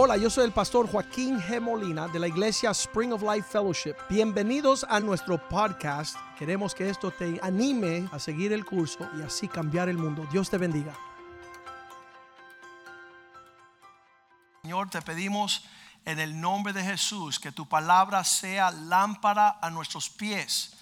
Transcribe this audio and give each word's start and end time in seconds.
Hola, 0.00 0.16
yo 0.16 0.30
soy 0.30 0.44
el 0.44 0.52
pastor 0.52 0.88
Joaquín 0.88 1.40
G. 1.40 1.60
Molina 1.60 2.06
de 2.06 2.20
la 2.20 2.28
iglesia 2.28 2.70
Spring 2.70 3.12
of 3.12 3.20
Life 3.20 3.48
Fellowship. 3.50 3.96
Bienvenidos 4.08 4.86
a 4.88 5.00
nuestro 5.00 5.48
podcast. 5.48 6.16
Queremos 6.38 6.72
que 6.72 6.88
esto 6.88 7.10
te 7.10 7.40
anime 7.42 8.08
a 8.12 8.20
seguir 8.20 8.52
el 8.52 8.64
curso 8.64 9.10
y 9.18 9.22
así 9.22 9.48
cambiar 9.48 9.88
el 9.88 9.98
mundo. 9.98 10.24
Dios 10.30 10.48
te 10.48 10.56
bendiga. 10.56 10.96
Señor, 14.62 14.88
te 14.88 15.02
pedimos 15.02 15.64
en 16.04 16.20
el 16.20 16.40
nombre 16.40 16.72
de 16.72 16.84
Jesús 16.84 17.40
que 17.40 17.50
tu 17.50 17.68
palabra 17.68 18.22
sea 18.22 18.70
lámpara 18.70 19.58
a 19.60 19.68
nuestros 19.68 20.10
pies, 20.10 20.76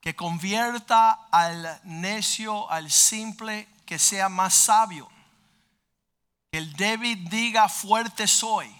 que 0.00 0.14
convierta 0.14 1.26
al 1.32 1.80
necio, 1.82 2.70
al 2.70 2.88
simple, 2.92 3.66
que 3.84 3.98
sea 3.98 4.28
más 4.28 4.54
sabio 4.54 5.08
el 6.56 6.72
débil 6.74 7.28
diga 7.28 7.68
fuerte 7.68 8.26
soy 8.26 8.74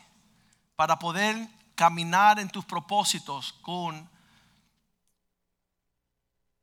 para 0.77 0.99
poder 0.99 1.49
caminar 1.75 2.39
en 2.39 2.49
tus 2.49 2.65
propósitos 2.65 3.53
con 3.63 4.09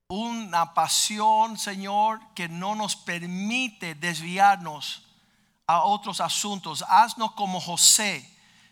una 0.07 0.73
pasión, 0.73 1.57
Señor, 1.57 2.19
que 2.33 2.49
no 2.49 2.75
nos 2.75 2.95
permite 2.95 3.95
desviarnos 3.95 5.07
a 5.67 5.83
otros 5.83 6.19
asuntos. 6.19 6.83
Haznos 6.87 7.31
como 7.31 7.61
José, 7.61 8.29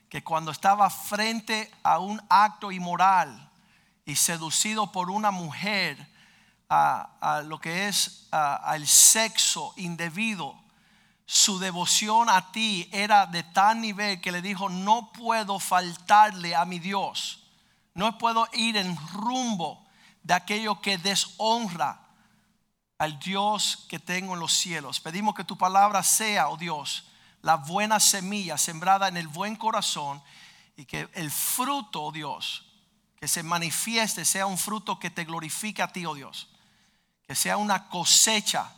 que 0.09 0.23
cuando 0.23 0.51
estaba 0.51 0.89
frente 0.89 1.71
a 1.83 1.99
un 1.99 2.21
acto 2.29 2.71
inmoral 2.71 3.49
y 4.05 4.15
seducido 4.15 4.91
por 4.91 5.09
una 5.09 5.31
mujer, 5.31 6.09
a, 6.69 7.41
lo 7.45 7.59
que 7.59 7.87
es 7.87 8.27
al 8.31 8.85
sexo 8.85 9.73
indebido, 9.77 10.55
su 11.31 11.59
devoción 11.59 12.27
a 12.27 12.51
ti 12.51 12.89
era 12.91 13.27
de 13.27 13.43
tal 13.43 13.79
nivel 13.79 14.19
que 14.19 14.31
le 14.31 14.41
dijo, 14.41 14.67
no 14.67 15.11
puedo 15.11 15.59
faltarle 15.59 16.55
a 16.55 16.65
mi 16.65 16.79
Dios, 16.79 17.43
no 17.93 18.17
puedo 18.17 18.47
ir 18.53 18.77
en 18.77 18.97
rumbo 19.13 19.85
de 20.23 20.33
aquello 20.33 20.81
que 20.81 20.97
deshonra 20.97 22.01
al 22.97 23.19
Dios 23.19 23.85
que 23.87 23.99
tengo 23.99 24.33
en 24.33 24.39
los 24.39 24.53
cielos. 24.53 24.99
Pedimos 24.99 25.35
que 25.35 25.43
tu 25.43 25.55
palabra 25.55 26.01
sea, 26.01 26.49
oh 26.49 26.57
Dios, 26.57 27.03
la 27.43 27.57
buena 27.57 27.99
semilla 27.99 28.57
sembrada 28.57 29.07
en 29.07 29.15
el 29.15 29.27
buen 29.27 29.55
corazón 29.55 30.23
y 30.77 30.85
que 30.85 31.07
el 31.13 31.29
fruto, 31.29 32.05
oh 32.05 32.11
Dios, 32.11 32.65
que 33.19 33.27
se 33.27 33.43
manifieste 33.43 34.25
sea 34.25 34.47
un 34.47 34.57
fruto 34.57 34.97
que 34.97 35.11
te 35.11 35.25
glorifique 35.25 35.83
a 35.83 35.89
ti, 35.89 36.07
oh 36.07 36.15
Dios. 36.15 36.49
Que 37.27 37.35
sea 37.35 37.57
una 37.57 37.87
cosecha 37.87 38.71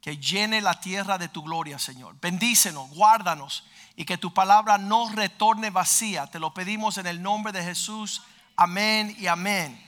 que 0.00 0.16
llene 0.16 0.60
la 0.60 0.80
tierra 0.80 1.18
de 1.18 1.28
tu 1.28 1.42
gloria, 1.42 1.78
Señor. 1.78 2.16
Bendícenos, 2.20 2.88
guárdanos 2.90 3.64
y 3.96 4.04
que 4.04 4.16
tu 4.16 4.32
palabra 4.32 4.78
no 4.78 5.10
retorne 5.10 5.70
vacía. 5.70 6.26
Te 6.26 6.38
lo 6.38 6.54
pedimos 6.54 6.96
en 6.96 7.06
el 7.06 7.22
nombre 7.22 7.52
de 7.52 7.62
Jesús. 7.62 8.22
Amén 8.56 9.14
y 9.18 9.26
amén. 9.26 9.86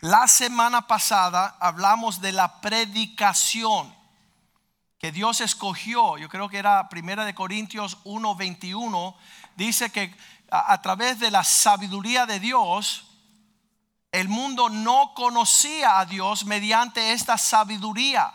La 0.00 0.26
semana 0.26 0.86
pasada 0.86 1.56
hablamos 1.60 2.20
de 2.20 2.32
la 2.32 2.60
predicación 2.60 3.94
que 4.98 5.12
Dios 5.12 5.40
escogió. 5.40 6.16
Yo 6.16 6.28
creo 6.28 6.48
que 6.48 6.58
era 6.58 6.88
Primera 6.88 7.24
de 7.24 7.34
Corintios 7.34 7.98
1:21. 8.04 9.14
Dice 9.54 9.90
que 9.90 10.16
a, 10.50 10.72
a 10.72 10.80
través 10.80 11.18
de 11.18 11.30
la 11.30 11.44
sabiduría 11.44 12.24
de 12.24 12.40
Dios, 12.40 13.04
el 14.12 14.28
mundo 14.28 14.70
no 14.70 15.12
conocía 15.14 15.98
a 15.98 16.06
Dios 16.06 16.46
mediante 16.46 17.12
esta 17.12 17.36
sabiduría. 17.36 18.32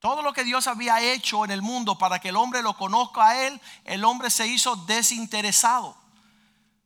Todo 0.00 0.22
lo 0.22 0.32
que 0.32 0.44
Dios 0.44 0.66
había 0.68 1.00
hecho 1.00 1.44
en 1.44 1.50
el 1.50 1.60
mundo 1.60 1.98
para 1.98 2.20
que 2.20 2.28
el 2.28 2.36
hombre 2.36 2.62
lo 2.62 2.76
conozca 2.76 3.28
a 3.28 3.46
Él, 3.46 3.60
el 3.84 4.04
hombre 4.04 4.30
se 4.30 4.46
hizo 4.46 4.76
desinteresado. 4.76 5.96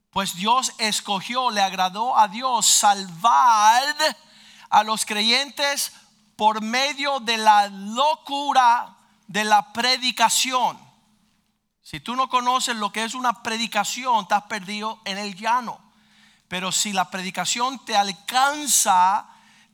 Pues 0.09 0.35
Dios 0.35 0.73
escogió, 0.79 1.51
le 1.51 1.61
agradó 1.61 2.17
a 2.17 2.27
Dios 2.27 2.65
salvar 2.67 3.95
a 4.69 4.83
los 4.83 5.05
creyentes 5.05 5.93
por 6.35 6.61
medio 6.61 7.19
de 7.19 7.37
la 7.37 7.67
locura 7.67 8.95
de 9.27 9.43
la 9.43 9.73
predicación. 9.73 10.79
Si 11.83 11.99
tú 11.99 12.15
no 12.15 12.29
conoces 12.29 12.75
lo 12.75 12.91
que 12.91 13.03
es 13.03 13.13
una 13.13 13.43
predicación, 13.43 14.23
estás 14.23 14.43
perdido 14.43 14.99
en 15.05 15.17
el 15.17 15.35
llano. 15.35 15.79
Pero 16.47 16.71
si 16.71 16.93
la 16.93 17.09
predicación 17.09 17.83
te 17.85 17.95
alcanza, 17.95 19.27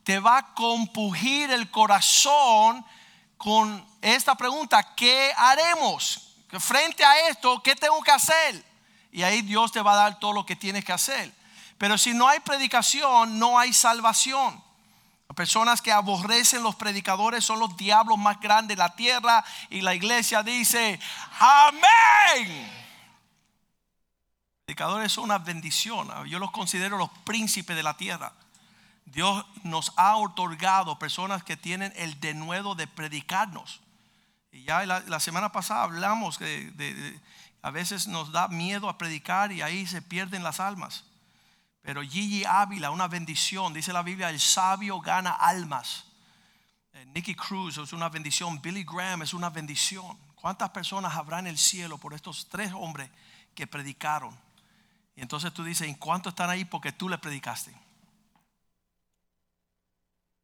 te 0.04 0.18
va 0.18 0.38
a 0.38 0.54
compugir 0.54 1.50
el 1.50 1.70
corazón 1.70 2.84
con 3.40 3.86
esta 4.02 4.34
pregunta, 4.34 4.94
¿qué 4.94 5.32
haremos? 5.34 6.34
Frente 6.58 7.02
a 7.02 7.30
esto, 7.30 7.62
¿qué 7.62 7.74
tengo 7.74 8.02
que 8.02 8.10
hacer? 8.10 8.62
Y 9.10 9.22
ahí 9.22 9.40
Dios 9.40 9.72
te 9.72 9.80
va 9.80 9.94
a 9.94 9.96
dar 9.96 10.18
todo 10.18 10.34
lo 10.34 10.44
que 10.44 10.56
tienes 10.56 10.84
que 10.84 10.92
hacer. 10.92 11.32
Pero 11.78 11.96
si 11.96 12.12
no 12.12 12.28
hay 12.28 12.40
predicación, 12.40 13.38
no 13.38 13.58
hay 13.58 13.72
salvación. 13.72 14.62
Personas 15.34 15.80
que 15.80 15.90
aborrecen 15.90 16.62
los 16.62 16.74
predicadores 16.74 17.42
son 17.42 17.60
los 17.60 17.74
diablos 17.78 18.18
más 18.18 18.38
grandes 18.40 18.76
de 18.76 18.82
la 18.82 18.94
tierra 18.94 19.42
y 19.70 19.80
la 19.80 19.94
iglesia 19.94 20.42
dice, 20.42 21.00
amén. 21.38 22.70
Predicadores 24.66 25.12
son 25.12 25.24
una 25.24 25.38
bendición. 25.38 26.10
Yo 26.28 26.38
los 26.38 26.50
considero 26.50 26.98
los 26.98 27.08
príncipes 27.24 27.74
de 27.74 27.82
la 27.82 27.96
tierra. 27.96 28.34
Dios 29.12 29.44
nos 29.64 29.92
ha 29.96 30.16
otorgado 30.16 30.98
personas 30.98 31.42
que 31.42 31.56
tienen 31.56 31.92
el 31.96 32.20
denuedo 32.20 32.74
de 32.74 32.86
predicarnos. 32.86 33.80
Y 34.52 34.62
ya 34.64 34.84
la, 34.86 35.20
semana 35.20 35.52
pasada 35.52 35.82
hablamos 35.82 36.38
de, 36.38 37.20
a 37.62 37.70
veces 37.70 38.06
nos 38.06 38.30
da 38.32 38.48
miedo 38.48 38.88
a 38.88 38.98
predicar 38.98 39.52
y 39.52 39.62
ahí 39.62 39.86
se 39.86 40.00
pierden 40.00 40.42
las 40.42 40.60
almas. 40.60 41.04
Pero 41.82 42.02
Gigi 42.02 42.44
Ávila, 42.44 42.90
una 42.90 43.08
bendición, 43.08 43.72
dice 43.72 43.92
la 43.92 44.02
Biblia, 44.02 44.30
el 44.30 44.38
sabio 44.38 45.00
gana 45.00 45.30
almas. 45.30 46.04
Eh, 46.92 47.06
Nicky 47.06 47.34
Cruz 47.34 47.78
es 47.78 47.92
una 47.92 48.08
bendición, 48.08 48.60
Billy 48.60 48.84
Graham 48.84 49.22
es 49.22 49.34
una 49.34 49.50
bendición. 49.50 50.16
¿Cuántas 50.36 50.70
personas 50.70 51.14
habrá 51.16 51.38
en 51.38 51.46
el 51.46 51.58
cielo 51.58 51.98
por 51.98 52.14
estos 52.14 52.48
tres 52.48 52.72
hombres 52.74 53.10
que 53.54 53.66
predicaron? 53.66 54.38
Y 55.16 55.22
entonces 55.22 55.52
tú 55.52 55.64
dices, 55.64 55.88
¿en 55.88 55.94
cuánto 55.94 56.28
están 56.28 56.50
ahí 56.50 56.64
porque 56.64 56.92
tú 56.92 57.08
le 57.08 57.18
predicaste? 57.18 57.74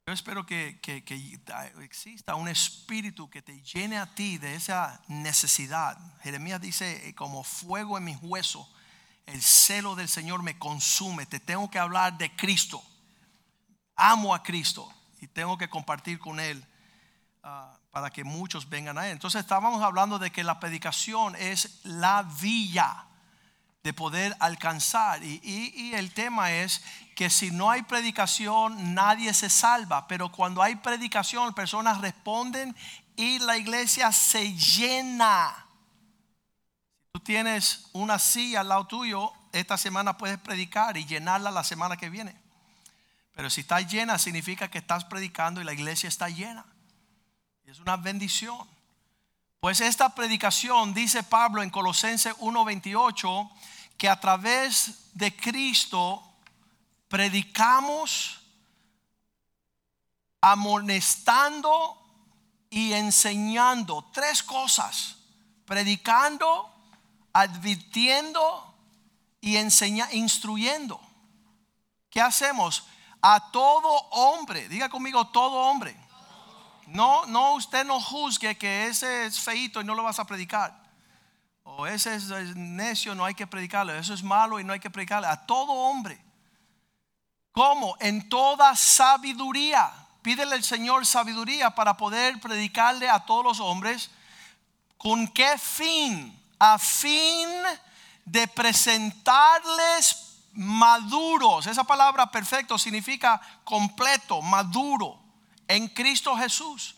Yo 0.09 0.13
espero 0.13 0.47
que, 0.47 0.79
exista 1.83 2.37
un 2.37 2.47
espíritu 2.47 3.29
que 3.29 3.43
te 3.43 3.61
llene 3.63 3.99
a 3.99 4.07
ti 4.07 4.39
de 4.39 4.55
esa 4.55 5.03
necesidad. 5.09 5.99
Jeremías 6.23 6.61
dice, 6.61 7.09
eh, 7.09 7.15
como 7.17 7.43
fuego 7.43 7.99
en 7.99 8.05
mis 8.05 8.19
huesos, 8.23 8.69
el 9.27 9.43
celo 9.43 9.97
del 9.97 10.09
Señor 10.09 10.45
me 10.45 10.61
consume. 10.61 11.27
Te 11.27 11.41
tengo 11.41 11.69
que 11.69 11.81
hablar 11.81 12.17
de 12.19 12.31
Cristo. 12.37 12.81
Amo 13.97 14.33
a 14.33 14.45
Cristo 14.45 14.89
y 15.21 15.27
tengo 15.27 15.59
que 15.59 15.69
compartir 15.69 16.21
con 16.21 16.39
Él 16.39 16.65
ah, 17.43 17.77
para 17.91 18.11
que 18.11 18.23
muchos 18.23 18.69
vengan 18.69 18.99
a 18.99 19.07
Él. 19.09 19.13
Entonces 19.15 19.41
estábamos 19.41 19.83
hablando 19.83 20.21
de 20.21 20.31
que 20.31 20.45
la 20.45 20.61
predicación 20.61 21.35
es 21.35 21.81
la 21.83 22.23
villa 22.23 23.07
de 23.87 23.93
poder 23.93 24.37
alcanzar. 24.41 25.23
Y, 25.23 25.93
el 25.95 26.13
tema 26.13 26.53
es 26.53 26.83
que 27.17 27.31
si 27.31 27.51
no 27.51 27.71
hay 27.71 27.83
predicación, 27.83 28.95
nadie 28.95 29.33
se 29.33 29.49
salva. 29.49 30.07
Pero 30.07 30.31
cuando 30.31 30.63
hay 30.63 30.77
predicación, 30.77 31.55
personas 31.55 32.03
responden 32.03 32.77
y 33.17 33.39
la 33.39 33.57
iglesia 33.57 34.13
se 34.13 34.53
llena. 34.53 35.67
Tú 37.13 37.21
tienes 37.21 37.89
una 37.95 38.19
silla 38.19 38.61
al 38.61 38.69
lado 38.69 38.87
tuyo, 38.87 39.33
esta 39.53 39.79
semana 39.79 40.19
puedes 40.19 40.39
predicar 40.39 40.99
y 40.99 41.07
llenarla 41.07 41.51
la 41.51 41.65
semana 41.65 41.97
que 41.97 42.11
viene. 42.11 42.37
Pero 43.33 43.49
si 43.49 43.63
está 43.63 43.81
llena, 43.81 44.19
significa 44.19 44.69
que 44.69 44.77
estás 44.77 45.07
predicando 45.07 45.63
y 45.63 45.65
la 45.65 45.73
iglesia 45.73 46.11
está 46.11 46.29
llena. 46.29 46.67
Es 47.65 47.81
una 47.81 47.97
bendición. 47.97 48.69
Pues 49.61 49.81
esta 49.81 50.15
predicación, 50.15 50.93
dice 50.93 51.23
Pablo 51.23 51.63
en 51.63 51.71
Colosenses 51.71 52.35
1:28, 52.41 53.51
que 53.97 54.11
a 54.11 54.21
través 54.21 55.09
de 55.15 55.35
Cristo 55.35 56.26
predicamos 57.17 58.43
amonestando 60.43 61.97
y 62.69 62.93
enseñando 62.93 64.05
tres 64.13 64.43
cosas, 64.43 65.17
predicando, 65.65 66.71
advirtiendo 67.33 68.75
y 69.41 69.57
enseñando, 69.57 70.15
instruyendo. 70.15 71.01
¿Qué 72.11 72.21
hacemos? 72.21 72.87
A 73.23 73.51
todo 73.51 73.89
hombre, 74.11 74.69
diga 74.69 74.91
conmigo 74.91 75.27
todo 75.29 75.57
hombre. 75.57 75.97
No, 76.87 77.25
no, 77.25 77.55
usted 77.55 77.87
no 77.87 77.99
juzgue 77.99 78.59
que 78.59 78.89
ese 78.89 79.25
es 79.25 79.41
feito 79.41 79.81
y 79.81 79.85
no 79.85 79.95
lo 79.95 80.03
vas 80.03 80.19
a 80.19 80.27
predicar 80.27 80.85
o 81.63 81.87
ese 81.87 82.15
es 82.15 82.29
necio, 82.57 83.15
no 83.15 83.25
hay 83.25 83.35
que 83.35 83.47
predicarle, 83.47 83.99
eso 83.99 84.13
es 84.13 84.23
malo 84.23 84.61
y 84.61 84.65
no 84.65 84.75
hay 84.75 84.81
que 84.81 84.91
predicarle, 84.91 85.29
a 85.29 85.47
todo 85.47 85.73
hombre. 85.73 86.26
¿Cómo? 87.57 87.97
En 87.99 88.29
toda 88.29 88.77
sabiduría. 88.77 89.91
Pídele 90.23 90.55
al 90.55 90.63
Señor 90.63 91.07
sabiduría 91.07 91.71
para 91.71 91.97
poder 91.97 92.39
predicarle 92.41 93.09
a 93.09 93.25
todos 93.25 93.43
los 93.45 93.59
hombres. 93.59 94.11
¿Con 94.97 95.27
qué 95.27 95.59
fin? 95.59 96.37
a 96.59 96.79
fin 96.79 97.49
de 98.25 98.49
presentarles 98.49 100.39
maduros. 100.53 101.67
Esa 101.67 101.85
palabra 101.85 102.31
perfecto 102.31 102.79
significa 102.79 103.41
completo, 103.65 104.41
maduro, 104.43 105.21
en 105.69 105.89
Cristo 105.89 106.37
Jesús. 106.37 106.95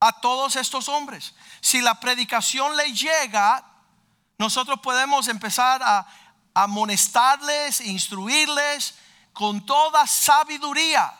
A 0.00 0.12
todos 0.20 0.54
estos 0.56 0.88
hombres. 0.88 1.34
Si 1.60 1.80
la 1.80 1.98
predicación 1.98 2.76
le 2.76 2.92
llega, 2.92 3.64
nosotros 4.38 4.78
podemos 4.80 5.26
empezar 5.26 5.82
a 5.82 6.06
amonestarles, 6.54 7.80
instruirles 7.80 8.94
con 9.38 9.64
toda 9.64 10.04
sabiduría 10.04 11.14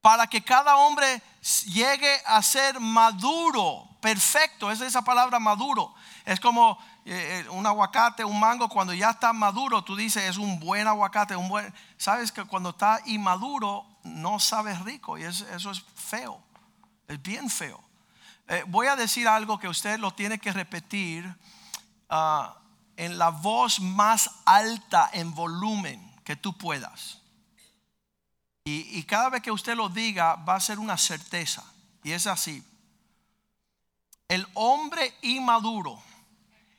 para 0.00 0.28
que 0.28 0.40
cada 0.40 0.76
hombre 0.76 1.20
llegue 1.64 2.22
a 2.24 2.40
ser 2.42 2.78
maduro, 2.78 3.88
perfecto. 4.00 4.70
Es 4.70 4.80
esa 4.80 5.02
palabra 5.02 5.40
maduro. 5.40 5.92
Es 6.24 6.38
como 6.38 6.78
eh, 7.04 7.42
eh, 7.44 7.48
un 7.48 7.66
aguacate, 7.66 8.24
un 8.24 8.38
mango, 8.38 8.68
cuando 8.68 8.94
ya 8.94 9.10
está 9.10 9.32
maduro, 9.32 9.82
tú 9.82 9.96
dices 9.96 10.22
es 10.22 10.36
un 10.36 10.60
buen 10.60 10.86
aguacate, 10.86 11.34
un 11.34 11.48
buen. 11.48 11.74
Sabes 11.96 12.30
que 12.30 12.44
cuando 12.44 12.70
está 12.70 13.00
inmaduro 13.06 13.84
no 14.04 14.38
sabe 14.38 14.72
rico 14.78 15.18
y 15.18 15.24
eso, 15.24 15.44
es 15.72 15.84
feo, 15.96 16.40
es 17.08 17.20
bien 17.20 17.50
feo. 17.50 17.82
Eh, 18.46 18.62
voy 18.68 18.86
a 18.86 18.94
decir 18.94 19.26
algo 19.26 19.58
que 19.58 19.66
usted 19.66 19.98
lo 19.98 20.12
tiene 20.12 20.38
que 20.38 20.52
repetir 20.52 21.36
ah, 22.08 22.54
en 22.96 23.18
la 23.18 23.30
voz 23.30 23.80
más 23.80 24.30
alta 24.44 25.10
en 25.12 25.34
volumen 25.34 26.11
que 26.24 26.36
tú 26.36 26.56
puedas. 26.56 27.18
Y, 28.64 29.02
cada 29.04 29.28
vez 29.28 29.42
que 29.42 29.50
usted 29.50 29.74
lo 29.74 29.88
diga 29.88 30.36
va 30.36 30.54
a 30.54 30.60
ser 30.60 30.78
una 30.78 30.96
certeza. 30.96 31.64
Y 32.04 32.12
es 32.12 32.26
así. 32.26 32.64
El 34.28 34.46
hombre 34.54 35.16
inmaduro 35.22 36.00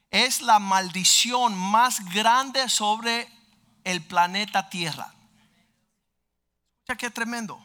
es 0.10 0.42
la 0.42 0.60
maldición 0.60 1.58
más 1.58 2.04
grande 2.14 2.70
sobre 2.70 3.30
el 3.84 4.02
planeta 4.02 4.70
Tierra. 4.70 5.14
Escucha 6.80 6.98
qué 6.98 7.10
tremendo. 7.10 7.64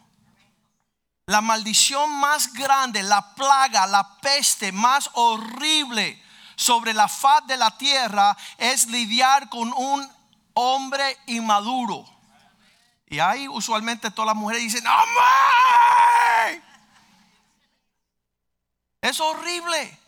La 1.27 1.41
maldición 1.41 2.11
más 2.19 2.53
grande, 2.53 3.03
la 3.03 3.35
plaga, 3.35 3.87
la 3.87 4.19
peste 4.21 4.73
más 4.73 5.11
horrible 5.13 6.23
sobre 6.57 6.93
la 6.93 7.07
faz 7.07 7.47
de 7.47 7.57
la 7.57 7.71
tierra 7.77 8.37
es 8.57 8.87
lidiar 8.87 9.49
con 9.49 9.73
un 9.75 10.18
hombre 10.59 11.17
inmaduro. 11.27 12.05
Y 13.07 13.21
ahí 13.21 13.47
usualmente 13.47 14.11
todas 14.11 14.27
las 14.27 14.37
mujeres 14.37 14.63
dicen, 14.65 14.85
¡Amén! 14.87 16.65
Es 19.01 19.21
horrible. 19.21 19.99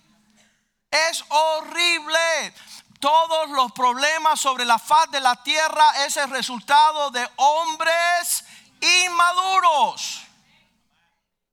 Es 0.91 1.25
horrible. 1.29 2.55
Todos 2.99 3.49
los 3.50 3.70
problemas 3.73 4.41
sobre 4.41 4.64
la 4.64 4.79
faz 4.79 5.11
de 5.12 5.20
la 5.20 5.37
tierra 5.43 6.05
es 6.05 6.17
el 6.17 6.29
resultado 6.31 7.11
de 7.11 7.26
hombres 7.37 8.44
inmaduros. 8.81 10.26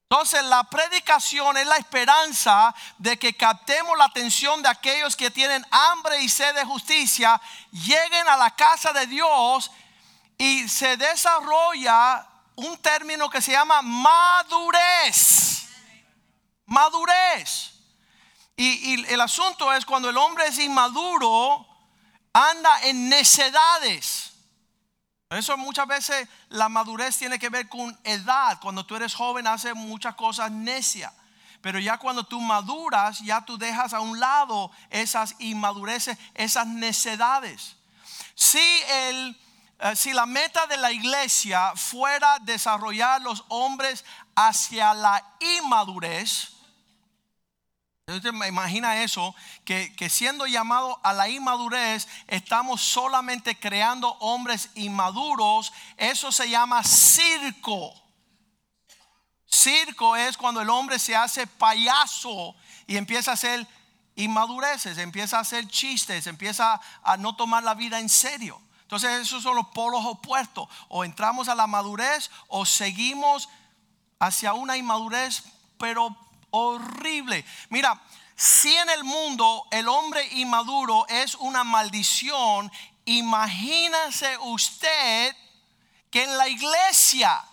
Entonces 0.10 0.42
la 0.46 0.64
predicación 0.64 1.58
es 1.58 1.68
la 1.68 1.76
esperanza 1.76 2.74
de 2.98 3.20
que 3.20 3.36
captemos 3.36 3.98
la 3.98 4.06
atención 4.06 4.62
de 4.62 4.70
aquellos 4.70 5.18
que 5.18 5.30
tienen 5.30 5.66
hambre 5.70 6.22
y 6.22 6.30
sed 6.30 6.56
de 6.56 6.64
justicia, 6.64 7.42
lleguen 7.72 8.26
a 8.30 8.38
la 8.38 8.52
casa 8.52 8.94
de 8.94 9.06
Dios 9.06 9.70
y 10.38 10.70
se 10.70 10.96
desarrolla 10.96 12.26
un 12.56 12.78
término 12.78 13.30
que 13.30 13.42
se 13.42 13.52
llama 13.52 13.82
madurez. 13.82 15.68
Madurez. 16.68 17.74
Y, 18.56 19.12
el 19.14 19.20
asunto 19.20 19.74
es 19.74 19.86
cuando 19.86 20.10
el 20.10 20.18
hombre 20.18 20.48
es 20.48 20.58
inmaduro, 20.58 21.68
anda 22.32 22.82
en 22.84 23.10
necedades. 23.10 24.37
Eso 25.30 25.58
muchas 25.58 25.88
veces 25.88 26.28
la 26.50 26.70
madurez 26.70 27.18
tiene 27.18 27.38
que 27.38 27.50
ver 27.50 27.68
con 27.68 27.98
edad. 28.04 28.60
Cuando 28.62 28.86
tú 28.86 28.96
eres 28.96 29.14
joven 29.14 29.48
haces 29.48 29.76
muchas 29.76 30.16
cosas 30.16 30.52
necias. 30.52 31.14
Pero 31.62 31.80
ya 31.80 31.98
cuando 31.98 32.24
tú 32.24 32.40
maduras, 32.40 33.20
ya 33.20 33.44
tú 33.44 33.58
dejas 33.58 33.94
a 33.94 34.00
un 34.00 34.20
lado 34.20 34.72
esas 34.90 35.36
inmadureces, 35.40 36.18
esas 36.36 36.68
necedades. 36.68 37.76
Si 38.36 38.62
el 38.90 39.36
eh, 39.80 39.96
si 39.96 40.12
la 40.12 40.26
meta 40.26 40.66
de 40.66 40.78
la 40.78 40.92
iglesia 40.92 41.74
fuera 41.76 42.40
desarrollar 42.42 43.22
los 43.22 43.46
hombres 43.50 44.06
hacia 44.36 44.94
la 44.94 45.24
inmadurez, 45.40 46.57
usted 48.16 48.32
me 48.32 48.48
imagina 48.48 49.04
eso, 49.04 49.36
que, 49.66 49.94
que, 49.96 50.10
siendo 50.10 50.48
llamado 50.48 50.98
a 51.04 51.12
la 51.12 51.28
inmadurez, 51.28 52.08
estamos 52.28 52.82
solamente 52.82 53.60
creando 53.60 54.10
hombres 54.20 54.70
inmaduros, 54.76 55.74
eso 55.98 56.32
se 56.32 56.50
llama 56.50 56.84
circo. 56.84 57.94
Circo 59.46 60.16
es 60.16 60.38
cuando 60.38 60.62
el 60.62 60.70
hombre 60.70 61.00
se 61.00 61.16
hace 61.16 61.48
payaso 61.48 62.56
y 62.86 62.96
empieza 62.96 63.32
a 63.32 63.34
hacer 63.34 63.68
inmadureces, 64.16 64.98
empieza 64.98 65.38
a 65.38 65.42
hacer 65.42 65.68
chistes, 65.68 66.28
empieza 66.28 66.80
a 67.04 67.18
no 67.18 67.36
tomar 67.36 67.64
la 67.64 67.74
vida 67.74 68.00
en 68.00 68.08
serio. 68.08 68.62
Entonces 68.84 69.12
esos 69.20 69.44
son 69.44 69.58
los 69.58 69.68
polos 69.68 70.06
opuestos. 70.06 70.70
O 70.88 71.04
entramos 71.04 71.50
a 71.50 71.56
la 71.56 71.68
madurez 71.68 72.32
o 72.48 72.66
seguimos 72.66 73.50
hacia 74.18 74.54
una 74.54 74.78
inmadurez, 74.78 75.44
pero 75.78 76.16
horrible. 76.52 77.44
Mira, 77.70 78.02
si 78.36 78.74
en 78.74 78.90
el 78.90 79.04
mundo 79.04 79.68
el 79.72 79.88
hombre 79.88 80.28
inmaduro 80.34 81.08
es 81.08 81.36
una 81.36 81.64
maldición, 81.64 82.72
imagínese 83.06 84.38
usted 84.40 85.36
que 86.12 86.24
en 86.24 86.38
la 86.38 86.48
iglesia 86.48 87.44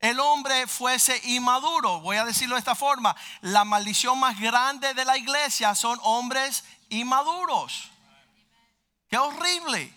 el 0.00 0.20
hombre 0.20 0.66
fuese 0.66 1.20
inmaduro. 1.24 2.00
Voy 2.00 2.16
a 2.16 2.24
decirlo 2.24 2.54
de 2.54 2.60
esta 2.60 2.74
forma. 2.74 3.16
La 3.40 3.64
maldición 3.64 4.18
más 4.18 4.38
grande 4.38 4.92
de 4.94 5.04
la 5.04 5.16
iglesia 5.16 5.74
son 5.74 5.98
hombres 6.02 6.64
inmaduros. 6.88 7.90
Qué 9.08 9.18
horrible. 9.18 9.95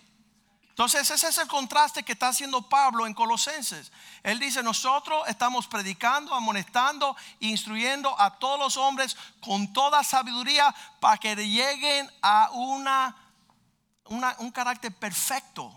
Entonces 0.70 1.10
ese 1.10 1.28
es 1.28 1.38
el 1.38 1.48
contraste 1.48 2.02
que 2.02 2.12
está 2.12 2.28
haciendo 2.28 2.62
Pablo 2.62 3.06
en 3.06 3.12
Colosenses. 3.12 3.92
Él 4.22 4.38
dice, 4.38 4.62
nosotros 4.62 5.22
estamos 5.28 5.66
predicando, 5.66 6.34
amonestando, 6.34 7.16
instruyendo 7.40 8.18
a 8.18 8.38
todos 8.38 8.58
los 8.58 8.76
hombres 8.76 9.16
con 9.40 9.72
toda 9.72 10.02
sabiduría 10.02 10.74
para 11.00 11.18
que 11.18 11.34
lleguen 11.36 12.10
a 12.22 12.50
una, 12.52 13.14
un 14.04 14.50
carácter 14.52 14.94
perfecto, 14.94 15.70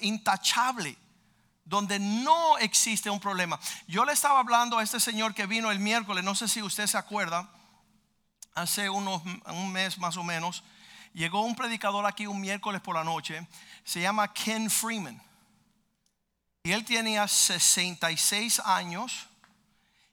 intachable, 0.00 0.96
donde 1.64 1.98
no 1.98 2.58
existe 2.58 3.10
un 3.10 3.18
problema. 3.18 3.58
Yo 3.88 4.04
le 4.04 4.12
estaba 4.12 4.38
hablando 4.38 4.78
a 4.78 4.82
este 4.82 5.00
señor 5.00 5.34
que 5.34 5.46
vino 5.46 5.70
el 5.70 5.80
miércoles, 5.80 6.22
no 6.22 6.34
sé 6.34 6.46
si 6.46 6.62
usted 6.62 6.86
se 6.86 6.98
acuerda, 6.98 7.48
hace 8.54 8.88
unos, 8.88 9.22
un 9.46 9.72
mes 9.72 9.98
más 9.98 10.16
o 10.16 10.22
menos, 10.22 10.62
llegó 11.14 11.40
un 11.40 11.56
predicador 11.56 12.04
aquí 12.04 12.26
un 12.26 12.40
miércoles 12.40 12.80
por 12.80 12.96
la 12.96 13.04
noche 13.04 13.46
se 13.84 14.00
llama 14.00 14.32
Ken 14.32 14.68
Freeman. 14.68 15.20
Y 16.62 16.72
él 16.72 16.84
tenía 16.84 17.28
66 17.28 18.60
años. 18.60 19.26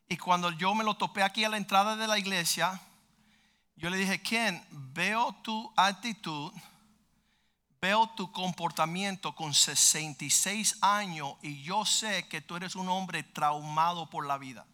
Y 0.08 0.18
cuando 0.18 0.52
yo 0.52 0.76
me 0.76 0.84
lo 0.84 0.96
topé 0.96 1.24
aquí 1.24 1.44
a 1.46 1.50
la 1.50 1.58
entrada 1.58 1.96
de 1.96 2.08
la 2.08 2.20
iglesia, 2.20 2.80
yo 3.78 3.90
le 3.90 3.98
dije, 3.98 4.22
Ken, 4.22 4.64
veo 4.70 5.34
tu 5.42 5.74
actitud, 5.78 6.52
veo 7.82 8.10
tu 8.10 8.32
comportamiento 8.32 9.34
con 9.34 9.54
66 9.54 10.78
años 10.82 11.36
y 11.42 11.64
yo 11.64 11.86
sé 11.86 12.28
que 12.28 12.42
tú 12.42 12.58
eres 12.58 12.76
un 12.76 12.90
hombre 12.90 13.24
traumado 13.24 14.10
por 14.10 14.28
la 14.28 14.38
vida. 14.38 14.68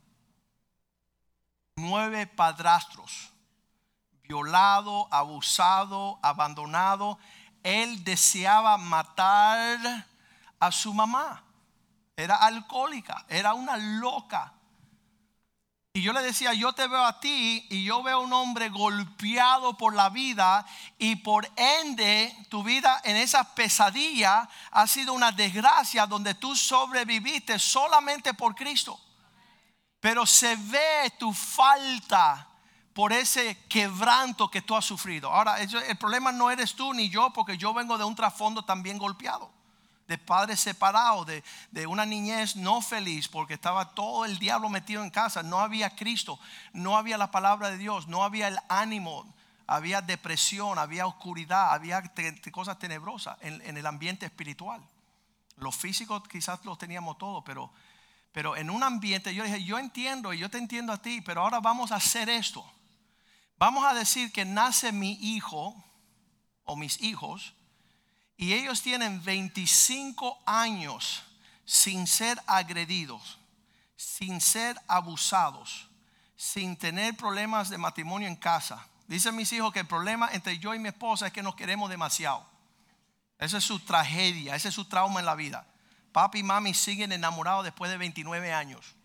Nueve 1.75 2.25
padrastros, 2.25 3.29
violado, 4.27 5.07
abusado, 5.11 6.19
abandonado 6.21 7.17
él 7.67 8.03
deseaba 8.03 8.77
matar 8.77 10.07
a 10.59 10.71
su 10.71 10.93
mamá. 10.93 11.43
Era 12.15 12.37
alcohólica, 12.37 13.25
era 13.27 13.53
una 13.53 13.75
loca. 13.75 14.53
Y 15.93 16.01
yo 16.01 16.13
le 16.13 16.21
decía, 16.21 16.53
yo 16.53 16.73
te 16.73 16.87
veo 16.87 17.03
a 17.03 17.19
ti 17.19 17.65
y 17.69 17.83
yo 17.83 18.03
veo 18.03 18.21
un 18.21 18.31
hombre 18.31 18.69
golpeado 18.69 19.75
por 19.77 19.95
la 19.95 20.09
vida 20.09 20.65
y 20.97 21.17
por 21.17 21.51
ende 21.55 22.33
tu 22.49 22.63
vida 22.63 23.01
en 23.03 23.17
esa 23.17 23.55
pesadilla 23.55 24.47
ha 24.71 24.87
sido 24.87 25.13
una 25.13 25.31
desgracia 25.31 26.05
donde 26.05 26.35
tú 26.35 26.55
sobreviviste 26.55 27.59
solamente 27.59 28.33
por 28.33 28.55
Cristo. 28.55 28.99
Pero 29.99 30.25
se 30.25 30.55
ve 30.55 31.11
tu 31.17 31.33
falta 31.33 32.47
por 32.97 33.13
ese 33.13 33.55
quebranto 33.69 34.49
que 34.49 34.63
tú 34.63 34.75
has 34.75 34.83
sufrido. 34.83 35.31
Ahora, 35.31 35.61
el 35.61 35.97
problema 35.97 36.31
no 36.31 36.49
eres 36.49 36.73
tú 36.73 36.95
ni 36.95 37.09
yo, 37.09 37.31
porque 37.31 37.55
yo 37.55 37.71
vengo 37.71 37.95
de 37.95 38.03
un 38.03 38.15
trasfondo 38.15 38.65
también 38.65 38.97
golpeado, 38.97 39.51
de 40.07 40.17
padres 40.17 40.61
separados, 40.61 41.27
de, 41.27 41.85
una 41.85 42.07
niñez 42.07 42.55
no 42.55 42.81
feliz, 42.81 43.27
porque 43.27 43.53
estaba 43.53 43.93
todo 43.93 44.25
el 44.25 44.39
diablo 44.39 44.67
metido 44.69 45.03
en 45.03 45.11
casa, 45.11 45.43
no 45.43 45.59
había 45.59 45.95
Cristo, 45.95 46.39
no 46.73 46.97
había 46.97 47.19
la 47.19 47.29
palabra 47.29 47.69
de 47.69 47.77
Dios, 47.77 48.07
no 48.07 48.23
había 48.23 48.47
el 48.47 48.57
ánimo. 48.67 49.31
había 49.67 50.01
depresión, 50.01 50.79
había 50.79 51.05
oscuridad, 51.05 51.73
había 51.73 52.01
cosas 52.51 52.79
tenebrosas 52.79 53.37
en, 53.41 53.61
en, 53.61 53.77
el 53.77 53.85
ambiente 53.85 54.25
espiritual. 54.25 54.81
Los 55.57 55.75
físicos 55.75 56.23
quizás 56.27 56.65
los 56.65 56.79
teníamos 56.79 57.19
todos, 57.19 57.43
pero, 57.45 57.69
pero 58.31 58.55
en 58.55 58.71
un 58.71 58.81
ambiente 58.81 59.35
yo 59.35 59.43
dije, 59.43 59.63
yo 59.63 59.77
entiendo 59.77 60.33
y 60.33 60.39
yo 60.39 60.49
te 60.49 60.57
entiendo 60.57 60.93
a 60.93 60.99
ti, 60.99 61.21
pero 61.21 61.41
ahora 61.41 61.59
vamos 61.59 61.91
a 61.91 61.97
hacer 61.97 62.27
esto. 62.27 62.65
Vamos 63.57 63.85
a 63.85 63.93
decir 63.93 64.31
que 64.31 64.45
nace 64.45 64.91
mi 64.91 65.13
hijo 65.13 65.75
o 66.63 66.75
mis 66.75 67.01
hijos 67.01 67.53
y 68.37 68.53
ellos 68.53 68.83
tienen 68.83 69.23
25 69.23 70.39
años 70.45 71.23
sin 71.65 72.05
ser 72.05 72.39
agredidos, 72.45 73.39
sin 73.95 74.39
ser 74.41 74.79
abusados, 74.87 75.89
sin 76.35 76.77
tener 76.77 77.17
problemas 77.17 77.69
de 77.69 77.79
matrimonio 77.79 78.27
en 78.27 78.35
casa. 78.35 78.87
Dicen 79.07 79.35
mis 79.35 79.51
hijos 79.53 79.73
que 79.73 79.79
el 79.79 79.87
problema 79.87 80.29
entre 80.33 80.59
yo 80.59 80.75
y 80.75 80.79
mi 80.79 80.89
esposa 80.89 81.27
es 81.27 81.33
que 81.33 81.41
nos 81.41 81.55
queremos 81.55 81.89
demasiado. 81.89 82.45
Esa 83.39 83.57
es 83.57 83.63
su 83.63 83.79
tragedia, 83.79 84.55
ese 84.55 84.69
es 84.69 84.75
su 84.75 84.85
trauma 84.85 85.19
en 85.19 85.25
la 85.25 85.35
vida. 85.35 85.65
Papi 86.11 86.39
y 86.39 86.43
mami 86.43 86.73
siguen 86.73 87.11
enamorados 87.11 87.63
después 87.63 87.89
de 87.89 87.97
29 87.97 88.53
años. 88.53 88.96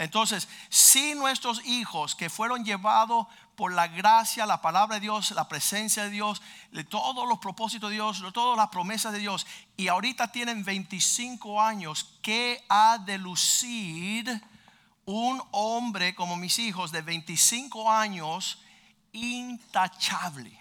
Entonces, 0.00 0.48
si 0.70 1.14
nuestros 1.14 1.62
hijos 1.66 2.14
que 2.14 2.30
fueron 2.30 2.64
llevados 2.64 3.26
por 3.54 3.74
la 3.74 3.86
gracia, 3.86 4.46
la 4.46 4.62
palabra 4.62 4.94
de 4.94 5.02
Dios, 5.02 5.30
la 5.32 5.46
presencia 5.46 6.04
de 6.04 6.08
Dios, 6.08 6.40
de 6.72 6.84
todos 6.84 7.28
los 7.28 7.38
propósitos 7.38 7.90
de 7.90 7.96
Dios, 7.96 8.22
de 8.22 8.32
todas 8.32 8.56
las 8.56 8.70
promesas 8.70 9.12
de 9.12 9.18
Dios, 9.18 9.46
y 9.76 9.88
ahorita 9.88 10.32
tienen 10.32 10.64
25 10.64 11.60
años, 11.60 12.18
¿qué 12.22 12.64
ha 12.70 12.96
de 12.96 13.18
lucir 13.18 14.42
un 15.04 15.42
hombre 15.50 16.14
como 16.14 16.34
mis 16.34 16.58
hijos 16.58 16.92
de 16.92 17.02
25 17.02 17.92
años 17.92 18.62
intachable? 19.12 20.58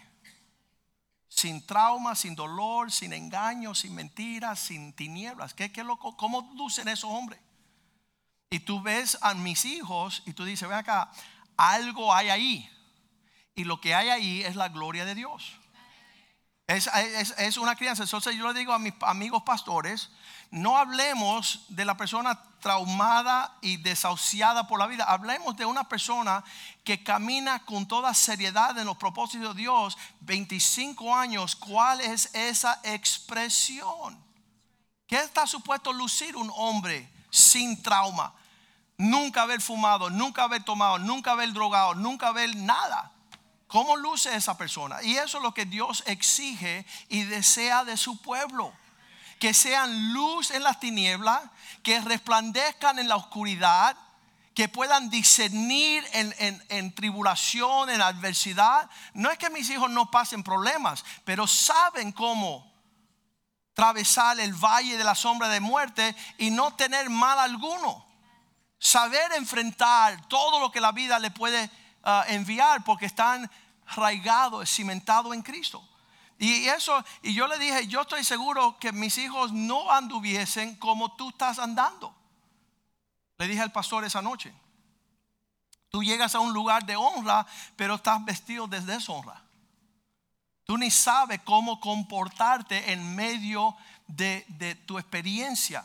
Sin 1.29 1.65
trauma, 1.65 2.13
sin 2.13 2.35
dolor, 2.35 2.91
sin 2.91 3.13
engaño, 3.13 3.73
sin 3.73 3.95
mentiras, 3.95 4.59
sin 4.59 4.91
tinieblas. 4.91 5.53
¿Qué, 5.53 5.71
qué 5.71 5.85
loco? 5.85 6.17
¿Cómo 6.17 6.51
lucen 6.57 6.89
esos 6.89 7.09
hombres? 7.09 7.39
Y 8.51 8.61
tú 8.61 8.81
ves 8.81 9.17
a 9.21 9.33
mis 9.35 9.65
hijos 9.65 10.23
y 10.25 10.33
tú 10.33 10.43
dices, 10.43 10.67
ven 10.67 10.79
acá, 10.79 11.11
algo 11.55 12.13
hay 12.13 12.29
ahí. 12.29 12.69
Y 13.53 13.63
lo 13.63 13.79
que 13.79 13.93
hay 13.93 14.09
ahí 14.09 14.41
es 14.41 14.55
la 14.55 14.69
gloria 14.69 15.05
de 15.05 15.13
Dios. 15.13 15.53
Es, 16.65 16.87
es, 17.37 17.57
una 17.57 17.75
crianza. 17.75 18.03
Entonces 18.03 18.35
yo 18.35 18.47
le 18.47 18.57
digo 18.57 18.73
a 18.73 18.79
mis 18.79 18.93
amigos 19.01 19.43
pastores, 19.43 20.11
no 20.51 20.77
hablemos 20.77 21.65
de 21.67 21.83
la 21.83 21.97
persona 21.97 22.39
traumada 22.59 23.57
y 23.61 23.77
desahuciada 23.77 24.67
por 24.67 24.79
la 24.79 24.87
vida. 24.87 25.03
Hablemos 25.03 25.55
de 25.57 25.65
una 25.65 25.89
persona 25.89 26.43
que 26.83 27.03
camina 27.03 27.65
con 27.65 27.87
toda 27.87 28.13
seriedad 28.13 28.77
en 28.77 28.85
los 28.85 28.97
propósitos 28.97 29.55
de 29.55 29.61
Dios. 29.61 29.97
25 30.21 31.15
años, 31.15 31.55
¿cuál 31.55 32.01
es 32.01 32.33
esa 32.33 32.79
expresión? 32.83 34.23
¿Qué 35.07 35.17
está 35.17 35.47
supuesto 35.47 35.91
lucir 35.91 36.35
un 36.35 36.51
hombre 36.55 37.11
sin 37.31 37.81
trauma? 37.81 38.33
Nunca 38.99 39.43
haber 39.43 39.61
fumado, 39.61 40.09
nunca 40.09 40.43
haber 40.43 40.63
tomado, 40.63 40.99
nunca 40.99 41.31
haber 41.31 41.51
drogado, 41.53 41.95
nunca 41.95 42.27
haber 42.27 42.55
nada. 42.55 43.11
¿Cómo 43.67 43.95
luce 43.95 44.35
esa 44.35 44.57
persona? 44.57 45.01
Y 45.01 45.15
eso 45.15 45.37
es 45.37 45.43
lo 45.43 45.53
que 45.53 45.65
Dios 45.65 46.03
exige 46.05 46.85
y 47.07 47.23
desea 47.23 47.85
de 47.85 47.97
su 47.97 48.21
pueblo. 48.21 48.73
Que 49.39 49.53
sean 49.53 50.13
luz 50.13 50.51
en 50.51 50.63
las 50.63 50.79
tinieblas, 50.79 51.41
que 51.81 52.01
resplandezcan 52.01 52.99
en 52.99 53.07
la 53.07 53.15
oscuridad, 53.15 53.95
que 54.53 54.67
puedan 54.67 55.09
discernir 55.09 56.05
en, 56.11 56.61
en, 56.67 56.93
tribulación, 56.93 57.89
en 57.89 58.01
adversidad. 58.01 58.89
No 59.13 59.31
es 59.31 59.37
que 59.37 59.49
mis 59.49 59.69
hijos 59.69 59.89
no 59.89 60.11
pasen 60.11 60.43
problemas, 60.43 61.05
pero 61.23 61.47
saben 61.47 62.11
cómo 62.11 62.69
atravesar 63.71 64.41
el 64.41 64.53
valle 64.53 64.97
de 64.97 65.05
la 65.05 65.15
sombra 65.15 65.47
de 65.47 65.61
muerte 65.61 66.13
y 66.37 66.51
no 66.51 66.75
tener 66.75 67.09
mal 67.09 67.39
alguno 67.39 68.08
saber 68.79 69.33
enfrentar 69.33 70.27
todo 70.27 70.59
lo 70.59 70.71
que 70.71 70.81
la 70.81 70.91
vida 70.91 71.19
le 71.19 71.29
puede 71.29 71.69
ah, 72.03 72.23
enviar 72.29 72.83
porque 72.83 73.05
están 73.05 73.49
raigados, 73.95 74.69
cimentados 74.69 75.33
en 75.33 75.41
Cristo. 75.41 75.85
Y 76.39 76.67
eso, 76.67 77.03
y 77.21 77.33
yo 77.33 77.47
le 77.47 77.59
dije, 77.59 77.87
yo 77.87 78.01
estoy 78.01 78.23
seguro 78.23 78.79
que 78.79 78.93
mis 78.93 79.17
hijos 79.17 79.51
no 79.51 79.91
anduviesen 79.91 80.75
como 80.77 81.13
tú 81.15 81.29
estás 81.29 81.59
andando. 81.59 82.15
Le 83.37 83.47
dije 83.47 83.61
al 83.61 83.73
pastor 83.73 84.05
esa 84.05 84.21
noche, 84.21 84.53
tú 85.89 86.01
llegas 86.01 86.35
a 86.35 86.39
un 86.39 86.53
lugar 86.53 86.85
de 86.85 86.95
honra, 86.95 87.45
pero 87.75 87.95
estás 87.95 88.23
vestido 88.23 88.67
de 88.67 88.79
deshonra. 88.79 89.43
Tú 90.63 90.77
ni 90.77 90.89
sabes 90.91 91.41
cómo 91.43 91.81
comportarte 91.81 92.93
en 92.93 93.15
medio 93.15 93.75
de, 94.07 94.45
de 94.47 94.75
tu 94.75 94.97
experiencia. 94.97 95.83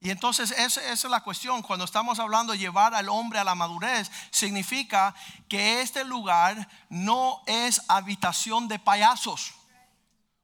Y 0.00 0.10
entonces 0.10 0.52
esa, 0.52 0.80
es 0.92 1.04
la 1.04 1.22
cuestión. 1.22 1.62
Cuando 1.62 1.84
estamos 1.84 2.18
hablando 2.20 2.52
de 2.52 2.58
llevar 2.58 2.94
al 2.94 3.08
hombre 3.08 3.38
a 3.38 3.44
la 3.44 3.54
madurez, 3.54 4.10
significa 4.30 5.14
que 5.48 5.80
este 5.80 6.04
lugar 6.04 6.68
no 6.88 7.42
es 7.46 7.82
habitación 7.88 8.68
de 8.68 8.78
payasos. 8.78 9.54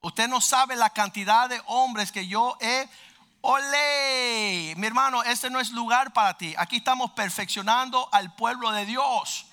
Usted 0.01 0.29
no 0.29 0.41
sabe 0.41 0.77
la 0.77 0.91
cantidad 0.91 1.49
de 1.49 1.63
hombres 1.67 2.13
que 2.13 2.27
yo 2.27 2.57
he... 2.61 2.89
Ole, 3.47 4.75
mi 4.79 4.87
hermano, 4.87 5.23
este 5.23 5.51
no 5.51 5.61
es 5.61 5.71
lugar 5.71 6.15
para 6.15 6.39
ti. 6.39 6.55
Aquí 6.57 6.77
estamos 6.77 7.11
perfeccionando 7.11 8.09
al 8.11 8.35
pueblo 8.35 8.73
de 8.73 8.87
Dios. 8.87 9.45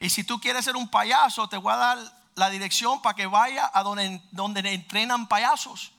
Y 0.00 0.08
si 0.08 0.24
tú 0.24 0.40
quieres 0.40 0.64
ser 0.64 0.74
un 0.74 0.88
payaso, 0.88 1.46
te 1.46 1.58
voy 1.58 1.74
a 1.74 1.76
dar 1.76 1.98
la 2.34 2.48
dirección 2.48 3.02
para 3.02 3.14
que 3.14 3.26
vaya 3.26 3.70
a 3.74 3.82
donde, 3.82 4.22
donde 4.30 4.60
entrenan 4.72 5.28
payasos. 5.28 5.92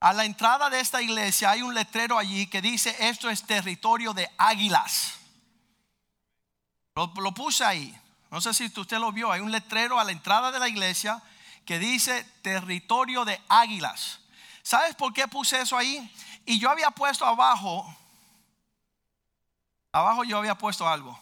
A 0.00 0.12
la 0.12 0.24
entrada 0.24 0.68
de 0.68 0.80
esta 0.80 1.00
iglesia 1.00 1.50
hay 1.50 1.62
un 1.62 1.74
letrero 1.74 2.18
allí 2.18 2.46
que 2.46 2.60
dice, 2.60 2.94
esto 2.98 3.30
es 3.30 3.42
territorio 3.42 4.12
de 4.12 4.30
águilas. 4.36 5.14
Lo, 6.94 7.32
puse 7.32 7.64
ahí. 7.64 7.98
No 8.30 8.40
sé 8.40 8.54
si 8.54 8.66
usted 8.66 8.98
lo 8.98 9.12
vio. 9.12 9.30
Hay 9.30 9.40
un 9.40 9.52
letrero 9.52 10.00
a 10.00 10.04
la 10.04 10.12
entrada 10.12 10.50
de 10.50 10.58
la 10.58 10.68
iglesia 10.68 11.22
que 11.64 11.78
dice 11.78 12.24
territorio 12.42 13.24
de 13.24 13.40
águilas. 13.48 14.20
¿Sabes 14.62 14.94
por 14.94 15.12
qué 15.12 15.28
puse 15.28 15.60
eso 15.60 15.76
ahí? 15.76 16.10
Y 16.46 16.58
yo 16.58 16.70
había 16.70 16.90
puesto 16.90 17.26
abajo, 17.26 17.86
abajo 19.92 20.24
yo 20.24 20.38
había 20.38 20.56
puesto 20.56 20.88
algo 20.88 21.20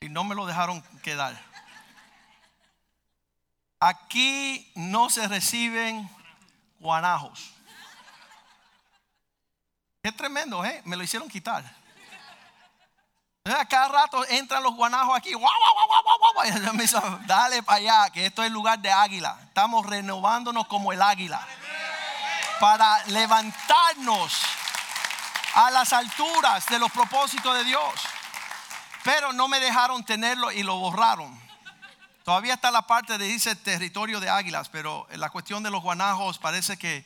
y 0.00 0.08
no 0.08 0.24
me 0.24 0.34
lo 0.34 0.46
dejaron 0.46 0.82
quedar. 1.02 1.40
Aquí 3.78 4.70
no 4.74 5.08
se 5.08 5.28
reciben 5.28 6.08
guanajos. 6.78 7.52
Es 10.02 10.16
tremendo, 10.16 10.64
¿eh? 10.64 10.80
Me 10.86 10.96
lo 10.96 11.02
hicieron 11.02 11.28
quitar. 11.28 11.62
Cada 13.68 13.88
rato 13.88 14.24
entran 14.28 14.62
los 14.62 14.74
guanajos 14.74 15.16
aquí. 15.16 15.32
Dale 17.26 17.62
para 17.62 17.76
allá, 17.76 18.10
que 18.10 18.26
esto 18.26 18.42
es 18.42 18.50
lugar 18.50 18.78
de 18.78 18.90
águila. 18.90 19.38
Estamos 19.44 19.84
renovándonos 19.84 20.66
como 20.68 20.92
el 20.92 21.02
águila. 21.02 21.46
Para 22.60 23.04
levantarnos 23.06 24.42
a 25.54 25.70
las 25.70 25.92
alturas 25.92 26.66
de 26.66 26.78
los 26.78 26.90
propósitos 26.90 27.54
de 27.56 27.64
Dios. 27.64 27.92
Pero 29.04 29.32
no 29.34 29.48
me 29.48 29.60
dejaron 29.60 30.04
tenerlo 30.04 30.50
y 30.50 30.62
lo 30.62 30.76
borraron. 30.76 31.38
Todavía 32.24 32.54
está 32.54 32.70
la 32.70 32.82
parte 32.82 33.18
de 33.18 33.26
dice 33.26 33.54
territorio 33.56 34.20
de 34.20 34.30
águilas, 34.30 34.68
pero 34.68 35.06
la 35.10 35.30
cuestión 35.30 35.62
de 35.62 35.70
los 35.70 35.82
guanajos 35.82 36.38
parece 36.38 36.78
que, 36.78 37.04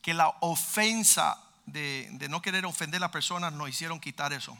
que 0.00 0.14
la 0.14 0.28
ofensa 0.40 1.43
de, 1.66 2.08
no 2.28 2.42
querer 2.42 2.66
ofender 2.66 2.98
a 2.98 3.06
las 3.06 3.10
personas 3.10 3.52
nos 3.52 3.68
hicieron 3.68 4.00
quitar 4.00 4.32
eso. 4.32 4.56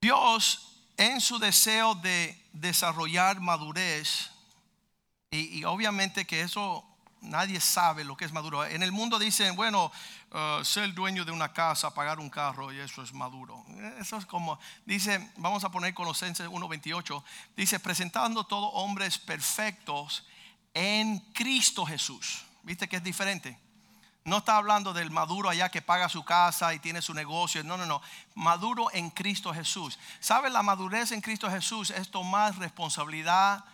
Dios 0.00 0.68
en 0.96 1.20
su 1.20 1.38
deseo 1.38 1.94
de 1.94 2.40
desarrollar 2.52 3.40
madurez, 3.40 4.30
y, 5.30 5.64
obviamente 5.64 6.26
que 6.26 6.42
eso 6.42 6.84
nadie 7.22 7.60
sabe 7.60 8.04
lo 8.04 8.16
que 8.16 8.24
es 8.24 8.32
maduro. 8.32 8.64
En 8.64 8.82
el 8.82 8.92
mundo 8.92 9.18
dicen, 9.18 9.56
bueno, 9.56 9.90
uh, 10.32 10.64
ser 10.64 10.92
dueño 10.92 11.24
de 11.24 11.32
una 11.32 11.52
casa, 11.52 11.94
pagar 11.94 12.18
un 12.18 12.28
carro, 12.28 12.72
y 12.72 12.78
eso 12.78 13.02
es 13.02 13.12
maduro. 13.12 13.64
Eso 13.98 14.16
es 14.18 14.26
como, 14.26 14.58
dice, 14.84 15.32
vamos 15.36 15.64
a 15.64 15.70
poner 15.70 15.94
Colosenses 15.94 16.48
1.28, 16.48 17.22
dice, 17.56 17.80
presentando 17.80 18.44
todos 18.44 18.70
hombres 18.74 19.18
perfectos 19.18 20.26
en 20.74 21.20
Cristo 21.32 21.86
Jesús. 21.86 22.44
¿Viste 22.62 22.88
que 22.88 22.96
es 22.96 23.04
diferente? 23.04 23.58
No 24.24 24.38
está 24.38 24.56
hablando 24.56 24.92
del 24.92 25.10
maduro 25.10 25.48
allá 25.48 25.68
que 25.68 25.82
paga 25.82 26.08
su 26.08 26.24
casa 26.24 26.72
y 26.74 26.78
tiene 26.78 27.02
su 27.02 27.12
negocio. 27.12 27.64
No, 27.64 27.76
no, 27.76 27.86
no. 27.86 28.00
Maduro 28.34 28.88
en 28.92 29.10
Cristo 29.10 29.52
Jesús. 29.52 29.98
¿Sabe? 30.20 30.50
La 30.50 30.62
madurez 30.62 31.10
en 31.12 31.20
Cristo 31.20 31.50
Jesús 31.50 31.90
es 31.90 32.10
tomar 32.10 32.56
responsabilidad 32.58 33.64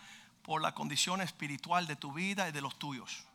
por 0.41 0.61
la 0.61 0.73
condición 0.73 1.21
espiritual 1.21 1.85
de 1.85 1.95
tu 1.95 2.13
vida 2.13 2.49
y 2.49 2.51
de 2.51 2.61
los 2.61 2.79
tuyos. 2.79 3.25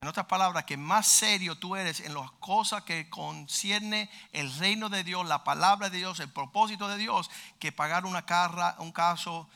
En 0.00 0.08
otras 0.08 0.26
palabras, 0.26 0.64
que 0.64 0.76
más 0.76 1.06
serio 1.06 1.56
tú 1.56 1.76
eres 1.76 2.00
en 2.00 2.12
las 2.12 2.30
cosas 2.32 2.82
que 2.82 3.08
concierne 3.08 4.10
el 4.32 4.54
reino 4.58 4.88
de 4.88 5.04
Dios, 5.04 5.26
la 5.26 5.44
palabra 5.44 5.88
de 5.88 5.98
Dios, 5.98 6.20
el 6.20 6.30
propósito 6.30 6.88
de 6.88 6.98
Dios, 6.98 7.30
que 7.58 7.72
pagar 7.72 8.04
una 8.04 8.26
carra, 8.26 8.76
un 8.80 8.92
caso 8.92 9.48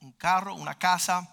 un 0.00 0.12
carro, 0.12 0.54
una 0.54 0.76
casa 0.76 1.28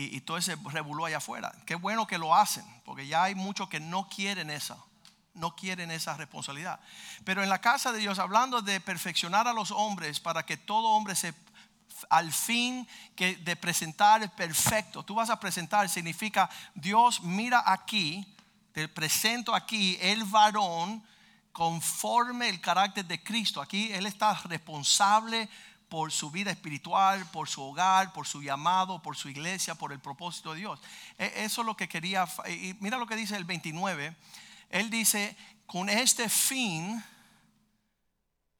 y, 0.00 0.20
todo 0.20 0.36
ese 0.36 0.56
revolú 0.70 1.06
allá 1.06 1.18
afuera. 1.18 1.52
Qué 1.66 1.74
bueno 1.74 2.06
que 2.06 2.18
lo 2.18 2.34
hacen, 2.34 2.64
porque 2.84 3.06
ya 3.06 3.24
hay 3.24 3.34
muchos 3.34 3.68
que 3.68 3.80
no 3.80 4.08
quieren 4.08 4.50
esa, 4.50 4.76
no 5.34 5.54
quieren 5.54 5.90
esa 5.90 6.16
responsabilidad. 6.16 6.80
Pero 7.24 7.42
en 7.42 7.48
la 7.48 7.60
casa 7.60 7.92
de 7.92 7.98
Dios, 7.98 8.18
hablando 8.18 8.62
de 8.62 8.80
perfeccionar 8.80 9.46
a 9.48 9.52
los 9.52 9.70
hombres 9.70 10.20
para 10.20 10.44
que 10.44 10.56
todo 10.56 10.88
hombre 10.88 11.14
se 11.14 11.34
al 12.08 12.32
fin 12.32 12.88
que 13.14 13.36
de 13.36 13.56
presentar 13.56 14.34
perfecto. 14.34 15.02
Tú 15.04 15.14
vas 15.14 15.28
a 15.28 15.38
presentar 15.38 15.88
significa 15.88 16.48
Dios 16.74 17.22
mira 17.22 17.62
aquí, 17.66 18.26
te 18.72 18.88
presento 18.88 19.54
aquí 19.54 19.98
el 20.00 20.24
varón 20.24 21.04
conforme 21.52 22.48
el 22.48 22.60
carácter 22.60 23.04
de 23.04 23.22
Cristo. 23.22 23.60
Aquí 23.60 23.92
él 23.92 24.06
está 24.06 24.34
responsable 24.44 25.48
por 25.90 26.12
su 26.12 26.30
vida 26.30 26.52
espiritual, 26.52 27.26
por 27.32 27.48
su 27.48 27.62
hogar, 27.62 28.12
por 28.12 28.26
su 28.26 28.40
llamado, 28.40 29.02
por 29.02 29.16
su 29.16 29.28
iglesia, 29.28 29.74
por 29.74 29.92
el 29.92 29.98
propósito 29.98 30.52
de 30.52 30.60
Dios. 30.60 30.80
E, 31.18 31.44
eso 31.44 31.60
es 31.60 31.66
lo 31.66 31.76
que 31.76 31.88
quería. 31.88 32.26
Y 32.48 32.74
mira 32.80 32.96
lo 32.96 33.06
que 33.06 33.16
dice 33.16 33.36
el 33.36 33.44
29. 33.44 34.16
Él 34.70 34.88
dice, 34.88 35.36
con 35.66 35.90
este 35.90 36.28
fin, 36.28 37.04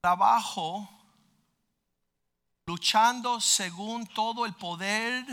trabajo 0.00 0.88
luchando 2.66 3.40
según 3.40 4.06
todo 4.08 4.44
el 4.44 4.54
poder 4.54 5.24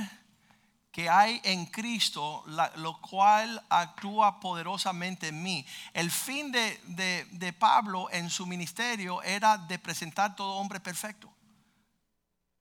que 0.91 1.09
hay 1.09 1.41
en 1.43 1.65
Cristo, 1.65 2.43
lo 2.75 3.01
cual 3.01 3.63
actúa 3.69 4.39
poderosamente 4.39 5.29
en 5.29 5.41
mí. 5.41 5.65
El 5.93 6.11
fin 6.11 6.51
de, 6.51 7.27
de 7.31 7.53
Pablo 7.53 8.07
en 8.11 8.29
su 8.29 8.45
ministerio 8.45 9.23
era 9.23 9.57
de 9.57 9.79
presentar 9.79 10.35
todo 10.35 10.55
hombre 10.55 10.79
perfecto. 10.79 11.36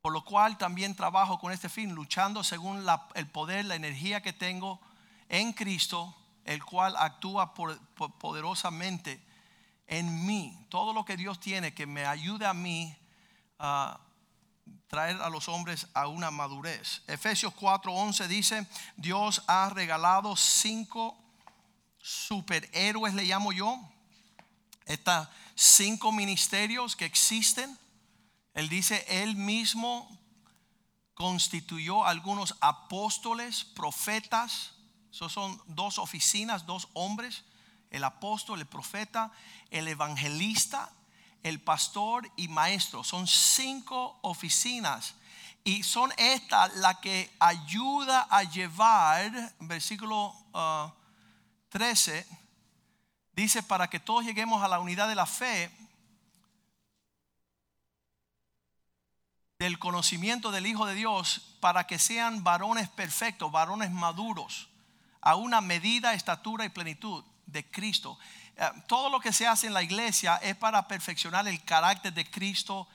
Por 0.07 0.13
lo 0.13 0.25
cual 0.25 0.57
también 0.57 0.95
trabajo 0.95 1.41
con 1.41 1.51
este 1.51 1.69
fin, 1.69 1.93
luchando 1.93 2.45
según 2.45 2.87
el 3.17 3.27
poder, 3.27 3.65
la 3.65 3.75
energía 3.75 4.23
que 4.23 4.33
tengo 4.33 4.81
en 5.29 5.53
Cristo, 5.53 6.15
el 6.45 6.65
cual 6.65 6.95
actúa 6.97 7.53
poderosamente 7.55 9.21
en 9.89 10.25
mí. 10.25 10.65
Todo 10.69 10.93
lo 10.93 11.05
que 11.05 11.17
Dios 11.17 11.41
tiene 11.41 11.75
que 11.75 11.87
me 11.87 12.07
ayude 12.07 12.47
a 12.47 12.55
mí 12.55 12.97
a 13.59 13.99
traer 14.87 15.21
a 15.21 15.29
los 15.29 15.49
hombres 15.49 15.89
a 15.93 16.07
una 16.07 16.31
madurez. 16.31 17.03
Efesios 17.09 17.53
4:11 17.57 18.29
dice, 18.29 18.65
Dios 18.97 19.43
ha 19.49 19.71
regalado 19.71 20.37
cinco 20.37 21.19
superhéroes, 22.01 23.13
le 23.13 23.25
llamo 23.25 23.51
yo, 23.51 23.77
estas 24.85 25.29
cinco 25.57 26.13
ministerios 26.13 26.95
que 26.95 27.07
existen 27.07 27.77
él 28.57 28.71
dice, 28.71 29.05
él 29.23 29.37
mismo 29.37 30.09
constituyó 31.13 32.07
algunos 32.07 32.57
apóstoles, 32.63 33.65
profetas. 33.65 34.73
Esos 35.13 35.31
son 35.31 35.61
dos 35.67 35.99
oficinas, 35.99 36.65
dos 36.65 36.89
hombres. 36.95 37.45
El 37.91 38.03
apóstol, 38.03 38.59
el 38.59 38.67
profeta, 38.67 39.31
el 39.71 39.87
evangelista, 39.89 40.91
el 41.43 41.61
pastor 41.61 42.33
y 42.35 42.49
maestro. 42.49 43.05
Son 43.05 43.27
cinco 43.27 44.19
oficinas. 44.23 45.17
Y 45.63 45.83
son 45.83 46.11
estas 46.17 46.75
las 46.77 46.97
que 47.01 47.31
ayuda 47.39 48.27
a 48.31 48.43
llevar, 48.45 49.55
versículo 49.61 50.35
13, 51.69 52.27
uh, 52.27 52.37
dice, 53.35 53.63
para 53.63 53.91
que 53.91 54.01
todos 54.01 54.25
lleguemos 54.25 54.63
a 54.63 54.69
la 54.69 54.81
unidad 54.81 55.09
de 55.09 55.15
la 55.15 55.27
fe 55.27 55.71
del 59.59 59.79
conocimiento 59.79 60.51
del 60.51 60.67
Hijo 60.67 60.87
de 60.87 60.95
Dios 60.95 61.57
para 61.61 61.87
que 61.87 61.99
sean 61.99 62.45
varones 62.45 62.89
perfectos, 62.89 63.51
varones 63.51 63.91
maduros, 63.91 64.69
a 65.21 65.35
una 65.37 65.61
medida, 65.61 66.13
estatura 66.13 66.65
y 66.65 66.69
plenitud 66.69 67.25
de 67.47 67.69
Cristo. 67.69 68.19
Eh, 68.57 68.69
todo 68.87 69.09
lo 69.09 69.19
que 69.19 69.33
se 69.33 69.47
hace 69.47 69.67
en 69.67 69.75
la 69.75 69.83
iglesia 69.83 70.37
es 70.37 70.57
para 70.57 70.87
perfeccionar 70.87 71.49
el 71.49 71.63
carácter 71.65 72.13
de 72.13 72.31
Cristo 72.31 72.87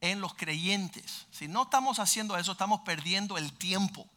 en 0.00 0.20
los 0.20 0.34
creyentes. 0.34 1.26
Si 1.30 1.46
no 1.46 1.64
estamos 1.64 1.98
haciendo 1.98 2.38
eso, 2.38 2.52
estamos 2.52 2.80
perdiendo 2.80 3.36
el 3.36 3.52
tiempo. 3.52 4.08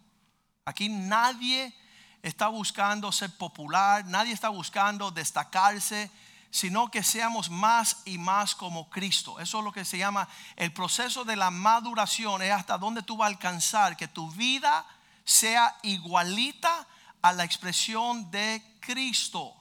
Aquí 0.64 0.88
nadie 0.88 1.74
está 2.22 2.48
buscando 2.48 3.12
ser 3.12 3.36
popular, 3.36 4.06
nadie 4.06 4.32
está 4.32 4.48
buscando 4.48 5.12
destacarse 5.12 6.10
sino 6.52 6.92
que 6.92 7.02
seamos 7.02 7.50
más 7.50 8.02
y 8.06 8.18
más 8.18 8.54
como 8.54 8.90
Cristo. 8.90 9.40
Eso 9.40 9.60
es 9.60 9.64
lo 9.64 9.72
que 9.72 9.86
se 9.86 9.98
llama 9.98 10.28
el 10.58 10.72
proceso 10.74 11.24
de 11.24 11.38
la 11.38 11.50
maduración, 11.50 12.42
es 12.42 12.52
hasta 12.52 12.78
donde 12.78 13.02
tú 13.02 13.18
vas 13.18 13.28
a 13.28 13.34
alcanzar 13.34 13.98
que 13.98 14.08
tu 14.08 14.30
vida 14.32 14.86
sea 15.24 15.76
igualita 15.82 16.88
a 17.22 17.34
la 17.34 17.46
expresión 17.46 18.30
de 18.32 18.62
Cristo. 18.82 19.56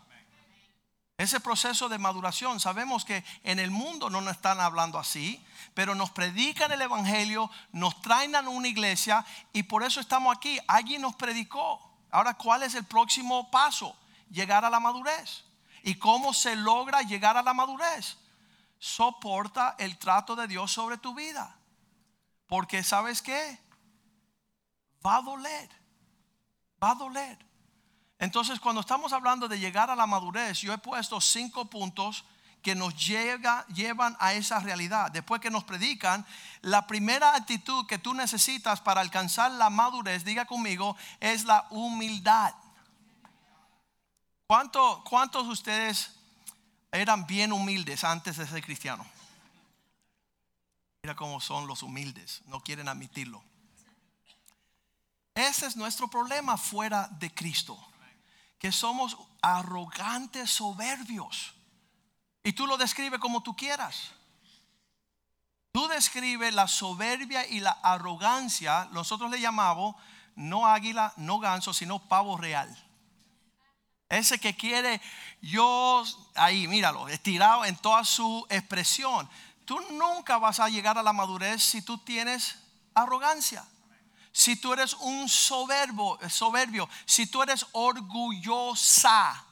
Ese 1.16 1.38
proceso 1.38 1.90
de 1.90 1.98
maduración, 1.98 2.60
sabemos 2.60 3.04
que 3.04 3.22
en 3.44 3.58
el 3.58 3.70
mundo 3.70 4.08
no 4.08 4.22
nos 4.22 4.36
están 4.36 4.58
hablando 4.58 4.98
así, 4.98 5.44
pero 5.74 5.94
nos 5.94 6.10
predican 6.10 6.72
el 6.72 6.80
Evangelio, 6.80 7.50
nos 7.72 8.00
traen 8.00 8.34
a 8.34 8.40
una 8.40 8.68
iglesia 8.68 9.24
y 9.52 9.64
por 9.64 9.82
eso 9.82 10.00
estamos 10.00 10.34
aquí. 10.34 10.58
Alguien 10.66 11.02
nos 11.02 11.14
predicó. 11.14 11.78
Ahora, 12.10 12.34
¿cuál 12.34 12.62
es 12.62 12.74
el 12.74 12.84
próximo 12.84 13.50
paso? 13.50 13.94
Llegar 14.30 14.64
a 14.64 14.70
la 14.70 14.80
madurez. 14.80 15.44
¿Y 15.82 15.94
cómo 15.96 16.32
se 16.32 16.56
logra 16.56 17.02
llegar 17.02 17.36
a 17.36 17.42
la 17.42 17.54
madurez? 17.54 18.18
Soporta 18.78 19.76
el 19.78 19.98
trato 19.98 20.36
de 20.36 20.46
Dios 20.46 20.72
sobre 20.72 20.98
tu 20.98 21.14
vida. 21.14 21.56
Porque 22.46 22.82
sabes 22.82 23.22
qué? 23.22 23.58
Va 25.04 25.16
a 25.16 25.22
doler. 25.22 25.70
Va 26.82 26.90
a 26.90 26.94
doler. 26.94 27.38
Entonces 28.18 28.60
cuando 28.60 28.80
estamos 28.82 29.12
hablando 29.12 29.48
de 29.48 29.58
llegar 29.58 29.90
a 29.90 29.96
la 29.96 30.06
madurez, 30.06 30.58
yo 30.60 30.72
he 30.72 30.78
puesto 30.78 31.20
cinco 31.20 31.70
puntos 31.70 32.24
que 32.62 32.74
nos 32.74 32.94
llevan 32.94 34.16
a 34.20 34.34
esa 34.34 34.60
realidad. 34.60 35.10
Después 35.10 35.40
que 35.40 35.50
nos 35.50 35.64
predican, 35.64 36.26
la 36.60 36.86
primera 36.86 37.34
actitud 37.34 37.86
que 37.86 37.98
tú 37.98 38.12
necesitas 38.12 38.80
para 38.80 39.00
alcanzar 39.00 39.50
la 39.52 39.70
madurez, 39.70 40.24
diga 40.24 40.44
conmigo, 40.44 40.96
es 41.20 41.44
la 41.44 41.66
humildad. 41.70 42.54
¿Cuántos 44.50 45.46
de 45.46 45.52
ustedes 45.52 46.10
eran 46.90 47.24
bien 47.24 47.52
humildes 47.52 48.02
antes 48.02 48.36
de 48.36 48.48
ser 48.48 48.64
cristiano? 48.64 49.06
Mira 51.04 51.14
cómo 51.14 51.40
son 51.40 51.68
los 51.68 51.84
humildes, 51.84 52.42
no 52.46 52.60
quieren 52.60 52.88
admitirlo. 52.88 53.44
Ese 55.36 55.66
es 55.66 55.76
nuestro 55.76 56.08
problema 56.08 56.56
fuera 56.56 57.06
de 57.20 57.32
Cristo, 57.32 57.78
que 58.58 58.72
somos 58.72 59.16
arrogantes, 59.40 60.50
soberbios. 60.50 61.54
Y 62.42 62.52
tú 62.52 62.66
lo 62.66 62.76
describes 62.76 63.20
como 63.20 63.44
tú 63.44 63.54
quieras. 63.54 64.10
Tú 65.70 65.86
describes 65.86 66.52
la 66.52 66.66
soberbia 66.66 67.46
y 67.46 67.60
la 67.60 67.70
arrogancia, 67.70 68.88
nosotros 68.90 69.30
le 69.30 69.40
llamamos 69.40 69.94
no 70.34 70.66
águila, 70.66 71.12
no 71.18 71.38
ganso, 71.38 71.72
sino 71.72 72.00
pavo 72.00 72.36
real. 72.36 72.89
Ese 74.10 74.40
que 74.40 74.56
quiere 74.56 75.00
yo, 75.40 76.04
ahí, 76.34 76.66
míralo, 76.66 77.08
estirado 77.08 77.64
en 77.64 77.76
toda 77.76 78.04
su 78.04 78.44
expresión. 78.50 79.30
Tú 79.64 79.80
nunca 79.92 80.36
vas 80.36 80.58
a 80.58 80.68
llegar 80.68 80.98
a 80.98 81.02
la 81.02 81.12
madurez 81.12 81.62
si 81.62 81.80
tú 81.80 81.96
tienes 81.96 82.56
arrogancia. 82.92 83.64
Si 84.32 84.56
tú 84.56 84.72
eres 84.72 84.94
un 84.94 85.28
soberbio, 85.28 86.18
soberbio, 86.28 86.88
si 87.04 87.28
tú 87.28 87.42
eres 87.42 87.64
orgullosa. 87.70 89.44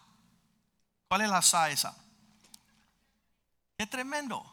¿Cuál 1.06 1.22
es 1.22 1.30
la 1.30 1.40
sa 1.40 1.70
esa? 1.70 1.96
Qué 3.76 3.86
tremendo. 3.86 4.44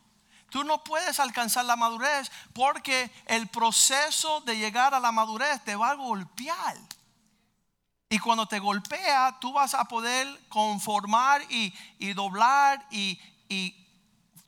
Tú 0.52 0.64
no 0.64 0.84
puedes 0.84 1.20
alcanzar 1.20 1.66
la 1.66 1.76
madurez 1.76 2.32
porque 2.54 3.12
el 3.26 3.48
proceso 3.48 4.42
de 4.42 4.58
llegar 4.58 4.94
a 4.94 5.00
la 5.00 5.12
madurez 5.12 5.64
te 5.64 5.76
va 5.76 5.90
a 5.90 5.96
golpear. 5.96 6.78
Y 8.10 8.20
cuando 8.20 8.48
te 8.48 8.60
golpea, 8.60 9.38
tú 9.40 9.52
vas 9.54 9.74
a 9.74 9.86
poder 9.86 10.28
conformar 10.48 11.42
y, 11.50 11.74
doblar 12.14 12.86
y, 12.92 13.20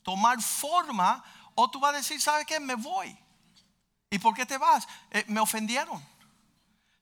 tomar 0.04 0.41
forma. 0.41 1.24
O 1.56 1.70
tú 1.70 1.80
vas 1.80 1.93
a 1.93 1.98
decir, 1.98 2.22
¿sabes 2.22 2.46
qué? 2.46 2.60
Me 2.60 2.76
voy. 2.76 3.17
¿Y 4.10 4.20
por 4.20 4.36
qué 4.36 4.46
te 4.46 4.58
vas? 4.58 4.88
Eh, 5.12 5.26
me 5.28 5.39
ofendieron. 5.39 6.04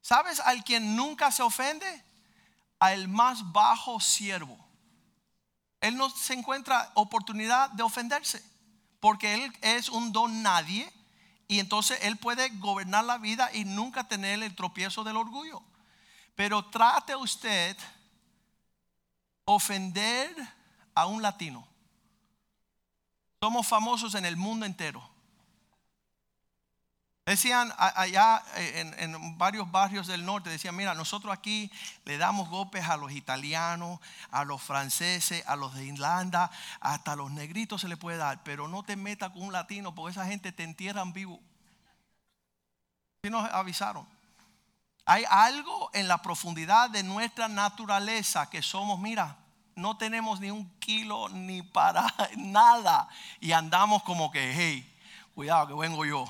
¿Sabes 0.02 0.40
al 0.40 0.64
quien 0.64 0.96
nunca 0.96 1.32
se 1.32 1.44
ofende? 1.44 2.04
Al 2.80 3.08
más 3.08 3.52
bajo 3.52 4.00
siervo. 4.00 4.58
Él 5.82 5.98
no 5.98 6.10
se 6.10 6.34
encuentra 6.34 6.92
oportunidad 6.96 7.70
de 7.72 7.84
ofenderse. 7.84 8.44
Porque 9.00 9.34
él 9.34 9.54
es 9.62 9.90
un 9.90 10.14
don 10.14 10.42
nadie. 10.42 10.92
Y 11.48 11.60
entonces 11.60 12.00
él 12.02 12.18
puede 12.18 12.50
gobernar 12.50 13.04
la 13.04 13.18
vida 13.18 13.52
y 13.54 13.66
nunca 13.66 14.08
tener 14.08 14.42
el 14.42 14.56
tropiezo 14.56 15.04
del 15.04 15.18
orgullo. 15.18 15.62
Pero 16.36 16.66
trate 16.66 17.16
usted 17.16 17.78
ofender 19.46 20.36
a 20.94 21.06
un 21.06 21.22
latino. 21.22 21.66
Somos 23.42 23.68
famosos 23.68 24.16
en 24.16 24.26
el 24.26 24.38
mundo 24.38 24.66
entero. 24.66 25.16
Decían 27.26 27.74
allá 27.78 28.44
en, 28.56 28.94
en, 29.00 29.38
varios 29.40 29.72
barrios 29.72 30.06
del 30.06 30.26
norte, 30.26 30.52
decían, 30.52 30.76
mira, 30.76 30.94
nosotros 30.94 31.34
aquí 31.34 31.72
le 32.04 32.20
damos 32.20 32.50
golpes 32.50 32.88
a 32.88 32.98
los 32.98 33.12
italianos, 33.14 34.00
a 34.30 34.44
los 34.44 34.62
franceses, 34.62 35.44
a 35.48 35.56
los 35.56 35.74
de 35.74 35.86
Irlanda, 35.86 36.52
hasta 36.80 37.14
a 37.14 37.16
los 37.16 37.32
negritos 37.32 37.82
se 37.82 37.88
le 37.88 37.98
puede 37.98 38.18
dar, 38.18 38.44
pero 38.44 38.68
no 38.68 38.84
te 38.84 38.96
metas 38.96 39.32
con 39.32 39.42
un 39.42 39.54
latino 39.54 39.96
porque 39.96 40.12
esa 40.12 40.28
gente 40.28 40.52
te 40.52 40.64
entierran 40.64 41.14
vivo. 41.14 41.40
Y 43.24 43.32
nos 43.32 43.52
avisaron. 43.52 44.15
Hay 45.06 45.24
algo 45.30 45.92
en 45.94 46.08
la 46.08 46.22
profundidad 46.22 46.90
de 46.90 47.04
nuestra 47.04 47.48
naturaleza 47.48 48.50
que 48.50 48.62
somos, 48.62 49.00
mira, 49.00 49.38
no 49.76 49.98
tenemos 49.98 50.40
ni 50.40 50.50
un 50.50 50.68
kilo 50.80 51.30
ni 51.30 51.62
para 51.62 52.12
nada 52.38 53.08
y 53.40 53.52
andamos 53.52 54.04
como 54.04 54.32
que, 54.32 54.54
hey, 54.56 54.96
cuidado 55.36 55.68
que 55.68 55.74
vengo 55.74 56.06
yo. 56.06 56.26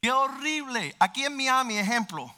Qué 0.00 0.12
horrible. 0.12 0.94
Aquí 0.98 1.24
en 1.24 1.36
Miami, 1.36 1.78
ejemplo, 1.78 2.32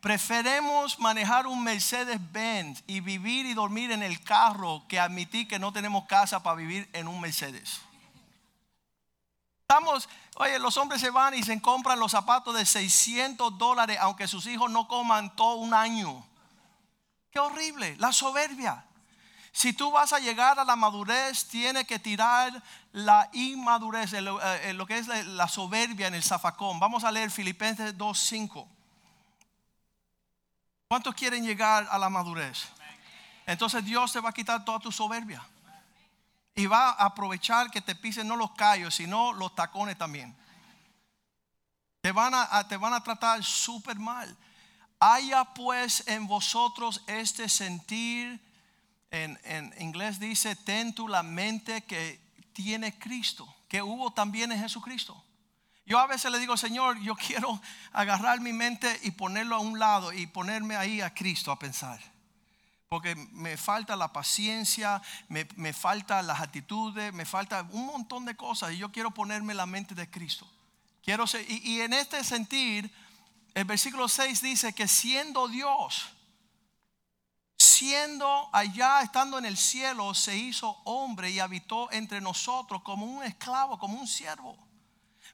preferemos 0.00 0.98
manejar 0.98 1.46
un 1.46 1.62
Mercedes 1.62 2.18
Benz 2.32 2.82
y 2.86 3.00
vivir 3.00 3.46
y 3.46 3.54
dormir 3.54 3.92
en 3.92 4.02
el 4.02 4.22
carro 4.22 4.82
que 4.88 4.98
admitir 4.98 5.46
que 5.48 5.58
no 5.58 5.72
tenemos 5.72 6.06
casa 6.06 6.42
para 6.42 6.56
vivir 6.56 6.90
en 6.92 7.08
un 7.08 7.20
Mercedes. 7.20 7.80
Estamos, 9.62 10.08
oye, 10.38 10.58
los 10.58 10.76
hombres 10.76 11.00
se 11.00 11.10
van 11.10 11.34
y 11.34 11.42
se 11.42 11.60
compran 11.60 11.98
los 11.98 12.12
zapatos 12.12 12.54
de 12.54 12.64
600 12.64 13.58
dólares 13.58 13.98
aunque 14.00 14.26
sus 14.26 14.46
hijos 14.46 14.70
no 14.70 14.88
coman 14.88 15.34
todo 15.36 15.56
un 15.56 15.74
año. 15.74 16.24
Qué 17.30 17.38
horrible, 17.38 17.96
la 17.98 18.12
soberbia. 18.12 18.84
Si 19.52 19.72
tú 19.72 19.90
vas 19.90 20.12
a 20.12 20.20
llegar 20.20 20.58
a 20.60 20.64
la 20.64 20.76
madurez, 20.76 21.48
tiene 21.48 21.84
que 21.84 21.98
tirar 21.98 22.62
la 22.92 23.28
inmadurez, 23.32 24.12
eh, 24.12 24.72
lo 24.72 24.86
que 24.86 24.98
es 24.98 25.08
la 25.08 25.48
soberbia 25.48 26.06
en 26.06 26.14
el 26.14 26.22
zafacón. 26.22 26.78
Vamos 26.78 27.02
a 27.04 27.10
leer 27.10 27.30
Filipenses 27.30 27.96
2.5. 27.96 28.68
¿Cuántos 30.88 31.14
quieren 31.14 31.44
llegar 31.44 31.88
a 31.90 31.98
la 31.98 32.08
madurez? 32.08 32.68
Entonces 33.46 33.84
Dios 33.84 34.12
te 34.12 34.20
va 34.20 34.30
a 34.30 34.32
quitar 34.32 34.64
toda 34.64 34.78
tu 34.78 34.92
soberbia. 34.92 35.42
Y 36.58 36.66
va 36.66 36.88
a 36.88 37.04
aprovechar 37.04 37.70
que 37.70 37.80
te 37.80 37.94
pisen 37.94 38.26
no 38.26 38.34
los 38.34 38.50
callos, 38.50 38.96
sino 38.96 39.32
los 39.32 39.54
tacones 39.54 39.96
también. 39.96 40.36
Te 42.00 42.10
van 42.10 42.34
a, 42.34 42.66
te 42.66 42.76
van 42.76 42.94
a 42.94 43.00
tratar 43.00 43.44
súper 43.44 43.96
mal. 43.96 44.36
Haya 44.98 45.44
pues 45.44 46.02
en 46.08 46.26
vosotros 46.26 47.04
este 47.06 47.48
sentir, 47.48 48.40
en, 49.12 49.38
en 49.44 49.72
inglés 49.78 50.18
dice, 50.18 50.56
ten 50.56 50.92
tu 50.92 51.06
la 51.06 51.22
mente 51.22 51.82
que 51.82 52.20
tiene 52.52 52.98
Cristo, 52.98 53.46
que 53.68 53.80
hubo 53.80 54.12
también 54.12 54.50
en 54.50 54.58
Jesucristo. 54.58 55.24
Yo 55.86 56.00
a 56.00 56.08
veces 56.08 56.32
le 56.32 56.40
digo, 56.40 56.56
Señor, 56.56 56.98
yo 56.98 57.14
quiero 57.26 57.62
agarrar 57.92 58.40
mi 58.40 58.52
mente 58.52 58.98
y 59.04 59.12
ponerlo 59.12 59.54
a 59.54 59.60
un 59.60 59.78
lado 59.78 60.12
y 60.12 60.26
ponerme 60.26 60.74
ahí 60.74 61.02
a 61.02 61.14
Cristo 61.14 61.52
a 61.52 61.58
pensar. 61.60 62.17
Porque 62.88 63.14
me 63.14 63.56
falta 63.56 63.96
la 63.96 64.12
paciencia, 64.12 65.02
me, 65.28 65.46
me 65.56 65.72
falta 65.72 66.22
las 66.22 66.40
actitudes, 66.40 67.12
me 67.12 67.26
falta 67.26 67.66
un 67.72 67.86
montón 67.86 68.24
de 68.24 68.34
cosas 68.34 68.72
y 68.72 68.78
yo 68.78 68.90
quiero 68.90 69.10
ponerme 69.12 69.54
la 69.54 69.66
mente 69.66 69.94
de 69.94 70.08
Cristo. 70.08 70.50
Quiero 71.02 71.26
ser, 71.26 71.44
y, 71.50 71.58
y 71.64 71.80
en 71.82 71.92
este 71.92 72.24
sentir, 72.24 72.90
el 73.54 73.64
versículo 73.64 74.08
6 74.08 74.40
dice 74.40 74.72
que 74.72 74.88
siendo 74.88 75.48
Dios, 75.48 76.08
siendo 77.58 78.48
allá, 78.52 79.02
estando 79.02 79.38
en 79.38 79.44
el 79.44 79.56
cielo, 79.56 80.14
se 80.14 80.36
hizo 80.36 80.80
hombre 80.84 81.30
y 81.30 81.40
habitó 81.40 81.90
entre 81.92 82.20
nosotros 82.20 82.82
como 82.82 83.04
un 83.04 83.22
esclavo, 83.22 83.78
como 83.78 84.00
un 84.00 84.06
siervo. 84.06 84.56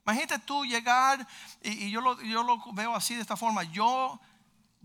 Imagínate 0.05 0.39
tú 0.39 0.65
llegar, 0.65 1.25
y, 1.63 1.89
yo, 1.89 2.01
lo, 2.01 2.21
yo 2.21 2.43
lo 2.43 2.61
veo 2.73 2.93
así 2.95 3.15
de 3.15 3.21
esta 3.21 3.37
forma, 3.37 3.63
yo 3.63 4.19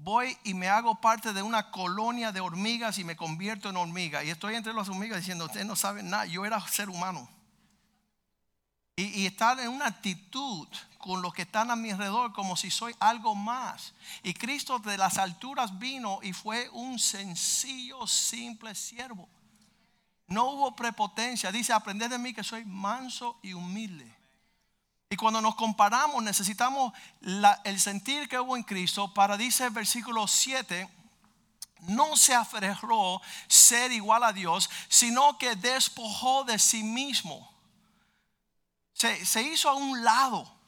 voy 0.03 0.37
y 0.45 0.55
me 0.55 0.69
hago 0.69 1.01
parte 1.01 1.33
de 1.33 1.43
una 1.43 1.71
colonia 1.71 2.33
de 2.33 2.41
hormigas 2.41 2.99
y 2.99 3.05
me 3.05 3.17
convierto 3.17 3.69
en 3.69 3.77
hormiga. 3.77 4.25
Y 4.25 4.31
estoy 4.31 4.55
entre 4.55 4.73
las 4.73 4.89
hormigas 4.89 5.19
diciendo, 5.19 5.47
ustedes 5.47 5.67
no 5.67 5.77
saben 5.77 6.11
nada, 6.11 6.27
yo 6.27 6.45
era 6.45 6.61
ser 6.69 6.89
humano. 6.89 7.29
Y, 8.97 9.23
y 9.23 9.27
estar 9.27 9.59
en 9.61 9.69
una 9.69 9.87
actitud 9.87 10.69
con 10.99 11.23
los 11.23 11.33
que 11.33 11.43
están 11.43 11.71
a 11.71 11.77
mi 11.77 11.91
alrededor 11.91 12.33
como 12.33 12.57
si 12.57 12.71
soy 12.71 12.95
algo 13.01 13.35
más. 13.35 13.95
Y 14.23 14.35
Cristo 14.35 14.79
de 14.79 14.99
las 14.99 15.19
alturas 15.19 15.79
vino 15.79 16.19
y 16.23 16.33
fue 16.33 16.69
un 16.71 16.99
sencillo, 16.99 18.07
simple 18.07 18.75
siervo. 18.75 19.29
No 20.27 20.51
hubo 20.51 20.77
prepotencia. 20.77 21.51
Dice, 21.51 21.73
aprended 21.73 22.11
de 22.11 22.19
mí 22.19 22.33
que 22.33 22.45
soy 22.45 22.65
manso 22.65 23.39
y 23.43 23.53
humilde. 23.53 24.20
Y 25.11 25.17
cuando 25.17 25.41
nos 25.41 25.57
comparamos 25.57 26.23
necesitamos 26.23 26.93
el 27.65 27.81
sentir 27.81 28.29
que 28.29 28.39
hubo 28.39 28.57
en 28.57 28.63
Cristo 28.63 29.13
para, 29.13 29.37
dice 29.37 29.65
el 29.65 29.71
versículo 29.71 30.27
7, 30.27 30.89
no 31.81 32.17
se 32.17 32.35
aferró 32.35 33.21
ser 33.49 33.93
igual 33.93 34.23
a 34.23 34.33
Dios, 34.33 34.71
sino 34.89 35.37
que 35.37 35.57
despojó 35.57 36.45
de 36.45 36.59
sí 36.59 36.83
mismo. 36.83 37.53
Se, 38.93 39.27
se 39.27 39.43
hizo 39.43 39.69
a 39.69 39.75
un 39.75 40.05
lado 40.05 40.61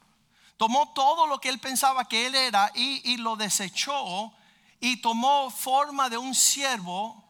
tomó 0.63 0.93
todo 0.93 1.27
lo 1.27 1.41
que 1.41 1.49
él 1.49 1.59
pensaba 1.59 2.05
que 2.05 2.27
él 2.27 2.37
era 2.37 2.71
y, 2.77 3.17
lo 3.17 3.35
desechó 3.35 4.33
y 4.79 4.99
tomó 4.99 5.51
forma 5.51 6.09
de 6.09 6.17
un 6.17 6.37
siervo 6.37 7.22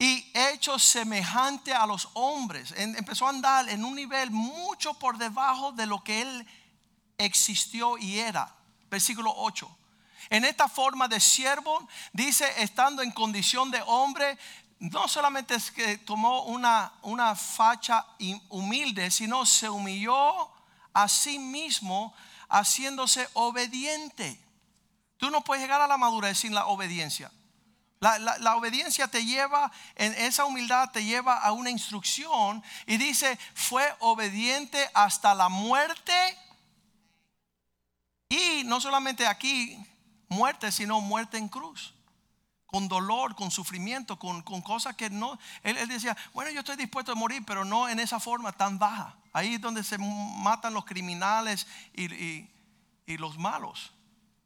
y 0.00 0.32
hecho 0.32 0.78
semejante 0.78 1.74
a 1.74 1.86
los 1.86 2.08
hombres. 2.14 2.72
empezó 2.74 3.26
a 3.26 3.28
andar 3.28 3.68
en 3.68 3.84
un 3.84 3.94
nivel 3.94 4.30
mucho 4.30 4.94
por 4.94 5.18
debajo 5.18 5.72
de 5.72 5.86
lo 5.86 6.02
que 6.02 6.22
él 6.22 6.46
existió 7.18 7.98
y 7.98 8.18
era. 8.18 8.50
Versículo 8.90 9.30
8. 9.36 9.76
En 10.30 10.46
esta 10.46 10.68
forma 10.68 11.06
de 11.06 11.20
siervo, 11.20 11.86
dice, 12.14 12.50
estando 12.62 13.02
en 13.02 13.10
condición 13.10 13.70
de 13.70 13.82
hombre, 13.86 14.38
no 14.78 15.06
solamente 15.06 15.54
es 15.54 15.70
que 15.70 15.98
tomó 15.98 16.44
una, 16.44 16.94
una 17.02 17.36
facha 17.36 18.06
humilde, 18.48 19.10
sino 19.10 19.44
se 19.44 19.68
humilló 19.68 20.50
a 20.94 21.08
sí 21.08 21.38
mismo 21.38 22.14
haciéndose 22.48 23.28
obediente. 23.34 24.40
Tú 25.18 25.30
no 25.30 25.44
puedes 25.44 25.62
llegar 25.62 25.82
a 25.82 25.86
la 25.86 25.98
madurez 25.98 26.38
sin 26.38 26.54
la 26.54 26.68
obediencia. 26.68 27.30
La, 28.00 28.56
obediencia 28.56 29.08
te 29.08 29.26
lleva, 29.26 29.70
en 29.94 30.14
esa 30.14 30.46
humildad 30.46 30.90
te 30.90 31.04
lleva 31.04 31.36
a 31.36 31.52
una 31.52 31.68
instrucción 31.68 32.62
y 32.86 32.96
dice, 32.96 33.38
fue 33.54 33.84
obediente 33.98 34.88
hasta 34.94 35.34
la 35.34 35.50
muerte. 35.50 36.14
Y 38.30 38.62
no 38.64 38.80
solamente 38.80 39.26
aquí 39.26 39.76
muerte, 40.30 40.72
sino 40.72 41.02
muerte 41.02 41.36
en 41.36 41.48
cruz. 41.48 41.92
Con 42.64 42.88
dolor, 42.88 43.34
con 43.34 43.50
sufrimiento, 43.50 44.18
con, 44.18 44.42
cosas 44.62 44.96
que 44.96 45.10
no... 45.10 45.38
Él, 45.62 45.86
decía, 45.86 46.16
bueno, 46.32 46.50
yo 46.52 46.60
estoy 46.60 46.76
dispuesto 46.76 47.12
a 47.12 47.16
morir, 47.16 47.44
pero 47.44 47.66
no 47.66 47.86
en 47.86 48.00
esa 48.00 48.18
forma 48.18 48.52
tan 48.52 48.78
baja. 48.78 49.14
Ahí 49.34 49.56
es 49.56 49.60
donde 49.60 49.84
se 49.84 49.98
matan 49.98 50.72
los 50.72 50.86
criminales 50.86 51.66
y, 51.92 52.48
los 53.18 53.36
malos. 53.36 53.92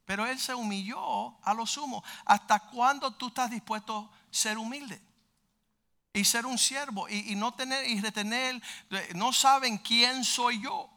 Pero 0.05 0.25
Él 0.25 0.39
se 0.39 0.53
humilló 0.53 1.35
a 1.43 1.53
lo 1.53 1.65
sumo. 1.65 2.03
¿Hasta 2.25 2.59
cuándo 2.59 3.11
tú 3.11 3.27
estás 3.27 3.49
dispuesto 3.49 3.97
a 3.97 4.09
ser 4.29 4.57
humilde? 4.57 5.01
Y 6.13 6.23
ser 6.23 6.45
un 6.45 6.57
siervo 6.57 7.09
y, 7.09 7.35
no 7.35 7.53
tener 7.53 7.89
y 7.89 7.99
retener, 7.99 8.61
no 9.15 9.33
saben 9.33 9.77
quién 9.79 10.23
soy 10.23 10.61
yo. 10.61 10.89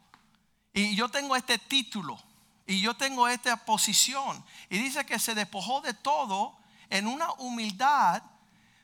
Y 0.73 0.95
yo 0.95 1.09
tengo 1.09 1.35
este 1.35 1.59
título 1.59 2.23
y 2.67 2.81
yo 2.81 2.95
tengo 2.95 3.27
esta 3.27 3.57
posición. 3.57 4.45
Y 4.69 4.79
dice 4.79 5.05
que 5.07 5.19
se 5.19 5.35
despojó 5.35 5.81
de 5.81 5.95
todo 5.95 6.57
en 6.91 7.09
una 7.09 7.33
humildad. 7.33 8.23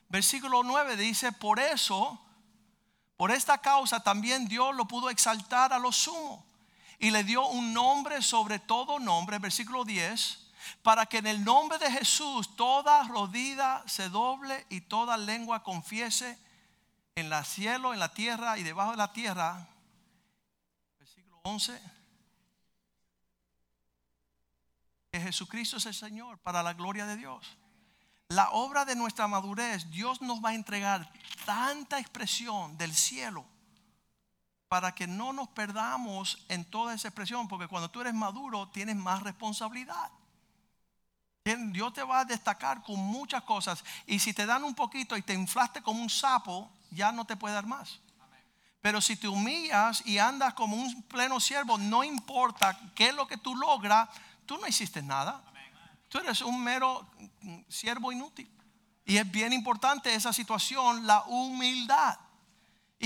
Versículo 0.08 0.62
9 0.64 0.96
dice, 0.96 1.30
por 1.32 1.60
eso 1.60 2.20
por 3.16 3.30
esta 3.30 3.58
causa 3.58 4.00
también 4.00 4.48
Dios 4.48 4.74
lo 4.74 4.86
pudo 4.86 5.10
exaltar 5.10 5.72
a 5.72 5.78
lo 5.78 5.92
sumo 5.92 6.44
y 6.98 7.10
le 7.10 7.24
dio 7.24 7.46
un 7.48 7.72
nombre 7.72 8.22
sobre 8.22 8.58
todo 8.58 8.98
nombre, 8.98 9.38
versículo 9.38 9.84
10, 9.84 10.52
para 10.82 11.06
que 11.06 11.18
en 11.18 11.26
el 11.26 11.44
nombre 11.44 11.78
de 11.78 11.90
Jesús 11.90 12.56
toda 12.56 13.02
rodilla 13.04 13.82
se 13.86 14.08
doble 14.08 14.66
y 14.70 14.82
toda 14.82 15.16
lengua 15.16 15.62
confiese 15.62 16.38
en 17.14 17.32
el 17.32 17.44
cielo, 17.44 17.92
en 17.92 18.00
la 18.00 18.12
tierra 18.12 18.58
y 18.58 18.62
debajo 18.62 18.92
de 18.92 18.96
la 18.96 19.12
tierra. 19.12 19.68
Versículo 20.98 21.40
11. 21.44 21.80
Que 25.12 25.20
Jesucristo 25.20 25.76
es 25.76 25.86
el 25.86 25.94
Señor 25.94 26.38
para 26.38 26.62
la 26.62 26.72
gloria 26.72 27.06
de 27.06 27.16
Dios 27.16 27.56
la 28.28 28.50
obra 28.50 28.84
de 28.84 28.96
nuestra 28.96 29.28
madurez, 29.28 29.90
Dios 29.90 30.20
nos 30.20 30.44
va 30.44 30.50
a 30.50 30.54
entregar 30.54 31.10
tanta 31.44 31.98
expresión 31.98 32.76
del 32.76 32.94
cielo 32.94 33.44
para 34.68 34.94
que 34.94 35.06
no 35.06 35.32
nos 35.32 35.48
perdamos 35.48 36.44
en 36.48 36.64
toda 36.64 36.94
esa 36.94 37.08
expresión, 37.08 37.48
porque 37.48 37.68
cuando 37.68 37.90
tú 37.90 38.00
eres 38.00 38.14
maduro 38.14 38.68
tienes 38.68 38.96
más 38.96 39.22
responsabilidad. 39.22 40.10
Dios 41.44 41.92
te 41.92 42.02
va 42.02 42.20
a 42.20 42.24
destacar 42.24 42.82
con 42.82 42.98
muchas 42.98 43.42
cosas 43.42 43.84
y 44.06 44.18
si 44.18 44.32
te 44.32 44.46
dan 44.46 44.64
un 44.64 44.74
poquito 44.74 45.14
y 45.16 45.22
te 45.22 45.34
inflaste 45.34 45.82
como 45.82 46.00
un 46.00 46.08
sapo, 46.08 46.70
ya 46.90 47.12
no 47.12 47.26
te 47.26 47.36
puede 47.36 47.54
dar 47.54 47.66
más. 47.66 48.00
Pero 48.80 49.00
si 49.00 49.16
te 49.16 49.28
humillas 49.28 50.02
y 50.06 50.18
andas 50.18 50.54
como 50.54 50.76
un 50.76 51.02
pleno 51.04 51.40
siervo, 51.40 51.78
no 51.78 52.04
importa 52.04 52.78
qué 52.94 53.08
es 53.08 53.14
lo 53.14 53.26
que 53.26 53.36
tú 53.36 53.56
logras, 53.56 54.08
tú 54.46 54.58
no 54.58 54.66
hiciste 54.66 55.02
nada. 55.02 55.42
Tú 56.08 56.18
eres 56.18 56.42
un 56.42 56.62
mero 56.62 57.06
siervo 57.68 58.12
inútil. 58.12 58.50
Y 59.06 59.16
es 59.16 59.30
bien 59.30 59.52
importante 59.52 60.14
esa 60.14 60.32
situación, 60.32 61.06
la 61.06 61.24
humildad. 61.24 62.18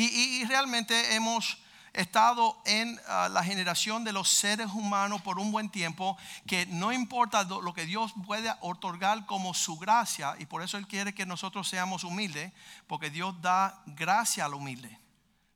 Y, 0.01 0.45
realmente 0.45 1.17
hemos 1.17 1.59
estado 1.93 2.61
en 2.65 3.01
ah, 3.09 3.29
la 3.29 3.43
generación 3.43 4.05
de 4.05 4.13
los 4.13 4.29
seres 4.29 4.69
humanos 4.69 5.23
por 5.23 5.39
un 5.39 5.51
buen 5.51 5.71
tiempo, 5.71 6.17
que 6.47 6.67
no 6.67 6.93
importa 6.93 7.43
lo 7.43 7.75
que 7.75 7.87
Dios 7.87 8.13
puede 8.27 8.55
otorgar 8.61 9.27
como 9.27 9.55
su 9.55 9.77
gracia, 9.77 10.37
y 10.39 10.47
por 10.47 10.63
eso 10.63 10.77
Él 10.77 10.87
quiere 10.87 11.15
que 11.15 11.27
nosotros 11.27 11.69
seamos 11.69 12.05
humildes, 12.05 12.53
porque 12.87 13.11
Dios 13.11 13.35
da 13.43 13.83
gracia 13.87 14.45
al 14.45 14.55
humilde 14.55 14.99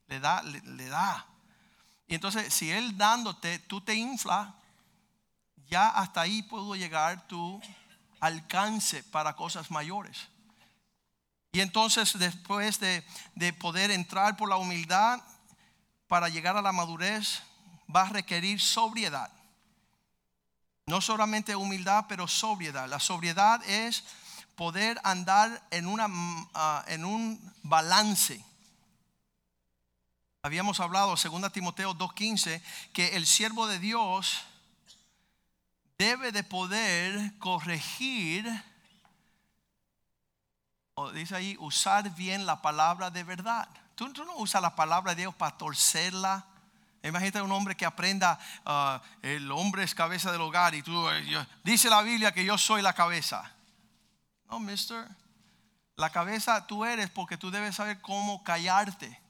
le 0.07 0.19
da, 0.19 0.43
le, 0.43 0.87
da. 0.89 1.25
Y 2.07 2.15
entonces, 2.15 2.53
si 2.53 2.71
Él 2.71 2.97
dándote, 2.97 3.59
tú 3.59 3.81
te 3.81 3.95
infla, 3.95 4.55
ya 5.67 5.89
hasta 5.89 6.21
ahí 6.21 6.43
puedo 6.43 6.75
llegar 6.75 7.27
tu 7.27 7.61
alcance 8.19 9.03
para 9.03 9.35
cosas 9.35 9.71
mayores. 9.71 10.27
Y 11.53 11.61
entonces, 11.61 12.19
después 12.19 12.81
de, 12.81 13.05
de 13.35 13.53
poder 13.53 13.91
entrar 13.91 14.35
por 14.35 14.49
la 14.49 14.57
humildad 14.57 15.21
para 16.09 16.27
llegar 16.27 16.57
a 16.57 16.61
la 16.61 16.73
madurez, 16.73 17.41
va 17.93 18.01
a 18.01 18.09
requerir 18.09 18.59
sobriedad. 18.59 19.31
No 20.85 20.99
solamente 20.99 21.55
humildad, 21.55 22.05
pero 22.09 22.27
sobriedad. 22.27 22.89
La 22.89 22.99
sobriedad 22.99 23.63
es 23.63 24.03
poder 24.55 24.99
andar 25.05 25.65
en, 25.71 25.87
una, 25.87 26.07
ah, 26.53 26.83
en 26.87 27.05
un 27.05 27.39
balance 27.63 28.43
Habíamos 30.45 30.81
hablado, 30.81 31.15
2 31.15 31.53
Timoteo 31.53 31.93
2.15, 31.93 32.61
que 32.91 33.15
el 33.15 33.25
siervo 33.25 33.65
de 33.65 33.79
Dios 33.79 34.41
debe 35.97 36.33
de 36.33 36.43
poder 36.43 37.31
corregir, 37.39 38.45
dice 41.13 41.35
ahí, 41.35 41.57
usar 41.59 42.09
bien 42.15 42.45
la 42.45 42.61
palabra 42.61 43.09
de 43.09 43.23
verdad. 43.23 43.67
Tú, 43.95 44.07
no 44.07 44.37
usas 44.37 44.61
la 44.61 44.75
palabra 44.75 45.15
de 45.15 45.21
Dios 45.21 45.35
para 45.35 45.57
torcerla. 45.57 46.45
Imagínate 47.03 47.41
un 47.41 47.51
hombre 47.51 47.75
que 47.75 47.85
aprenda, 47.85 48.39
uh, 48.65 48.99
el 49.21 49.51
hombre 49.51 49.83
es 49.83 49.93
cabeza 49.93 50.31
del 50.31 50.39
hogar 50.39 50.73
y 50.73 50.81
tú, 50.81 51.09
eh, 51.09 51.47
dice 51.63 51.89
la 51.89 52.01
Biblia 52.01 52.31
que 52.31 52.45
yo 52.45 52.57
soy 52.57 52.81
la 52.81 52.93
cabeza. 52.93 53.51
No, 54.49 54.59
mister. 54.59 55.05
La 55.95 56.11
cabeza 56.11 56.65
tú 56.65 56.85
eres 56.85 57.09
porque 57.09 57.37
tú 57.37 57.51
debes 57.51 57.75
saber 57.75 57.99
cómo 58.01 58.43
callarte 58.43 59.21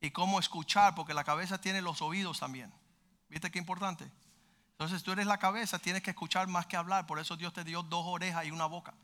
y 0.00 0.10
cómo 0.10 0.40
escuchar, 0.40 0.94
porque 0.94 1.14
la 1.14 1.24
cabeza 1.24 1.60
tiene 1.60 1.80
los 1.80 2.02
oídos 2.02 2.40
también. 2.40 2.72
¿Viste 3.28 3.50
qué 3.50 3.58
importante? 3.58 4.10
Entonces 4.72 5.02
tú 5.02 5.12
eres 5.12 5.26
la 5.26 5.38
cabeza, 5.38 5.78
tienes 5.78 6.02
que 6.02 6.10
escuchar 6.10 6.48
más 6.48 6.66
que 6.66 6.76
hablar. 6.76 7.06
Por 7.06 7.18
eso 7.18 7.36
Dios 7.36 7.52
te 7.52 7.64
dio 7.64 7.82
dos 7.82 8.04
orejas 8.06 8.44
y 8.44 8.50
una 8.50 8.66
boca. 8.66 8.94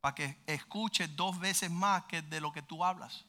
Para 0.00 0.14
que 0.14 0.42
escuches 0.46 1.14
dos 1.14 1.38
veces 1.38 1.70
más 1.70 2.04
que 2.04 2.22
de 2.22 2.40
lo 2.40 2.52
que 2.52 2.62
tú 2.62 2.84
hablas. 2.84 3.24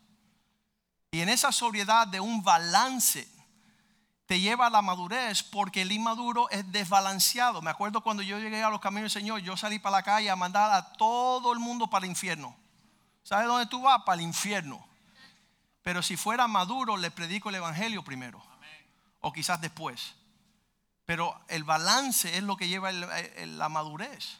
Y 1.12 1.20
en 1.20 1.30
esa 1.30 1.52
sobriedad 1.52 2.08
de 2.08 2.20
un 2.20 2.42
balance 2.44 3.28
te 4.26 4.40
lleva 4.40 4.68
a 4.68 4.70
la 4.70 4.82
madurez 4.82 5.44
porque 5.44 5.82
el 5.82 5.92
inmaduro 5.92 6.50
es 6.52 6.72
desbalanceado. 6.72 7.62
Me 7.62 7.70
acuerdo 7.70 8.00
cuando 8.00 8.24
yo 8.24 8.40
llegué 8.40 8.64
a 8.64 8.70
los 8.70 8.80
caminos 8.80 9.14
del 9.14 9.22
Señor, 9.22 9.42
yo 9.42 9.58
salí 9.58 9.78
para 9.78 9.98
la 9.98 10.04
calle 10.04 10.30
a 10.30 10.38
mandar 10.38 10.72
a 10.72 10.94
todo 10.94 11.52
el 11.52 11.60
mundo 11.60 11.90
para 11.90 12.06
el 12.06 12.12
infierno. 12.12 12.56
¿Sabes 13.24 13.48
dónde 13.48 13.66
tú 13.66 13.82
vas? 13.82 14.04
Para 14.04 14.22
el 14.22 14.22
infierno. 14.22 14.88
Pero 15.82 16.02
si 16.02 16.16
fuera 16.16 16.48
maduro, 16.48 16.96
le 16.96 17.12
predico 17.12 17.50
el 17.50 17.56
Evangelio 17.56 18.04
primero. 18.04 18.42
O 19.20 19.34
quizás 19.34 19.60
después. 19.60 20.16
Pero 21.06 21.38
el 21.50 21.66
balance 21.66 22.38
es 22.38 22.44
lo 22.44 22.56
que 22.56 22.70
lleva 22.70 22.92
la 22.92 23.70
madurez. 23.70 24.40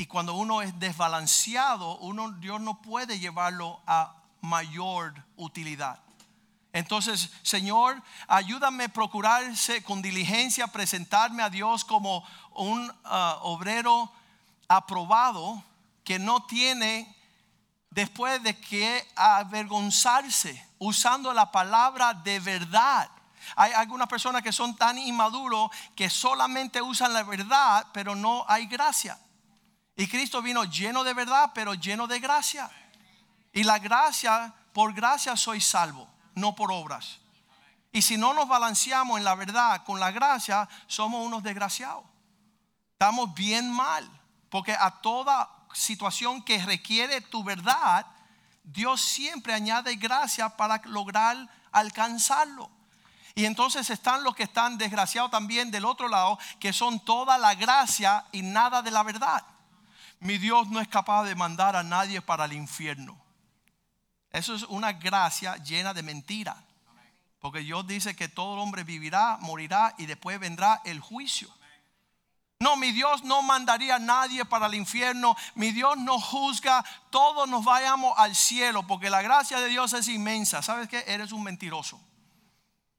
Y 0.00 0.06
cuando 0.06 0.32
uno 0.32 0.62
es 0.62 0.78
desbalanceado, 0.78 1.98
uno, 1.98 2.30
Dios 2.30 2.58
no 2.58 2.80
puede 2.80 3.18
llevarlo 3.18 3.82
a 3.86 4.14
mayor 4.40 5.12
utilidad. 5.36 6.00
Entonces, 6.72 7.30
Señor, 7.42 8.02
ayúdame 8.26 8.84
a 8.84 8.88
procurarse 8.88 9.84
con 9.84 10.00
diligencia, 10.00 10.68
presentarme 10.68 11.42
a 11.42 11.50
Dios 11.50 11.84
como 11.84 12.24
un 12.54 12.90
ah, 13.04 13.40
obrero 13.42 14.10
aprobado 14.68 15.62
que 16.02 16.18
no 16.18 16.46
tiene 16.46 17.14
después 17.90 18.42
de 18.42 18.58
que 18.58 19.06
avergonzarse 19.16 20.66
usando 20.78 21.34
la 21.34 21.52
palabra 21.52 22.14
de 22.14 22.40
verdad. 22.40 23.10
Hay 23.54 23.72
algunas 23.72 24.08
personas 24.08 24.40
que 24.40 24.50
son 24.50 24.74
tan 24.76 24.96
inmaduros 24.96 25.70
que 25.94 26.08
solamente 26.08 26.80
usan 26.80 27.12
la 27.12 27.22
verdad, 27.22 27.86
pero 27.92 28.14
no 28.14 28.46
hay 28.48 28.64
gracia. 28.64 29.18
Y 30.00 30.08
Cristo 30.08 30.40
vino 30.40 30.64
lleno 30.64 31.04
de 31.04 31.12
verdad, 31.12 31.50
pero 31.54 31.74
lleno 31.74 32.06
de 32.06 32.20
gracia. 32.20 32.70
Y 33.52 33.64
la 33.64 33.78
gracia, 33.78 34.50
por 34.72 34.94
gracia 34.94 35.36
soy 35.36 35.60
salvo, 35.60 36.08
no 36.34 36.54
por 36.54 36.72
obras. 36.72 37.18
Y 37.92 38.00
si 38.00 38.16
no 38.16 38.32
nos 38.32 38.48
balanceamos 38.48 39.18
en 39.18 39.24
la 39.24 39.34
verdad 39.34 39.84
con 39.84 40.00
la 40.00 40.10
gracia, 40.10 40.66
somos 40.86 41.26
unos 41.26 41.42
desgraciados. 41.42 42.02
Estamos 42.92 43.34
bien 43.34 43.70
mal, 43.70 44.10
porque 44.48 44.72
a 44.72 44.90
toda 44.90 45.50
situación 45.74 46.42
que 46.42 46.64
requiere 46.64 47.20
tu 47.20 47.44
verdad, 47.44 48.06
Dios 48.64 49.02
siempre 49.02 49.52
añade 49.52 49.96
gracia 49.96 50.48
para 50.48 50.80
lograr 50.86 51.36
alcanzarlo. 51.72 52.70
Y 53.34 53.44
entonces 53.44 53.90
están 53.90 54.24
los 54.24 54.34
que 54.34 54.44
están 54.44 54.78
desgraciados 54.78 55.30
también 55.30 55.70
del 55.70 55.84
otro 55.84 56.08
lado, 56.08 56.38
que 56.58 56.72
son 56.72 57.00
toda 57.00 57.36
la 57.36 57.54
gracia 57.54 58.24
y 58.32 58.40
nada 58.40 58.80
de 58.80 58.92
la 58.92 59.02
verdad. 59.02 59.44
Mi 60.20 60.38
Dios 60.38 60.68
no 60.68 60.80
es 60.80 60.88
capaz 60.88 61.24
de 61.24 61.34
mandar 61.34 61.76
a 61.76 61.82
nadie 61.82 62.20
para 62.20 62.44
el 62.44 62.52
infierno. 62.52 63.18
Eso 64.30 64.54
es 64.54 64.62
una 64.64 64.92
gracia 64.92 65.56
llena 65.56 65.92
de 65.92 66.02
mentira. 66.02 66.56
Porque 67.40 67.60
Dios 67.60 67.86
dice 67.86 68.14
que 68.14 68.28
todo 68.28 68.60
hombre 68.60 68.84
vivirá, 68.84 69.38
morirá 69.40 69.94
y 69.96 70.06
después 70.06 70.38
vendrá 70.38 70.82
el 70.84 71.00
juicio. 71.00 71.48
No, 72.60 72.76
mi 72.76 72.92
Dios 72.92 73.24
no 73.24 73.40
mandaría 73.40 73.96
a 73.96 73.98
nadie 73.98 74.44
para 74.44 74.66
el 74.66 74.74
infierno. 74.74 75.34
Mi 75.54 75.72
Dios 75.72 75.96
no 75.96 76.20
juzga. 76.20 76.84
Todos 77.08 77.48
nos 77.48 77.64
vayamos 77.64 78.12
al 78.18 78.36
cielo 78.36 78.86
porque 78.86 79.08
la 79.08 79.22
gracia 79.22 79.58
de 79.58 79.68
Dios 79.68 79.94
es 79.94 80.06
inmensa. 80.08 80.60
¿Sabes 80.60 80.86
qué? 80.86 81.02
Eres 81.06 81.32
un 81.32 81.42
mentiroso. 81.42 81.98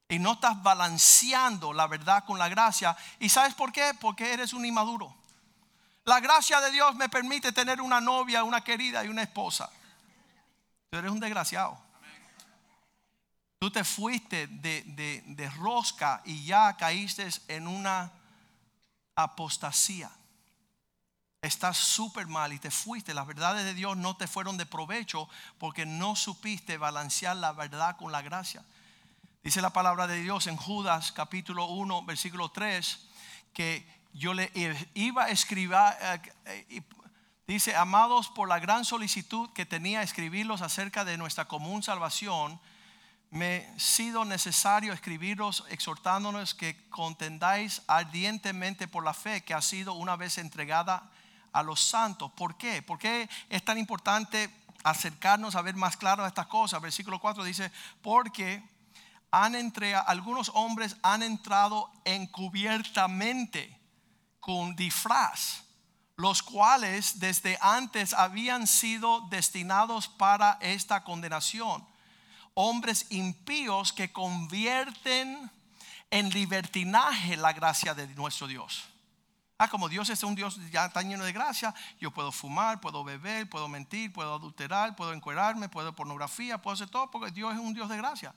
Y 0.08 0.18
no 0.18 0.32
estás 0.32 0.60
balanceando 0.60 1.72
la 1.72 1.86
verdad 1.86 2.24
con 2.24 2.40
la 2.40 2.48
gracia. 2.48 2.96
¿Y 3.20 3.28
sabes 3.28 3.54
por 3.54 3.70
qué? 3.70 3.94
Porque 4.00 4.32
eres 4.32 4.52
un 4.52 4.64
inmaduro. 4.64 5.21
La 6.04 6.20
gracia 6.20 6.60
de 6.60 6.70
Dios 6.72 6.96
me 6.96 7.08
permite 7.08 7.52
tener 7.52 7.80
una 7.80 8.00
novia, 8.00 8.42
una 8.44 8.62
querida 8.62 9.04
y 9.04 9.08
una 9.08 9.22
esposa. 9.22 9.70
Tú 10.90 10.98
eres 10.98 11.10
un 11.10 11.20
desgraciado. 11.20 11.78
Tú 13.58 13.70
te 13.70 13.84
fuiste 13.84 14.48
de, 14.48 15.22
de 15.24 15.50
rosca 15.50 16.20
y 16.24 16.44
ya 16.44 16.76
caíste 16.76 17.28
en 17.46 17.68
una 17.68 18.10
apostasía. 19.14 20.10
Estás 21.40 21.76
súper 21.76 22.26
mal 22.26 22.52
y 22.52 22.58
te 22.58 22.70
fuiste. 22.70 23.14
Las 23.14 23.26
verdades 23.26 23.64
de 23.64 23.74
Dios 23.74 23.96
no 23.96 24.16
te 24.16 24.26
fueron 24.26 24.56
de 24.56 24.66
provecho 24.66 25.28
porque 25.58 25.86
no 25.86 26.16
supiste 26.16 26.78
balancear 26.78 27.36
la 27.36 27.52
verdad 27.52 27.96
con 27.96 28.10
la 28.10 28.22
gracia. 28.22 28.64
Dice 29.42 29.60
la 29.60 29.70
palabra 29.70 30.06
de 30.06 30.20
Dios 30.20 30.46
en 30.46 30.56
Judas 30.56 31.10
capítulo 31.10 31.66
1, 31.66 32.04
versículo 32.04 32.50
3, 32.50 33.08
que 33.52 34.01
yo 34.12 34.34
le 34.34 34.50
iba 34.94 35.24
a 35.24 35.30
escribir, 35.30 35.76
eh, 36.46 36.82
dice, 37.46 37.74
amados 37.74 38.28
por 38.28 38.48
la 38.48 38.58
gran 38.58 38.84
solicitud 38.84 39.50
que 39.50 39.66
tenía 39.66 40.02
escribirlos 40.02 40.62
acerca 40.62 41.04
de 41.04 41.16
nuestra 41.16 41.46
común 41.46 41.82
salvación, 41.82 42.60
me 43.30 43.66
ha 43.74 43.78
sido 43.78 44.26
necesario 44.26 44.92
escribiros 44.92 45.64
exhortándonos 45.70 46.54
que 46.54 46.88
contendáis 46.90 47.80
ardientemente 47.86 48.86
por 48.86 49.04
la 49.04 49.14
fe 49.14 49.42
que 49.42 49.54
ha 49.54 49.62
sido 49.62 49.94
una 49.94 50.16
vez 50.16 50.36
entregada 50.36 51.10
a 51.52 51.62
los 51.62 51.80
santos. 51.80 52.30
¿Por 52.32 52.58
qué? 52.58 52.82
¿Por 52.82 52.98
qué 52.98 53.30
es 53.48 53.64
tan 53.64 53.78
importante 53.78 54.50
acercarnos 54.84 55.54
a 55.54 55.62
ver 55.62 55.76
más 55.76 55.96
claro 55.96 56.26
estas 56.26 56.46
cosas? 56.46 56.82
Versículo 56.82 57.18
4 57.18 57.42
dice, 57.44 57.72
porque 58.02 58.62
han 59.30 59.54
entre, 59.54 59.94
algunos 59.94 60.50
hombres 60.54 60.96
han 61.02 61.22
entrado 61.22 61.90
encubiertamente 62.04 63.81
con 64.42 64.74
disfraz, 64.74 65.62
los 66.16 66.42
cuales 66.42 67.20
desde 67.20 67.56
antes 67.60 68.12
habían 68.12 68.66
sido 68.66 69.20
destinados 69.30 70.08
para 70.08 70.58
esta 70.60 71.04
condenación 71.04 71.86
hombres 72.54 73.06
impíos 73.10 73.92
que 73.92 74.12
convierten 74.12 75.50
en 76.10 76.30
libertinaje 76.30 77.36
la 77.36 77.52
gracia 77.52 77.94
de 77.94 78.06
nuestro 78.08 78.46
Dios. 78.46 78.84
Ah, 79.58 79.68
como 79.68 79.88
Dios 79.88 80.10
es 80.10 80.22
un 80.24 80.34
Dios 80.34 80.58
ya 80.72 80.88
tan 80.88 81.08
lleno 81.08 81.24
de 81.24 81.32
gracia, 81.32 81.72
yo 82.00 82.10
puedo 82.10 82.32
fumar, 82.32 82.80
puedo 82.80 83.04
beber, 83.04 83.48
puedo 83.48 83.68
mentir, 83.68 84.12
puedo 84.12 84.34
adulterar, 84.34 84.96
puedo 84.96 85.12
encuerarme, 85.12 85.68
puedo 85.68 85.94
pornografía, 85.94 86.60
puedo 86.60 86.74
hacer 86.74 86.88
todo 86.88 87.10
porque 87.10 87.30
Dios 87.30 87.54
es 87.54 87.60
un 87.60 87.72
Dios 87.72 87.88
de 87.88 87.96
gracia. 87.96 88.34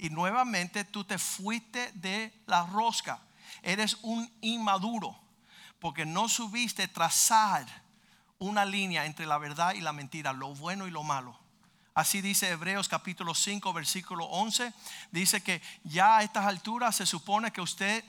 y 0.00 0.10
nuevamente 0.10 0.84
tú 0.84 1.02
te 1.02 1.18
fuiste 1.18 1.90
de 1.94 2.32
la 2.46 2.64
rosca. 2.64 3.18
Eres 3.62 3.98
un 4.02 4.30
inmaduro 4.40 5.27
porque 5.78 6.06
no 6.06 6.28
subiste 6.28 6.88
trazar 6.88 7.66
una 8.38 8.64
línea 8.64 9.06
entre 9.06 9.26
la 9.26 9.38
verdad 9.38 9.74
y 9.74 9.80
la 9.80 9.92
mentira, 9.92 10.32
lo 10.32 10.54
bueno 10.54 10.86
y 10.86 10.90
lo 10.90 11.02
malo. 11.02 11.38
Así 11.94 12.20
dice 12.20 12.48
Hebreos 12.48 12.88
capítulo 12.88 13.34
5, 13.34 13.72
versículo 13.72 14.24
11. 14.26 14.72
Dice 15.10 15.42
que 15.42 15.60
ya 15.82 16.18
a 16.18 16.22
estas 16.22 16.46
alturas 16.46 16.94
se 16.94 17.06
supone 17.06 17.50
que 17.50 17.60
usted 17.60 18.04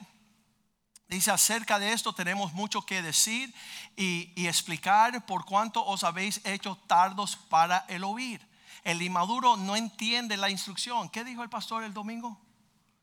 Dice, 1.10 1.32
acerca 1.32 1.80
de 1.80 1.92
esto 1.92 2.14
tenemos 2.14 2.54
mucho 2.54 2.84
que 2.84 3.02
decir 3.02 3.52
y, 3.98 4.32
explicar 4.46 5.26
por 5.26 5.44
cuánto 5.44 5.84
os 5.84 6.04
habéis 6.04 6.40
hecho 6.46 6.78
tardos 6.86 7.36
para 7.36 7.80
el 7.88 8.04
oír. 8.04 8.48
El 8.84 9.02
inmaduro 9.02 9.58
no 9.58 9.76
entiende 9.76 10.38
la 10.38 10.52
instrucción. 10.52 11.10
¿Qué 11.10 11.24
dijo 11.24 11.42
el 11.42 11.50
pastor 11.50 11.84
el 11.84 11.96
domingo? 11.96 12.40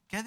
¿Qué, 0.08 0.18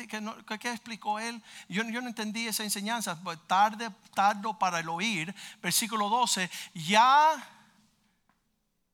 explicó 0.72 1.20
él? 1.20 1.42
Yo, 1.70 1.84
no 1.84 2.08
entendí 2.08 2.48
esa 2.48 2.64
enseñanza. 2.64 3.20
Pues, 3.24 3.40
tarde, 3.48 3.90
tardo 4.14 4.58
para 4.58 4.80
el 4.80 4.90
oír. 4.90 5.34
Versículo 5.62 6.10
12. 6.10 6.50
Ya, 6.74 7.48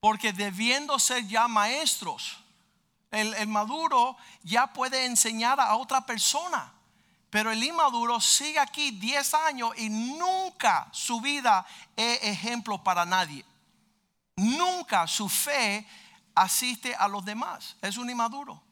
porque 0.00 0.32
debiendo 0.32 0.98
ser 0.98 1.26
ya 1.26 1.48
maestros, 1.48 2.38
el, 3.10 3.34
el 3.34 3.48
maduro 3.48 4.16
ya 4.42 4.68
puede 4.68 5.06
enseñar 5.06 5.58
a 5.58 5.76
otra 5.76 6.06
persona. 6.06 6.72
Pero 7.30 7.50
el 7.50 7.62
inmaduro 7.62 8.20
sigue 8.20 8.58
aquí 8.58 8.92
10 8.92 9.34
años 9.34 9.70
y 9.76 9.88
nunca 9.88 10.88
su 10.92 11.20
vida 11.20 11.66
es 11.96 12.22
ejemplo 12.22 12.82
para 12.82 13.04
nadie. 13.04 13.44
Nunca 14.36 15.06
su 15.06 15.28
fe 15.28 15.86
asiste 16.34 16.94
a 16.94 17.08
los 17.08 17.24
demás. 17.24 17.76
Es 17.82 17.96
un 17.96 18.08
inmaduro. 18.08 18.62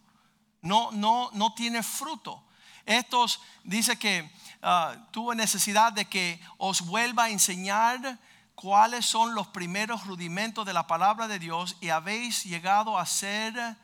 No, 0.65 0.91
no, 0.93 1.31
no 1.35 1.53
tiene 1.53 1.83
fruto. 1.83 2.43
Estos 2.87 3.41
dice 3.65 3.99
que 3.99 4.31
uh, 4.63 4.99
tuvo 5.11 5.35
necesidad 5.35 5.93
de 5.93 6.07
que 6.07 6.41
os 6.57 6.81
vuelva 6.81 7.25
a 7.25 7.31
enseñar 7.31 8.19
cuáles 8.55 9.05
son 9.05 9.35
los 9.35 9.47
primeros 9.49 10.07
rudimentos 10.07 10.65
de 10.65 10.73
la 10.73 10.87
palabra 10.87 11.29
de 11.29 11.39
Dios 11.39 11.77
y 11.83 11.91
habéis 11.91 12.45
llegado 12.45 12.99
a 12.99 13.05
ser 13.05 13.77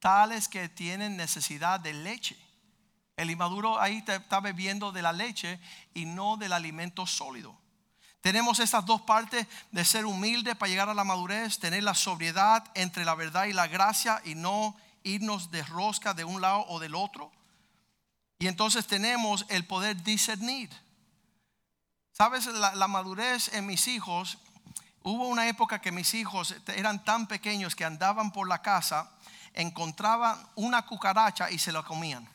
tales 0.00 0.48
que 0.48 0.68
tienen 0.68 1.16
necesidad 1.16 1.78
de 1.78 1.92
leche. 1.92 2.36
El 3.16 3.30
inmaduro 3.30 3.80
ahí 3.80 4.02
está 4.04 4.40
bebiendo 4.40 4.90
de 4.90 5.02
la 5.02 5.12
leche 5.12 5.60
y 5.94 6.04
no 6.04 6.36
del 6.36 6.52
alimento 6.52 7.06
sólido. 7.06 7.56
Tenemos 8.22 8.58
estas 8.58 8.84
dos 8.86 9.02
partes 9.02 9.46
de 9.70 9.84
ser 9.84 10.04
humilde 10.04 10.56
para 10.56 10.68
llegar 10.68 10.88
a 10.88 10.94
la 10.94 11.04
madurez, 11.04 11.60
tener 11.60 11.84
la 11.84 11.94
sobriedad 11.94 12.64
entre 12.74 13.04
la 13.04 13.14
verdad 13.14 13.44
y 13.44 13.52
la 13.52 13.68
gracia 13.68 14.20
y 14.24 14.34
no 14.34 14.76
irnos 15.04 15.50
de 15.50 15.62
rosca 15.62 16.14
de 16.14 16.24
un 16.24 16.40
lado 16.40 16.64
o 16.68 16.78
del 16.78 16.94
otro. 16.94 17.32
Y 18.38 18.46
entonces 18.46 18.86
tenemos 18.86 19.46
el 19.48 19.66
poder 19.66 20.02
discernir. 20.02 20.70
Sabes, 22.12 22.46
la, 22.46 22.88
madurez 22.88 23.52
en 23.54 23.66
mis 23.66 23.88
hijos, 23.88 24.38
hubo 25.02 25.28
una 25.28 25.48
época 25.48 25.80
que 25.80 25.92
mis 25.92 26.14
hijos 26.14 26.54
eran 26.68 27.04
tan 27.04 27.26
pequeños 27.26 27.74
que 27.74 27.84
andaban 27.84 28.32
por 28.32 28.48
la 28.48 28.60
casa, 28.62 29.10
encontraban 29.54 30.46
una 30.56 30.84
cucaracha 30.84 31.50
y 31.50 31.58
se 31.58 31.72
la 31.72 31.82
comían 31.82 32.28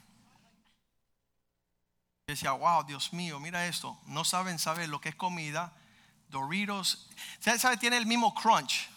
decía, 2.30 2.51
wow, 2.51 2.84
Dios 2.84 3.13
mío, 3.13 3.39
mira 3.39 3.67
esto. 3.67 3.97
No 4.06 4.25
saben 4.25 4.60
saber 4.60 4.89
lo 4.89 4.99
que 4.99 5.08
es 5.08 5.15
comida. 5.15 5.71
Doritos. 6.27 7.08
Sabe? 7.39 7.77
Tiene 7.77 7.95
el 7.95 8.06
mismo 8.06 8.34
crunch. 8.34 8.89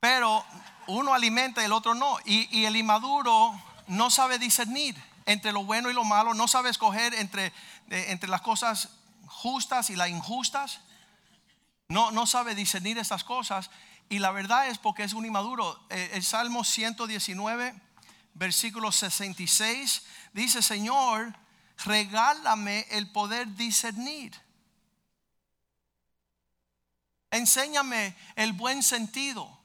Pero 0.00 0.44
uno 0.86 1.12
alimenta 1.14 1.62
y 1.62 1.66
el 1.66 1.72
otro 1.72 1.94
no. 1.94 2.18
Y, 2.24 2.64
el 2.64 2.76
inmaduro 2.76 3.60
no 3.86 4.10
sabe 4.10 4.38
discernir 4.38 4.96
entre 5.26 5.52
lo 5.52 5.64
bueno 5.64 5.90
y 5.90 5.94
lo 5.94 6.04
malo. 6.04 6.34
No 6.34 6.48
sabe 6.48 6.70
escoger 6.70 7.14
entre, 7.14 7.52
entre 7.88 8.28
las 8.28 8.42
cosas 8.42 8.90
justas 9.26 9.90
y 9.90 9.96
las 9.96 10.08
injustas. 10.08 10.80
No, 11.88 12.10
no 12.10 12.26
sabe 12.26 12.54
discernir 12.54 12.98
estas 12.98 13.24
cosas. 13.24 13.70
Y 14.08 14.20
la 14.20 14.30
verdad 14.30 14.68
es 14.68 14.78
porque 14.78 15.02
es 15.02 15.12
un 15.12 15.26
inmaduro. 15.26 15.78
Eh, 15.90 16.10
el 16.14 16.24
Salmo 16.24 16.64
119, 16.64 17.74
versículo 18.34 18.92
66, 18.92 20.02
dice, 20.32 20.62
Señor, 20.62 21.34
regálame 21.84 22.86
el 22.90 23.10
poder 23.10 23.54
discernir. 23.54 24.34
Enséñame 27.30 28.16
el 28.36 28.54
buen 28.54 28.82
sentido. 28.82 29.57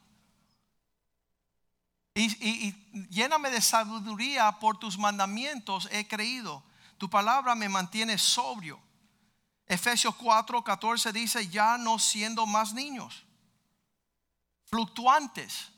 Y, 2.16 2.72
lléname 3.10 3.50
de 3.50 3.62
sabiduría 3.62 4.52
por 4.60 4.78
tus 4.78 4.98
mandamientos 4.98 5.88
he 5.92 6.08
creído. 6.08 6.64
Tu 6.98 7.10
palabra 7.10 7.56
me 7.56 7.70
mantiene 7.70 8.18
sobrio. 8.18 8.80
Efesios 9.66 10.16
4, 10.16 10.64
14 10.64 11.12
dice, 11.12 11.48
ya 11.48 11.78
no 11.78 11.98
siendo 11.98 12.46
más 12.46 12.74
niños, 12.74 13.24
fluctuantes. 14.66 15.70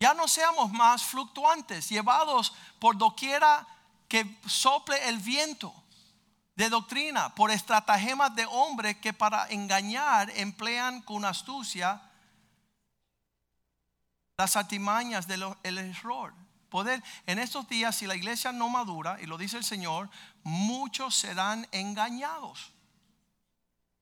Ya 0.00 0.14
no 0.14 0.26
seamos 0.26 0.72
más 0.72 1.04
fluctuantes, 1.04 1.88
llevados 1.88 2.52
por 2.80 2.98
doquiera 2.98 3.66
que 4.08 4.38
sople 4.46 5.08
el 5.08 5.18
viento 5.18 5.74
de 6.56 6.68
doctrina 6.68 7.34
por 7.34 7.50
estratagemas 7.50 8.34
de 8.34 8.46
hombres 8.46 8.96
que 8.98 9.12
para 9.12 9.48
engañar 9.48 10.30
emplean 10.36 11.02
con 11.02 11.24
astucia 11.24 12.00
las 14.36 14.56
artimañas 14.56 15.26
del 15.26 15.78
error. 15.78 16.34
Poder, 16.68 17.02
en 17.26 17.38
estos 17.38 17.68
días, 17.68 17.94
si 17.94 18.06
la 18.06 18.16
iglesia 18.16 18.50
no 18.50 18.68
madura, 18.68 19.18
y 19.20 19.26
lo 19.26 19.38
dice 19.38 19.56
el 19.56 19.64
Señor, 19.64 20.10
muchos 20.42 21.14
serán 21.14 21.68
engañados. 21.70 22.72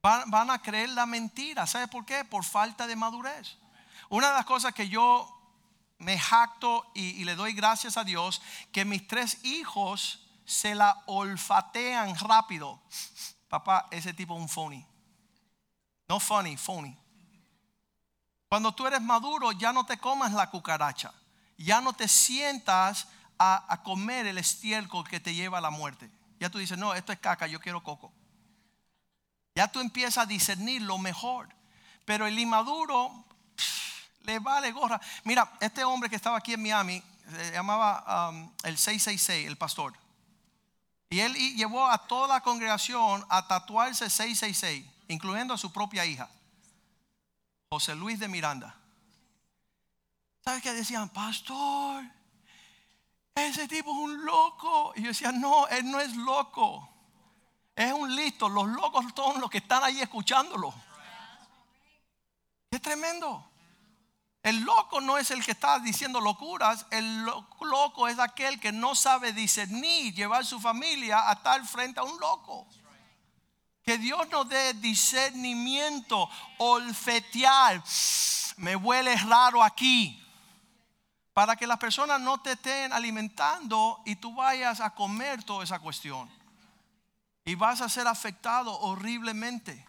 Van, 0.02 0.50
a 0.50 0.60
creer 0.60 0.88
la 0.90 1.06
mentira. 1.06 1.66
¿Sabe 1.66 1.86
por 1.86 2.04
qué? 2.04 2.24
Por 2.24 2.44
falta 2.44 2.86
de 2.86 2.96
madurez. 2.96 3.58
Una 4.08 4.28
de 4.28 4.34
las 4.34 4.46
cosas 4.46 4.74
que 4.74 4.88
yo 4.88 5.38
me 5.98 6.18
jacto 6.18 6.90
y, 6.94 7.24
le 7.24 7.36
doy 7.36 7.52
gracias 7.52 7.96
a 7.96 8.04
Dios 8.04 8.42
que 8.72 8.84
mis 8.84 9.06
tres 9.06 9.44
hijos 9.44 10.26
se 10.44 10.74
la 10.74 11.02
olfatean 11.06 12.18
rápido. 12.18 12.80
Papá, 13.48 13.86
ese 13.90 14.12
tipo 14.12 14.34
es 14.34 14.40
un 14.40 14.48
phony. 14.48 14.84
No 16.08 16.18
funny, 16.18 16.56
phony. 16.56 17.01
Cuando 18.52 18.72
tú 18.72 18.86
eres 18.86 19.00
maduro, 19.00 19.50
ya 19.52 19.72
no 19.72 19.86
te 19.86 19.96
comas 19.96 20.30
la 20.34 20.50
cucaracha. 20.50 21.10
Ya 21.56 21.80
no 21.80 21.94
te 21.94 22.06
sientas 22.06 23.08
a, 23.38 23.64
a, 23.66 23.82
comer 23.82 24.26
el 24.26 24.36
estiércol 24.36 25.08
que 25.08 25.20
te 25.20 25.34
lleva 25.34 25.56
a 25.56 25.62
la 25.62 25.70
muerte. 25.70 26.10
Ya 26.38 26.50
tú 26.50 26.58
dices, 26.58 26.76
no, 26.76 26.92
esto 26.92 27.12
es 27.14 27.18
caca, 27.18 27.46
yo 27.46 27.60
quiero 27.60 27.82
coco. 27.82 28.12
Ya 29.54 29.68
tú 29.68 29.80
empiezas 29.80 30.18
a 30.18 30.26
discernir 30.26 30.82
lo 30.82 30.98
mejor. 30.98 31.48
Pero 32.04 32.26
el 32.26 32.38
inmaduro 32.38 33.24
le 34.24 34.38
vale 34.38 34.70
gorra. 34.70 35.00
Mira, 35.24 35.50
este 35.58 35.82
hombre 35.82 36.10
que 36.10 36.16
estaba 36.16 36.36
aquí 36.36 36.52
en 36.52 36.60
Miami 36.60 37.02
se 37.30 37.52
llamaba 37.52 38.28
um, 38.28 38.52
el 38.64 38.76
666, 38.76 39.46
el 39.46 39.56
pastor. 39.56 39.94
Y 41.08 41.20
él 41.20 41.32
llevó 41.56 41.88
a 41.88 41.96
toda 42.06 42.28
la 42.28 42.42
congregación 42.42 43.24
a 43.30 43.48
tatuarse 43.48 44.10
666, 44.10 44.84
incluyendo 45.08 45.54
a 45.54 45.56
su 45.56 45.72
propia 45.72 46.04
hija, 46.04 46.28
José 47.72 47.94
Luis 47.94 48.18
de 48.18 48.28
Miranda. 48.28 48.74
¿Sabes 50.44 50.62
qué 50.62 50.74
decían? 50.74 51.08
Pastor, 51.08 52.04
ese 53.34 53.66
tipo 53.66 53.90
es 53.92 53.96
un 53.96 54.26
loco. 54.26 54.92
Y 54.94 55.00
yo 55.00 55.08
decía, 55.08 55.32
no, 55.32 55.66
él 55.68 55.90
no 55.90 55.98
es 55.98 56.14
loco. 56.14 56.86
Es 57.74 57.90
un 57.94 58.14
listo. 58.14 58.50
Los 58.50 58.68
locos 58.68 59.06
son 59.16 59.40
los 59.40 59.48
que 59.48 59.56
están 59.56 59.82
ahí 59.82 60.02
escuchándolo. 60.02 60.74
Qué 62.70 62.78
tremendo. 62.78 63.42
El 64.42 64.60
loco 64.60 65.00
no 65.00 65.16
es 65.16 65.30
el 65.30 65.42
que 65.42 65.52
está 65.52 65.78
diciendo 65.78 66.20
locuras, 66.20 66.84
el 66.90 67.22
loco 67.22 68.06
es 68.06 68.18
aquel 68.18 68.60
que 68.60 68.72
no 68.72 68.94
sabe 68.94 69.32
discernir, 69.32 70.12
llevar 70.12 70.44
su 70.44 70.60
familia 70.60 71.30
a 71.30 71.32
estar 71.32 71.64
frente 71.64 72.00
a 72.00 72.02
un 72.02 72.20
loco. 72.20 72.68
Que 73.82 73.98
Dios 73.98 74.28
nos 74.30 74.48
dé 74.48 74.74
discernimiento, 74.74 76.28
olfetear. 76.58 77.82
Me 78.56 78.76
huele 78.76 79.16
raro 79.16 79.62
aquí. 79.62 80.18
Para 81.32 81.56
que 81.56 81.66
las 81.66 81.78
personas 81.78 82.20
no 82.20 82.40
te 82.40 82.52
estén 82.52 82.92
alimentando 82.92 84.02
y 84.04 84.16
tú 84.16 84.34
vayas 84.34 84.80
a 84.80 84.90
comer 84.90 85.42
toda 85.42 85.64
esa 85.64 85.78
cuestión. 85.78 86.30
Y 87.44 87.54
vas 87.54 87.80
a 87.80 87.88
ser 87.88 88.06
afectado 88.06 88.78
horriblemente. 88.80 89.86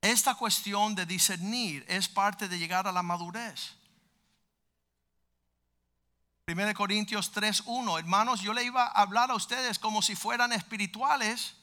Esta 0.00 0.34
cuestión 0.34 0.94
de 0.94 1.06
discernir 1.06 1.84
es 1.88 2.08
parte 2.08 2.48
de 2.48 2.58
llegar 2.58 2.86
a 2.88 2.92
la 2.92 3.02
madurez. 3.02 3.74
1 6.46 6.74
Corintios 6.74 7.32
3:1, 7.32 7.98
hermanos, 7.98 8.42
yo 8.42 8.52
le 8.52 8.64
iba 8.64 8.84
a 8.84 9.00
hablar 9.00 9.30
a 9.30 9.34
ustedes 9.34 9.78
como 9.78 10.02
si 10.02 10.14
fueran 10.14 10.52
espirituales. 10.52 11.54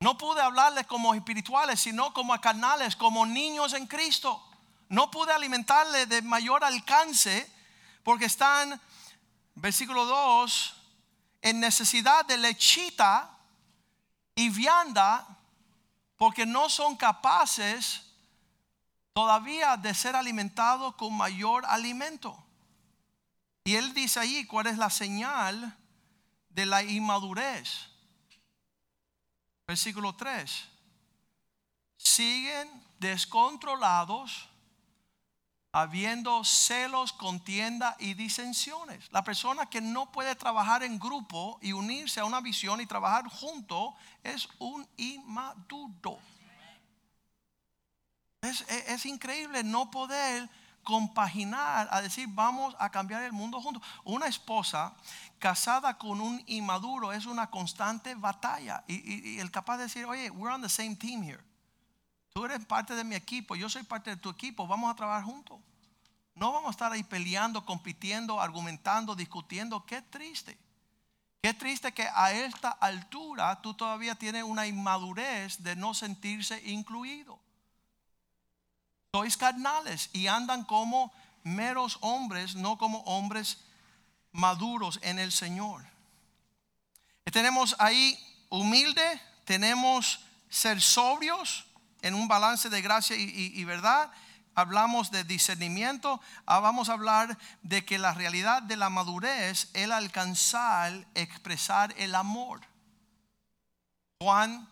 No 0.00 0.18
pude 0.18 0.40
hablarles 0.42 0.86
como 0.88 1.14
espirituales, 1.14 1.78
sino 1.78 2.12
como 2.12 2.34
a 2.34 2.40
carnales, 2.40 2.96
como 2.96 3.24
niños 3.24 3.72
en 3.72 3.86
Cristo. 3.86 4.48
no 4.88 5.10
pude 5.10 5.32
alimentarle 5.32 6.04
de 6.04 6.20
mayor 6.20 6.64
alcance 6.64 7.50
porque 8.02 8.26
están, 8.26 8.78
versículo 9.54 10.04
2, 10.04 10.74
en 11.40 11.60
necesidad 11.60 12.26
de 12.26 12.36
lechita 12.36 13.30
y 14.34 14.50
vianda 14.50 15.26
porque 16.18 16.44
no 16.44 16.68
son 16.68 16.94
capaces 16.96 18.02
todavía 19.14 19.78
de 19.78 19.94
ser 19.94 20.14
alimentados 20.14 20.94
con 20.96 21.16
mayor 21.16 21.64
alimento. 21.66 22.41
Y 23.64 23.76
él 23.76 23.94
dice 23.94 24.20
ahí 24.20 24.44
cuál 24.46 24.66
es 24.66 24.78
la 24.78 24.90
señal 24.90 25.76
de 26.48 26.66
la 26.66 26.82
inmadurez. 26.82 27.88
Versículo 29.66 30.14
3. 30.14 30.68
Siguen 31.96 32.68
descontrolados, 32.98 34.48
habiendo 35.70 36.44
celos, 36.44 37.12
contienda 37.12 37.96
y 37.98 38.14
disensiones. 38.14 39.10
La 39.12 39.22
persona 39.22 39.66
que 39.66 39.80
no 39.80 40.10
puede 40.10 40.34
trabajar 40.34 40.82
en 40.82 40.98
grupo 40.98 41.58
y 41.62 41.72
unirse 41.72 42.20
a 42.20 42.24
una 42.24 42.40
visión 42.40 42.80
y 42.80 42.86
trabajar 42.86 43.28
junto 43.28 43.94
es 44.22 44.48
un 44.58 44.86
inmaduro. 44.96 46.18
Es, 48.42 48.62
es, 48.68 49.06
increíble 49.06 49.62
no 49.62 49.88
poder 49.88 50.50
compaginar 50.82 51.88
a 51.90 52.02
decir 52.02 52.28
vamos 52.30 52.74
a 52.78 52.90
cambiar 52.90 53.22
el 53.22 53.32
mundo 53.32 53.60
juntos. 53.60 53.82
Una 54.04 54.26
esposa 54.26 54.94
casada 55.38 55.98
con 55.98 56.20
un 56.20 56.42
inmaduro 56.46 57.12
es 57.12 57.26
una 57.26 57.50
constante 57.50 58.14
batalla 58.14 58.84
y, 58.86 59.38
el 59.38 59.50
capaz 59.50 59.78
de 59.78 59.84
decir, 59.84 60.04
oye, 60.04 60.30
we're 60.30 60.54
on 60.54 60.62
the 60.62 60.68
same 60.68 60.96
team 60.96 61.22
here. 61.22 61.42
Tú 62.32 62.44
eres 62.44 62.64
parte 62.64 62.94
de 62.94 63.04
mi 63.04 63.14
equipo, 63.14 63.54
yo 63.54 63.68
soy 63.68 63.82
parte 63.82 64.10
de 64.10 64.16
tu 64.16 64.30
equipo, 64.30 64.66
vamos 64.66 64.90
a 64.90 64.96
trabajar 64.96 65.24
juntos. 65.24 65.60
No 66.34 66.52
vamos 66.52 66.68
a 66.68 66.70
estar 66.70 66.90
ahí 66.90 67.02
peleando, 67.02 67.66
compitiendo, 67.66 68.40
argumentando, 68.40 69.14
discutiendo. 69.14 69.84
Qué 69.84 70.00
triste. 70.00 70.56
Qué 71.42 71.52
triste 71.52 71.92
que 71.92 72.08
a 72.14 72.32
esta 72.32 72.70
altura 72.70 73.60
tú 73.60 73.74
todavía 73.74 74.14
tienes 74.14 74.44
una 74.44 74.66
inmadurez 74.66 75.62
de 75.62 75.76
no 75.76 75.92
sentirse 75.92 76.62
incluido 76.70 77.38
sois 79.14 79.36
carnales 79.36 80.08
y 80.14 80.26
andan 80.26 80.64
como 80.64 81.12
meros 81.44 81.98
hombres, 82.00 82.54
no 82.54 82.78
como 82.78 83.00
hombres 83.00 83.58
maduros 84.32 84.98
en 85.02 85.18
el 85.18 85.32
Señor. 85.32 85.84
Tenemos 87.30 87.76
ahí 87.78 88.18
humilde, 88.48 89.20
tenemos 89.44 90.24
ser 90.48 90.80
sobrios 90.80 91.66
en 92.00 92.14
un 92.14 92.26
balance 92.26 92.70
de 92.70 92.80
gracia 92.80 93.14
y, 93.14 93.62
verdad. 93.64 94.10
Hablamos 94.54 95.10
de 95.10 95.24
discernimiento, 95.24 96.18
ah, 96.46 96.60
vamos 96.60 96.88
a 96.88 96.94
hablar 96.94 97.36
de 97.62 97.84
que 97.84 97.98
la 97.98 98.14
realidad 98.14 98.62
de 98.62 98.76
la 98.76 98.88
madurez 98.88 99.68
el 99.74 99.92
alcanzar, 99.92 101.06
expresar 101.14 101.94
el 101.98 102.14
amor. 102.14 102.62
Juan 104.22 104.66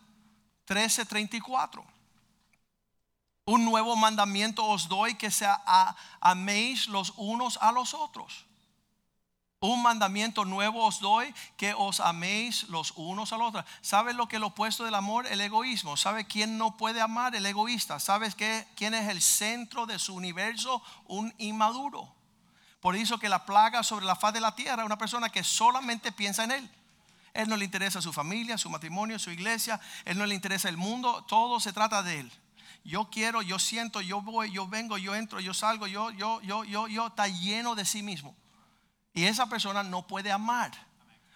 13, 0.65 1.05
34. 1.05 1.90
Un 3.45 3.65
nuevo 3.65 3.95
mandamiento 3.95 4.65
os 4.65 4.87
doy 4.87 5.15
que 5.15 5.31
se 5.31 5.47
améis 6.19 6.87
los 6.87 7.13
unos 7.17 7.57
a 7.61 7.71
los 7.71 7.93
otros. 7.93 8.45
Un 9.59 9.81
mandamiento 9.81 10.45
nuevo 10.45 10.85
os 10.85 10.99
doy 10.99 11.33
que 11.57 11.73
os 11.73 11.99
améis 11.99 12.63
los 12.69 12.93
unos 12.95 13.33
a 13.33 13.37
los 13.37 13.49
otros. 13.49 13.65
¿Sabes 13.81 14.15
lo 14.15 14.27
que 14.27 14.37
es 14.37 14.39
lo 14.39 14.47
opuesto 14.47 14.85
del 14.85 14.95
amor? 14.95 15.27
El 15.27 15.41
egoísmo. 15.41 15.97
¿Sabe 15.97 16.25
quién 16.25 16.57
no 16.57 16.77
puede 16.77 17.01
amar? 17.01 17.35
El 17.35 17.45
egoísta. 17.45 17.99
¿Sabes 17.99 18.35
quién 18.35 18.93
es 18.93 19.09
el 19.09 19.21
centro 19.21 19.85
de 19.85 19.99
su 19.99 20.15
universo? 20.15 20.81
Un 21.07 21.33
inmaduro. 21.37 22.13
Por 22.79 22.95
eso 22.95 23.19
que 23.19 23.29
la 23.29 23.45
plaga 23.45 23.83
sobre 23.83 24.05
la 24.05 24.15
faz 24.15 24.33
de 24.33 24.41
la 24.41 24.55
tierra 24.55 24.85
una 24.85 24.97
persona 24.97 25.29
que 25.29 25.43
solamente 25.43 26.11
piensa 26.11 26.43
en 26.43 26.51
él. 26.51 26.71
Él 27.33 27.47
no 27.47 27.55
le 27.55 27.65
interesa 27.65 28.01
su 28.01 28.13
familia, 28.13 28.57
su 28.57 28.69
matrimonio, 28.69 29.19
su 29.19 29.31
iglesia. 29.31 29.79
Él 30.05 30.17
no 30.17 30.25
le 30.25 30.35
interesa 30.35 30.69
el 30.69 30.77
mundo. 30.77 31.23
Todo 31.27 31.59
se 31.59 31.73
trata 31.73 32.01
de 32.01 32.21
él 32.21 32.31
yo 32.83 33.09
quiero, 33.09 33.41
yo 33.41 33.59
siento, 33.59 34.01
yo 34.01 34.21
voy, 34.21 34.51
yo 34.51 34.67
vengo, 34.67 34.97
yo 34.97 35.15
entro, 35.15 35.39
yo 35.39 35.53
salgo, 35.53 35.87
yo, 35.87 36.11
yo, 36.11 36.41
yo, 36.41 36.63
yo, 36.63 36.87
yo, 36.87 37.07
está 37.07 37.27
lleno 37.27 37.75
de 37.75 37.85
sí 37.85 38.01
mismo. 38.01 38.35
Y 39.13 39.25
esa 39.25 39.47
persona 39.47 39.83
no 39.83 40.07
puede 40.07 40.31
amar. 40.31 40.71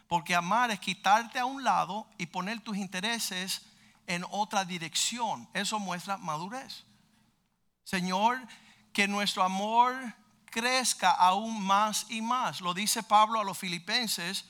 Porque 0.08 0.36
amar 0.36 0.72
es 0.72 0.80
quitarte 0.80 1.40
a 1.40 1.46
un 1.46 1.64
lado 1.64 2.08
y 2.18 2.28
poner 2.28 2.62
tus 2.62 2.78
intereses 2.78 3.66
en 4.08 4.24
otra 4.30 4.66
dirección. 4.66 5.48
Eso 5.54 5.80
muestra 5.80 6.18
madurez. 6.18 6.84
Señor, 7.84 8.40
que 8.94 9.08
nuestro 9.08 9.44
amor 9.44 9.96
crezca 10.46 11.12
aún 11.12 11.62
más 11.62 12.06
y 12.10 12.22
más. 12.22 12.62
Lo 12.62 12.74
dice 12.74 13.04
Pablo 13.04 13.42
a 13.42 13.44
los 13.44 13.58
filipenses 13.58 14.46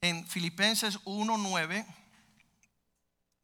en 0.00 0.26
Filipenses 0.26 1.00
1.9 1.04 1.86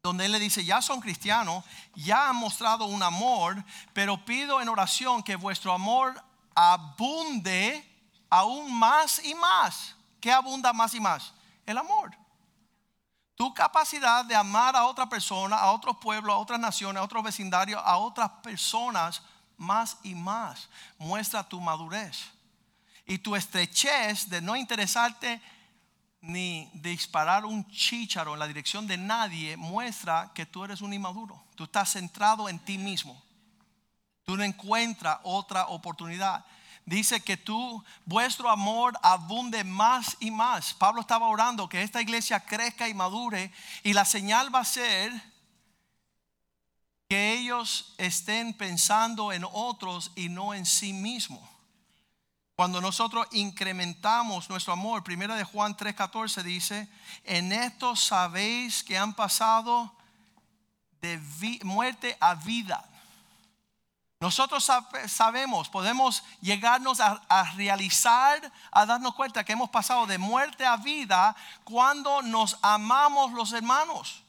donde 0.03 0.25
él 0.25 0.31
le 0.31 0.39
dice, 0.39 0.65
ya 0.65 0.81
son 0.81 0.99
cristianos, 0.99 1.63
ya 1.93 2.29
han 2.29 2.35
mostrado 2.35 2.85
un 2.85 3.03
amor, 3.03 3.63
pero 3.93 4.25
pido 4.25 4.59
en 4.59 4.69
oración 4.69 5.21
que 5.21 5.35
vuestro 5.35 5.71
amor 5.71 6.21
abunde 6.55 7.87
aún 8.29 8.73
más 8.73 9.23
y 9.23 9.35
más. 9.35 9.95
¿Qué 10.19 10.31
abunda 10.31 10.73
más 10.73 10.95
y 10.95 10.99
más? 10.99 11.33
El 11.67 11.77
amor. 11.77 12.17
Tu 13.35 13.53
capacidad 13.53 14.25
de 14.25 14.35
amar 14.35 14.75
a 14.75 14.85
otra 14.85 15.07
persona, 15.07 15.55
a 15.57 15.71
otros 15.71 15.97
pueblos, 15.97 16.33
a 16.33 16.37
otras 16.37 16.59
naciones, 16.59 16.99
a 16.99 17.03
otros 17.03 17.23
vecindarios, 17.23 17.81
a 17.83 17.97
otras 17.97 18.29
personas 18.43 19.21
más 19.57 19.97
y 20.01 20.15
más, 20.15 20.67
muestra 20.97 21.47
tu 21.47 21.61
madurez. 21.61 22.31
Y 23.05 23.19
tu 23.19 23.35
estrechez 23.35 24.29
de 24.29 24.41
no 24.41 24.55
interesarte 24.55 25.41
ni 26.21 26.69
disparar 26.73 27.45
un 27.45 27.67
chícharo 27.71 28.33
en 28.33 28.39
la 28.39 28.47
dirección 28.47 28.85
de 28.85 28.97
nadie 28.97 29.57
muestra 29.57 30.31
que 30.33 30.45
tú 30.45 30.63
eres 30.63 30.81
un 30.81 30.93
inmaduro. 30.93 31.43
Tú 31.55 31.63
estás 31.63 31.91
centrado 31.91 32.47
en 32.47 32.59
ti 32.59 32.77
mismo. 32.77 33.21
Tú 34.23 34.37
no 34.37 34.43
encuentras 34.43 35.19
otra 35.23 35.67
oportunidad. 35.67 36.45
Dice 36.85 37.21
que 37.21 37.37
tú, 37.37 37.83
vuestro 38.05 38.49
amor 38.49 38.97
abunde 39.01 39.63
más 39.63 40.17
y 40.19 40.31
más. 40.31 40.73
Pablo 40.73 41.01
estaba 41.01 41.27
orando 41.27 41.69
que 41.69 41.81
esta 41.81 42.01
iglesia 42.01 42.39
crezca 42.39 42.87
y 42.87 42.93
madure 42.93 43.51
y 43.83 43.93
la 43.93 44.05
señal 44.05 44.53
va 44.53 44.59
a 44.59 44.65
ser 44.65 45.11
que 47.09 47.33
ellos 47.33 47.93
estén 47.97 48.53
pensando 48.53 49.33
en 49.33 49.43
otros 49.43 50.11
y 50.15 50.29
no 50.29 50.53
en 50.53 50.65
sí 50.65 50.93
mismos. 50.93 51.50
Cuando 52.61 52.79
nosotros 52.79 53.25
incrementamos 53.31 54.47
nuestro 54.47 54.73
amor, 54.73 55.03
primera 55.03 55.33
de 55.33 55.43
Juan 55.43 55.75
3:14 55.75 56.43
dice, 56.43 56.87
en 57.23 57.51
esto 57.51 57.95
sabéis 57.95 58.83
que 58.83 58.99
han 58.99 59.15
pasado 59.15 59.91
de 61.01 61.19
muerte 61.63 62.15
a 62.19 62.35
vida. 62.35 62.87
Nosotros 64.19 64.69
sabemos, 65.07 65.69
podemos 65.69 66.23
llegarnos 66.39 66.99
a, 66.99 67.23
a, 67.29 67.51
realizar, 67.53 68.53
a 68.69 68.85
darnos 68.85 69.15
cuenta 69.15 69.43
que 69.43 69.53
hemos 69.53 69.71
pasado 69.71 70.05
de 70.05 70.19
muerte 70.19 70.63
a 70.63 70.77
vida 70.77 71.35
cuando 71.63 72.21
nos 72.21 72.59
amamos 72.61 73.31
los 73.31 73.53
hermanos. 73.53 74.21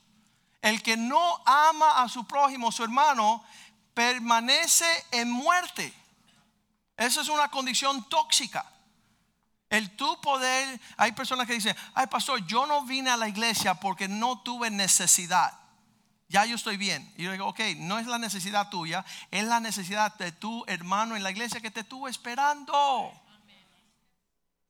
El 0.62 0.83
que 0.83 0.97
no 0.97 1.43
ama 1.45 2.03
a 2.03 2.09
su 2.09 2.26
prójimo, 2.26 2.72
su 2.72 2.83
hermano, 2.83 3.45
permanece 3.93 4.87
en 5.11 5.30
muerte. 5.30 5.93
Esa 6.97 7.20
es 7.20 7.28
una 7.28 7.49
condición 7.49 8.09
tóxica. 8.09 8.64
El 9.68 9.97
tu 9.97 10.20
poder, 10.20 10.80
hay 10.99 11.12
personas 11.12 11.47
que 11.47 11.55
dicen, 11.55 11.74
ay 11.95 12.07
pastor, 12.07 12.47
yo 12.47 12.66
no 12.66 12.84
vine 12.84 13.11
a 13.11 13.16
la 13.16 13.28
iglesia 13.28 13.74
porque 13.74 14.07
no 14.07 14.40
tuve 14.43 14.70
necesidad. 14.70 15.59
Ya 16.28 16.45
yo 16.45 16.57
estoy 16.57 16.76
bien. 16.76 17.11
Y 17.16 17.24
yo 17.24 17.32
digo, 17.32 17.47
ok, 17.47 17.61
no 17.76 17.99
es 17.99 18.07
la 18.07 18.18
necesidad 18.18 18.68
tuya, 18.68 19.05
es 19.30 19.45
la 19.45 19.61
necesidad 19.61 20.14
de 20.16 20.32
tu 20.32 20.64
hermano 20.66 21.16
en 21.16 21.22
la 21.22 21.30
iglesia 21.30 21.61
que 21.61 21.70
te 21.70 21.80
estuvo 21.80 22.09
esperando. 22.09 23.12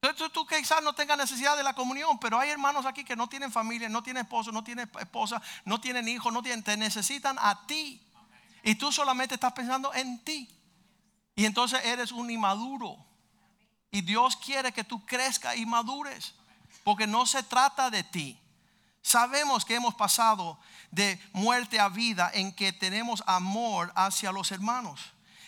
Entonces 0.03 0.33
tú 0.33 0.45
quizás 0.45 0.83
no 0.83 0.93
tengas 0.93 1.17
necesidad 1.17 1.57
de 1.57 1.63
la 1.63 1.75
comunión, 1.75 2.19
pero 2.19 2.39
hay 2.39 2.51
hermanos 2.51 2.87
aquí 2.87 3.05
que 3.05 3.15
no 3.15 3.29
tienen 3.29 3.53
familia, 3.53 3.89
no 3.89 4.03
tienen 4.03 4.23
esposo, 4.23 4.51
no 4.51 4.65
tienen 4.65 4.91
esposa, 4.99 5.41
no 5.65 5.81
tienen 5.81 6.09
hijos, 6.09 6.33
no 6.33 6.43
tienen, 6.43 6.65
te 6.65 6.77
necesitan 6.77 7.37
a 7.39 7.65
ti. 7.67 8.03
Y 8.65 8.75
tú 8.75 8.91
solamente 8.91 9.35
estás 9.35 9.53
pensando 9.53 9.95
en 9.95 10.19
ti. 10.25 10.49
Y 11.35 11.45
entonces 11.45 11.81
eres 11.85 12.13
un 12.13 12.31
inmaduro. 12.31 12.97
Y 13.91 14.01
Dios 14.01 14.37
quiere 14.37 14.73
que 14.73 14.85
tú 14.85 15.05
crezcas 15.05 15.57
y 15.57 15.67
madures. 15.67 16.35
Porque 16.85 17.07
no 17.07 17.27
se 17.27 17.43
trata 17.43 17.91
de 17.91 18.03
ti. 18.03 18.39
Sabemos 19.03 19.65
que 19.65 19.75
hemos 19.75 19.95
pasado 19.95 20.59
de 20.91 21.21
muerte 21.33 21.81
a 21.81 21.89
vida 21.89 22.31
en 22.35 22.53
que 22.53 22.73
tenemos 22.73 23.23
amor 23.27 23.93
hacia 23.97 24.31
los 24.33 24.53
hermanos. 24.53 25.01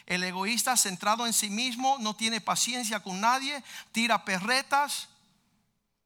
El 0.07 0.23
egoísta 0.25 0.77
centrado 0.77 1.27
en 1.27 1.33
sí 1.33 1.49
mismo 1.49 1.97
no 1.99 2.15
tiene 2.15 2.41
paciencia 2.41 3.01
con 3.01 3.21
nadie, 3.21 3.63
tira 3.93 4.25
perretas. 4.25 5.09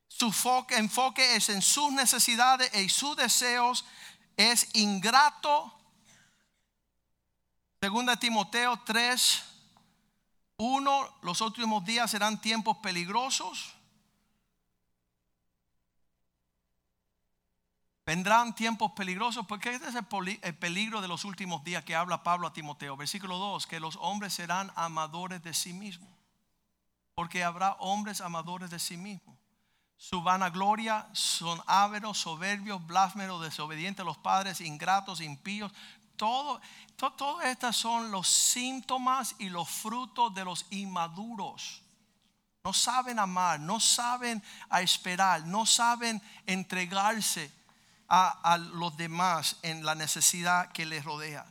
Su 0.07 0.33
enfoque 0.71 1.37
es 1.37 1.49
en 1.49 1.63
sus 1.63 1.91
necesidades 1.93 2.73
y 2.75 2.89
sus 2.89 3.17
deseos. 3.17 3.85
Es 4.37 4.69
ingrato. 4.75 5.75
Segunda 7.81 8.17
Timoteo 8.17 8.79
3, 8.85 9.43
Uno, 10.59 11.09
los 11.23 11.41
últimos 11.41 11.85
días 11.85 12.11
serán 12.11 12.41
tiempos 12.41 12.77
peligrosos. 12.79 13.75
Vendrán 18.05 18.55
tiempos 18.55 18.91
peligrosos, 18.93 19.47
porque 19.47 19.71
este 19.71 19.89
es 19.89 19.95
el 19.95 20.57
peligro 20.57 21.01
de 21.01 21.09
los 21.09 21.25
últimos 21.25 21.63
días 21.63 21.85
que 21.85 21.95
habla 21.95 22.25
Pablo 22.25 22.49
a 22.49 22.53
Timoteo. 22.53 22.97
Versículo 22.97 23.39
2, 23.39 23.67
que 23.69 23.79
los 23.79 23.97
hombres 24.01 24.33
serán 24.33 24.73
amadores 24.75 25.43
de 25.45 25.55
sí 25.55 25.73
mismos, 25.73 26.09
porque 27.15 27.45
habrá 27.45 27.75
hombres 27.75 28.21
amadores 28.21 28.71
de 28.71 28.81
sí 28.81 28.97
mismos. 28.97 29.37
Su 29.97 30.23
vanagloria 30.23 31.09
son 31.13 31.61
áveros, 31.67 32.19
soberbios, 32.19 32.85
blasfemos, 32.87 33.43
desobedientes 33.43 34.01
a 34.01 34.07
los 34.07 34.17
padres, 34.17 34.61
ingratos, 34.61 35.21
impíos. 35.21 35.73
Todo, 36.19 36.61
todo, 36.97 37.13
todas 37.13 37.47
estas 37.47 37.75
son 37.75 38.11
los 38.11 38.29
síntomas 38.29 39.35
y 39.39 39.49
los 39.49 39.69
frutos 39.69 40.35
de 40.35 40.45
los 40.45 40.67
inmaduros. 40.69 41.83
No 42.65 42.75
saben 42.75 43.19
amar, 43.19 43.59
no 43.59 43.81
saben 43.81 44.43
a 44.69 44.83
esperar, 44.83 45.47
no 45.47 45.65
saben 45.65 46.21
entregarse 46.45 47.51
a, 48.09 48.59
los 48.59 48.97
demás 48.97 49.57
en 49.63 49.85
la 49.85 49.95
necesidad 49.95 50.73
que 50.73 50.85
les 50.85 51.05
rodea. 51.05 51.47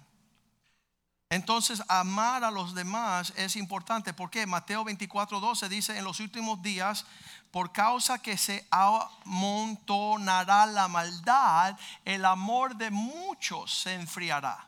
Entonces, 1.30 1.84
amar 1.89 2.43
a 2.43 2.51
los 2.51 2.73
demás 2.73 3.34
es 3.36 3.55
importante 3.55 4.13
porque 4.13 4.45
Mateo 4.45 4.84
24, 4.84 5.39
12 5.39 5.69
dice: 5.69 5.97
En 5.97 6.03
los 6.03 6.19
últimos 6.19 6.61
días, 6.61 7.05
por 7.51 7.71
causa 7.71 8.21
que 8.21 8.38
se 8.38 8.65
amontonará 8.71 10.65
la 10.65 10.88
maldad, 10.88 11.78
el 12.05 12.23
amor 12.23 12.75
de 12.75 12.91
muchos 12.91 13.73
se 13.73 13.93
enfriará. 13.93 14.67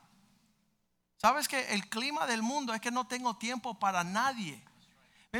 Sabes 1.17 1.47
que 1.47 1.73
el 1.73 1.87
clima 1.89 2.25
del 2.25 2.41
mundo 2.41 2.73
es 2.73 2.81
que 2.81 2.91
no 2.91 3.07
tengo 3.07 3.35
tiempo 3.35 3.79
para 3.79 4.03
nadie. 4.03 4.61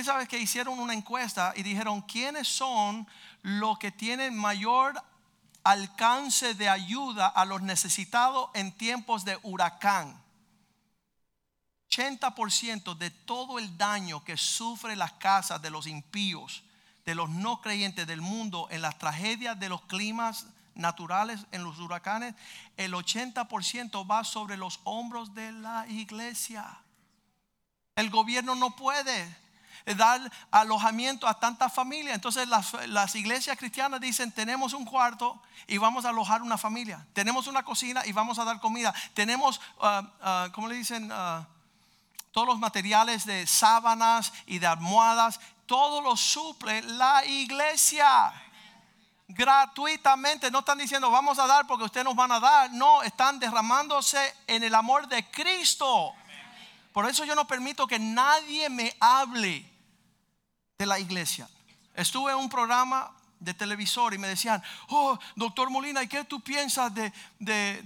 ¿Sabes 0.04 0.28
que 0.28 0.38
hicieron 0.38 0.80
una 0.80 0.94
encuesta 0.94 1.54
y 1.56 1.64
dijeron 1.64 2.02
quiénes 2.02 2.48
son 2.48 3.08
los 3.42 3.80
que 3.80 3.92
tienen 3.92 4.38
mayor 4.38 5.02
alcance 5.64 6.54
de 6.54 6.70
ayuda 6.70 7.28
a 7.28 7.46
los 7.46 7.62
necesitados 7.62 8.50
en 8.54 8.72
tiempos 8.72 9.26
de 9.26 9.38
huracán. 9.44 10.22
80% 11.90 12.96
de 12.96 13.10
todo 13.10 13.60
el 13.60 13.78
daño 13.78 14.24
que 14.24 14.38
sufre 14.38 14.96
las 14.96 15.14
casas 15.14 15.62
de 15.62 15.72
los 15.72 15.88
impíos, 15.88 16.64
de 17.06 17.16
los 17.16 17.30
no 17.30 17.62
creyentes 17.62 18.06
del 18.06 18.22
mundo 18.22 18.68
en 18.70 18.82
las 18.82 18.98
tragedias 18.98 19.60
de 19.60 19.70
los 19.70 19.82
climas 19.84 20.46
naturales, 20.76 21.42
en 21.52 21.64
los 21.64 21.80
huracanes, 21.80 22.36
el 22.78 22.94
80% 22.94 24.10
va 24.10 24.24
sobre 24.24 24.58
los 24.58 24.80
hombros 24.84 25.34
de 25.34 25.52
la 25.52 25.86
iglesia. 25.88 26.66
El 27.96 28.10
gobierno 28.10 28.56
no 28.56 28.76
puede 28.76 29.38
dar 29.98 30.32
alojamiento 30.52 31.28
a 31.28 31.40
tantas 31.40 31.74
familias. 31.74 32.16
Entonces 32.16 32.48
las, 32.48 33.16
iglesias 33.16 33.58
cristianas 33.58 34.00
dicen, 34.00 34.32
tenemos 34.32 34.74
un 34.74 34.86
cuarto 34.86 35.42
y 35.68 35.78
vamos 35.78 36.06
a 36.06 36.10
alojar 36.10 36.42
una 36.42 36.58
familia. 36.58 37.06
Tenemos 37.14 37.48
una 37.48 37.64
cocina 37.64 38.06
y 38.06 38.12
vamos 38.12 38.40
a 38.40 38.46
dar 38.46 38.60
comida. 38.60 38.94
Tenemos, 39.14 39.60
uh, 39.82 40.52
¿cómo 40.52 40.68
le 40.68 40.76
dicen? 40.76 41.12
Uh, 41.12 41.44
todos 42.32 42.48
los 42.48 42.60
materiales 42.60 43.26
de 43.26 43.48
sábanas 43.48 44.34
y 44.46 44.60
de 44.60 44.68
almohadas. 44.68 45.40
Todo 45.66 46.02
lo 46.02 46.16
suple 46.18 46.82
la 46.82 47.26
iglesia 47.26 48.34
gratuitamente. 49.28 50.52
No 50.52 50.60
están 50.60 50.78
diciendo 50.78 51.10
vamos 51.12 51.40
a 51.40 51.48
dar 51.48 51.66
porque 51.68 51.86
ustedes 51.86 52.06
nos 52.06 52.16
van 52.16 52.32
a 52.32 52.40
dar. 52.40 52.72
No, 52.72 53.04
están 53.04 53.40
derramándose 53.40 54.20
en 54.48 54.64
el 54.64 54.76
amor 54.76 55.08
de 55.08 55.30
Cristo. 55.30 56.14
Por 56.92 57.08
eso 57.08 57.24
yo 57.24 57.36
no 57.36 57.48
permito 57.48 57.88
que 57.88 58.00
nadie 58.00 58.70
me 58.70 58.96
hable 59.00 59.66
de 60.78 60.86
la 60.86 61.00
iglesia. 61.00 61.48
Estuve 61.94 62.32
en 62.32 62.38
un 62.38 62.50
programa 62.50 63.12
de 63.40 63.54
televisor 63.54 64.14
y 64.14 64.18
me 64.18 64.28
decían, 64.28 64.62
oh, 64.90 65.18
doctor 65.36 65.70
Molina, 65.70 66.04
¿y 66.04 66.08
qué 66.08 66.24
tú 66.26 66.42
piensas 66.42 66.92
de, 66.94 67.12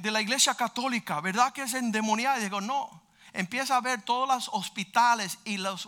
la 0.02 0.22
iglesia 0.22 0.56
católica? 0.56 1.22
¿Verdad 1.22 1.54
que 1.54 1.64
es 1.64 1.74
endemoniada? 1.74 2.40
Y 2.40 2.44
digo, 2.44 2.62
no. 2.62 3.03
Empieza 3.34 3.76
a 3.76 3.82
ver 3.82 4.04
todos 4.04 4.28
los 4.28 4.50
hospitales 4.54 5.40
y 5.44 5.58
las 5.58 5.88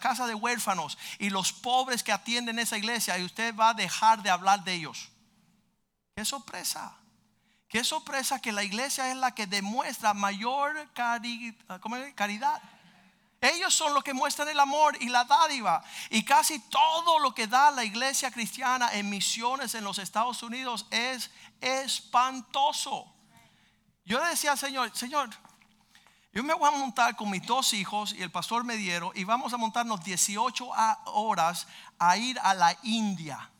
casas 0.00 0.26
de 0.26 0.34
huérfanos 0.34 0.98
y 1.18 1.30
los 1.30 1.52
pobres 1.52 2.02
que 2.02 2.12
atienden 2.12 2.58
esa 2.58 2.76
iglesia 2.76 3.16
y 3.18 3.24
usted 3.24 3.54
va 3.54 3.70
a 3.70 3.74
dejar 3.74 4.22
de 4.22 4.30
hablar 4.30 4.64
de 4.64 4.74
ellos. 4.74 5.08
Qué 6.16 6.24
sorpresa. 6.24 6.96
Qué 7.68 7.84
sorpresa 7.84 8.40
que 8.40 8.52
la 8.52 8.64
iglesia 8.64 9.10
es 9.10 9.16
la 9.16 9.34
que 9.34 9.46
demuestra 9.46 10.12
mayor 10.12 10.92
caridad. 12.14 12.60
Ellos 13.40 13.74
son 13.74 13.94
los 13.94 14.04
que 14.04 14.12
muestran 14.12 14.48
el 14.48 14.60
amor 14.60 14.96
y 15.00 15.08
la 15.08 15.24
dádiva. 15.24 15.82
Y 16.10 16.24
casi 16.24 16.58
todo 16.68 17.18
lo 17.18 17.34
que 17.34 17.46
da 17.46 17.70
la 17.70 17.84
iglesia 17.84 18.30
cristiana 18.30 18.92
en 18.92 19.08
misiones 19.08 19.74
en 19.74 19.84
los 19.84 19.98
Estados 19.98 20.42
Unidos 20.42 20.86
es 20.90 21.30
espantoso. 21.60 23.12
Yo 24.04 24.22
decía 24.24 24.52
al 24.52 24.58
Señor, 24.58 24.94
Señor, 24.96 25.30
yo 26.32 26.42
me 26.42 26.54
voy 26.54 26.66
a 26.66 26.78
montar 26.78 27.14
con 27.14 27.28
mis 27.30 27.44
dos 27.46 27.74
hijos 27.74 28.14
y 28.14 28.22
el 28.22 28.30
pastor 28.30 28.64
Mediero 28.64 29.12
y 29.14 29.24
vamos 29.24 29.52
a 29.52 29.58
montarnos 29.58 30.02
18 30.02 30.66
horas 31.06 31.66
a 31.98 32.16
ir 32.16 32.38
a 32.42 32.54
la 32.54 32.74
India. 32.84 33.50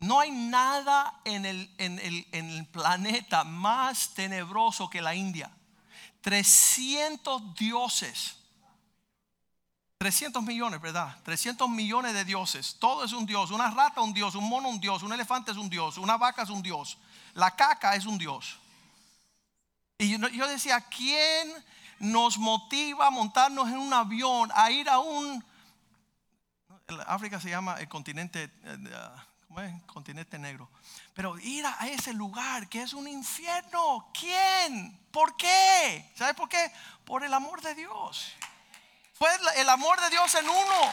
No 0.00 0.20
hay 0.20 0.30
nada 0.30 1.20
en 1.24 1.44
el, 1.44 1.70
en 1.76 1.98
el, 1.98 2.66
planeta 2.66 3.44
más 3.44 4.14
tenebroso 4.14 4.88
que 4.88 5.02
la 5.02 5.14
India. 5.14 5.50
300 6.22 7.54
dioses. 7.54 8.36
300 9.98 10.42
millones, 10.44 10.80
¿verdad? 10.80 11.18
300 11.24 11.68
millones 11.68 12.14
de 12.14 12.24
dioses. 12.24 12.76
Todo 12.78 13.04
es 13.04 13.12
un 13.12 13.26
dios. 13.26 13.50
Una 13.50 13.70
rata 13.70 14.00
un 14.00 14.14
dios, 14.14 14.36
un 14.36 14.48
mono 14.48 14.68
un 14.68 14.80
dios, 14.80 15.02
un 15.02 15.12
elefante 15.12 15.50
es 15.50 15.56
un 15.58 15.68
dios, 15.68 15.98
una 15.98 16.16
vaca 16.16 16.42
es 16.42 16.50
un 16.50 16.62
dios. 16.62 16.96
La 17.34 17.54
caca 17.56 17.94
es 17.94 18.06
un 18.06 18.16
dios. 18.16 18.58
Y 19.98 20.16
yo 20.16 20.46
decía, 20.46 20.80
¿quién 20.82 21.52
nos 21.98 22.38
motiva 22.38 23.08
a 23.08 23.10
montarnos 23.10 23.68
en 23.68 23.78
un 23.78 23.92
avión, 23.92 24.48
a 24.54 24.70
ir 24.70 24.88
a 24.88 25.00
un... 25.00 25.44
África 27.06 27.40
se 27.40 27.50
llama 27.50 27.74
el 27.80 27.88
continente... 27.88 28.50
Eh, 28.64 29.18
Continente 29.86 30.38
negro. 30.38 30.70
Pero 31.14 31.36
ir 31.38 31.66
a 31.66 31.88
ese 31.88 32.12
lugar 32.12 32.68
que 32.68 32.82
es 32.82 32.92
un 32.92 33.08
infierno, 33.08 34.08
¿quién? 34.16 34.96
¿Por 35.10 35.36
qué? 35.36 36.12
¿Sabe 36.16 36.34
por 36.34 36.48
qué? 36.48 36.70
Por 37.04 37.24
el 37.24 37.34
amor 37.34 37.60
de 37.60 37.74
Dios. 37.74 38.30
Fue 39.14 39.28
el 39.56 39.68
amor 39.68 40.00
de 40.00 40.10
Dios 40.10 40.32
en 40.36 40.48
uno 40.48 40.92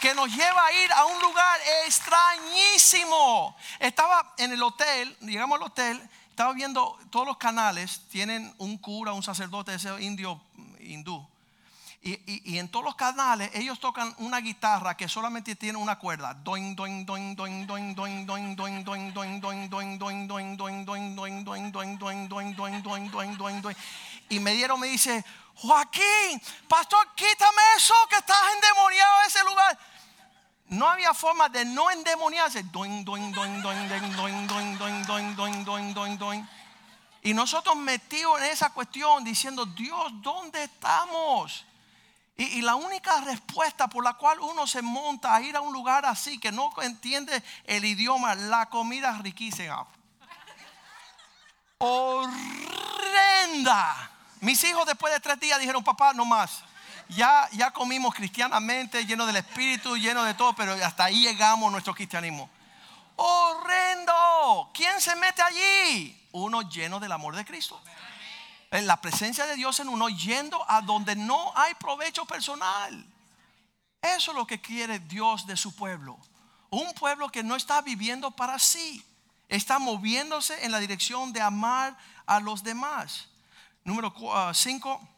que 0.00 0.14
nos 0.14 0.34
lleva 0.34 0.66
a 0.66 0.72
ir 0.72 0.92
a 0.92 1.04
un 1.04 1.22
lugar 1.22 1.60
extrañísimo. 1.86 3.56
Estaba 3.78 4.34
en 4.36 4.52
el 4.52 4.62
hotel, 4.62 5.16
llegamos 5.20 5.60
al 5.60 5.66
hotel, 5.66 6.10
estaba 6.42 6.54
viendo 6.54 6.98
todos 7.10 7.24
los 7.24 7.36
canales, 7.36 8.00
tienen 8.10 8.52
un 8.58 8.76
cura, 8.76 9.12
un 9.12 9.22
sacerdote, 9.22 9.74
ese 9.74 10.02
indio 10.02 10.40
hindú 10.80 11.24
y, 12.04 12.58
en 12.58 12.68
todos 12.68 12.84
los 12.84 12.96
canales 12.96 13.48
ellos 13.54 13.78
tocan 13.78 14.12
una 14.18 14.38
guitarra 14.38 14.96
que 14.96 15.08
solamente 15.08 15.54
tiene 15.54 15.78
una 15.78 16.00
cuerda. 16.00 16.36
Y 24.28 24.40
me 24.40 24.52
dieron, 24.54 24.80
me 24.80 24.88
dice, 24.88 25.24
Joaquín, 25.54 26.42
pastor, 26.68 27.06
quítame 27.14 27.62
eso 27.76 27.94
que 28.10 28.16
estás 28.16 28.40
endemoniado 28.54 29.20
en 29.20 29.26
ese 29.28 29.44
lugar. 29.44 29.78
No 30.72 30.88
había 30.88 31.12
forma 31.12 31.48
de 31.50 31.66
no 31.66 31.90
endemoniarse. 31.90 32.64
Y 37.22 37.34
nosotros 37.34 37.76
metidos 37.76 38.40
en 38.40 38.46
esa 38.46 38.70
cuestión 38.70 39.22
diciendo, 39.22 39.66
Dios, 39.66 40.10
¿dónde 40.22 40.64
estamos? 40.64 41.66
Y, 42.38 42.62
la 42.62 42.74
única 42.74 43.20
respuesta 43.20 43.86
por 43.86 44.02
la 44.02 44.14
cual 44.14 44.40
uno 44.40 44.66
se 44.66 44.80
monta 44.80 45.34
a 45.34 45.42
ir 45.42 45.54
a 45.56 45.60
un 45.60 45.74
lugar 45.74 46.06
así 46.06 46.40
que 46.40 46.50
no 46.50 46.72
entiende 46.80 47.42
el 47.64 47.84
idioma, 47.84 48.34
la 48.34 48.70
comida 48.70 49.12
riquísima. 49.18 49.86
Horrenda. 51.76 52.34
Mis 54.40 54.64
hijos 54.64 54.86
después 54.86 55.12
de 55.12 55.20
tres 55.20 55.38
días 55.38 55.60
dijeron, 55.60 55.84
papá, 55.84 56.14
no 56.14 56.24
más. 56.24 56.64
Ya, 57.14 57.48
ya 57.52 57.70
comimos 57.70 58.14
cristianamente, 58.14 59.04
lleno 59.04 59.26
del 59.26 59.36
espíritu, 59.36 59.96
lleno 59.96 60.24
de 60.24 60.34
todo, 60.34 60.54
pero 60.54 60.72
hasta 60.84 61.04
ahí 61.04 61.22
llegamos 61.22 61.70
nuestro 61.70 61.94
cristianismo. 61.94 62.48
Horrendo. 63.16 64.70
¿Quién 64.72 65.00
se 65.00 65.14
mete 65.16 65.42
allí? 65.42 66.28
Uno 66.32 66.62
lleno 66.62 66.98
del 67.00 67.12
amor 67.12 67.36
de 67.36 67.44
Cristo 67.44 67.80
en 68.72 68.86
la 68.86 69.00
presencia 69.00 69.46
de 69.46 69.54
Dios 69.54 69.78
en 69.80 69.88
uno, 69.88 70.08
yendo 70.08 70.64
a 70.68 70.80
donde 70.80 71.14
no 71.14 71.52
hay 71.54 71.74
provecho 71.74 72.24
personal. 72.24 73.06
Eso 74.00 74.30
es 74.30 74.36
lo 74.36 74.46
que 74.46 74.62
quiere 74.62 74.98
Dios 74.98 75.46
de 75.46 75.58
su 75.58 75.76
pueblo. 75.76 76.18
Un 76.70 76.92
pueblo 76.94 77.28
que 77.28 77.42
no 77.42 77.54
está 77.54 77.82
viviendo 77.82 78.30
para 78.30 78.58
sí, 78.58 79.04
está 79.50 79.78
moviéndose 79.78 80.64
en 80.64 80.72
la 80.72 80.78
dirección 80.78 81.34
de 81.34 81.42
amar 81.42 81.96
a 82.24 82.40
los 82.40 82.64
demás. 82.64 83.28
Número 83.84 84.14
5, 84.54 85.00
ah, 85.02 85.08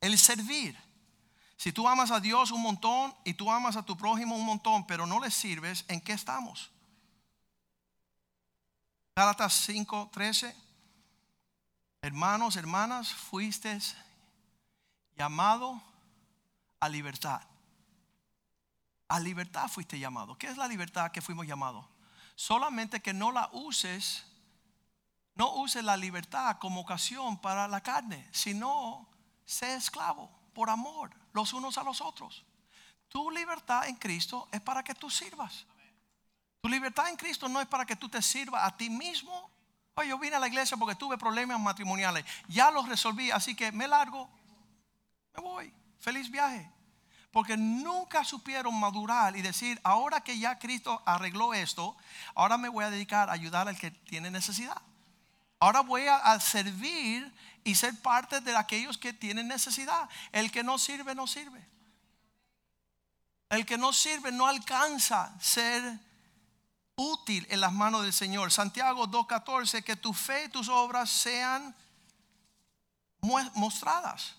el 0.00 0.18
servir. 0.18 0.76
Si 1.58 1.72
tú 1.72 1.88
amas 1.88 2.12
a 2.12 2.20
Dios 2.20 2.52
un 2.52 2.62
montón 2.62 3.12
y 3.24 3.34
tú 3.34 3.50
amas 3.50 3.74
a 3.74 3.82
tu 3.82 3.96
prójimo 3.96 4.36
un 4.36 4.46
montón, 4.46 4.86
pero 4.86 5.06
no 5.06 5.18
le 5.18 5.28
sirves, 5.28 5.84
¿en 5.88 6.00
qué 6.00 6.12
estamos? 6.12 6.70
Gálatas 9.16 9.68
5:13. 9.68 10.54
Hermanos, 12.00 12.54
hermanas, 12.54 13.12
fuiste 13.12 13.76
llamado 15.16 15.82
a 16.78 16.88
libertad. 16.88 17.42
A 19.08 19.18
libertad 19.18 19.66
fuiste 19.66 19.98
llamado. 19.98 20.38
¿Qué 20.38 20.46
es 20.46 20.56
la 20.56 20.68
libertad 20.68 21.10
que 21.10 21.20
fuimos 21.20 21.44
llamados? 21.44 21.84
Solamente 22.36 23.02
que 23.02 23.12
no 23.12 23.32
la 23.32 23.50
uses, 23.52 24.24
no 25.34 25.56
uses 25.56 25.82
la 25.82 25.96
libertad 25.96 26.58
como 26.60 26.82
ocasión 26.82 27.40
para 27.40 27.66
la 27.66 27.80
carne, 27.80 28.28
sino 28.30 29.08
sé 29.44 29.74
esclavo 29.74 30.30
por 30.54 30.70
amor 30.70 31.10
los 31.38 31.52
unos 31.52 31.78
a 31.78 31.84
los 31.84 32.00
otros. 32.00 32.44
Tu 33.08 33.30
libertad 33.30 33.86
en 33.86 33.94
Cristo 33.94 34.48
es 34.50 34.60
para 34.60 34.82
que 34.82 34.92
tú 34.92 35.08
sirvas. 35.08 35.66
Tu 36.60 36.68
libertad 36.68 37.08
en 37.08 37.16
Cristo 37.16 37.48
no 37.48 37.60
es 37.60 37.68
para 37.68 37.86
que 37.86 37.94
tú 37.94 38.08
te 38.08 38.20
sirvas 38.20 38.64
a 38.64 38.76
ti 38.76 38.90
mismo. 38.90 39.48
Oye, 39.94 40.08
yo 40.08 40.18
vine 40.18 40.34
a 40.34 40.40
la 40.40 40.48
iglesia 40.48 40.76
porque 40.76 40.96
tuve 40.96 41.16
problemas 41.16 41.60
matrimoniales. 41.60 42.24
Ya 42.48 42.72
los 42.72 42.88
resolví, 42.88 43.30
así 43.30 43.54
que 43.54 43.70
me 43.70 43.86
largo. 43.86 44.28
Me 45.36 45.40
voy. 45.40 45.72
Feliz 46.00 46.28
viaje. 46.28 46.68
Porque 47.30 47.56
nunca 47.56 48.24
supieron 48.24 48.74
madurar 48.80 49.36
y 49.36 49.42
decir, 49.42 49.80
ahora 49.84 50.22
que 50.22 50.40
ya 50.40 50.58
Cristo 50.58 51.00
arregló 51.06 51.54
esto, 51.54 51.96
ahora 52.34 52.58
me 52.58 52.68
voy 52.68 52.84
a 52.84 52.90
dedicar 52.90 53.30
a 53.30 53.34
ayudar 53.34 53.68
al 53.68 53.78
que 53.78 53.92
tiene 53.92 54.30
necesidad. 54.30 54.82
Ahora 55.60 55.80
voy 55.80 56.06
a, 56.06 56.38
servir 56.40 57.32
y 57.68 57.74
ser 57.74 58.00
parte 58.00 58.40
de 58.40 58.56
aquellos 58.56 58.96
que 58.96 59.12
tienen 59.12 59.46
necesidad. 59.46 60.08
El 60.32 60.50
que 60.50 60.62
no 60.62 60.78
sirve, 60.78 61.14
no 61.14 61.26
sirve. 61.26 61.62
El 63.50 63.66
que 63.66 63.76
no 63.76 63.92
sirve 63.92 64.32
no 64.32 64.46
alcanza 64.46 65.34
ser 65.38 66.00
útil 66.96 67.46
en 67.50 67.60
las 67.60 67.74
manos 67.74 68.04
del 68.04 68.14
Señor. 68.14 68.50
Santiago 68.50 69.06
2.14, 69.06 69.84
que 69.84 69.96
tu 69.96 70.14
fe 70.14 70.46
y 70.46 70.48
tus 70.48 70.70
obras 70.70 71.10
sean 71.10 71.76
mostradas. 73.20 74.34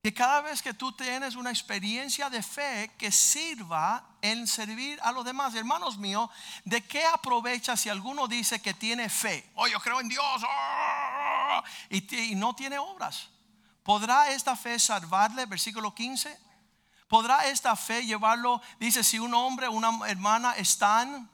Que 0.00 0.14
cada 0.14 0.42
vez 0.42 0.62
que 0.62 0.72
tú 0.72 0.92
tienes 0.92 1.34
una 1.34 1.50
experiencia 1.50 2.30
de 2.30 2.42
fe 2.42 2.92
que 2.96 3.10
sirva 3.10 4.02
en 4.22 4.46
servir 4.46 4.98
a 5.02 5.10
los 5.10 5.24
demás, 5.24 5.54
hermanos 5.56 5.98
míos, 5.98 6.30
¿de 6.64 6.82
qué 6.86 7.04
aprovecha 7.04 7.76
si 7.76 7.88
alguno 7.88 8.28
dice 8.28 8.62
que 8.62 8.74
tiene 8.74 9.10
fe? 9.10 9.50
Oh, 9.56 9.66
yo 9.66 9.80
creo 9.80 10.00
en 10.00 10.08
Dios 10.08 10.24
oh, 10.24 11.19
y, 11.88 12.34
no 12.34 12.54
tiene 12.54 12.78
obras. 12.78 13.28
¿Podrá 13.82 14.30
esta 14.30 14.56
fe 14.56 14.78
salvarle? 14.78 15.46
Versículo 15.46 15.94
15. 15.94 16.38
¿Podrá 17.08 17.46
esta 17.46 17.74
fe 17.76 18.04
llevarlo? 18.04 18.60
Dice, 18.78 19.02
si 19.02 19.18
un 19.18 19.34
hombre 19.34 19.68
una 19.68 20.08
hermana 20.08 20.52
están 20.52 21.28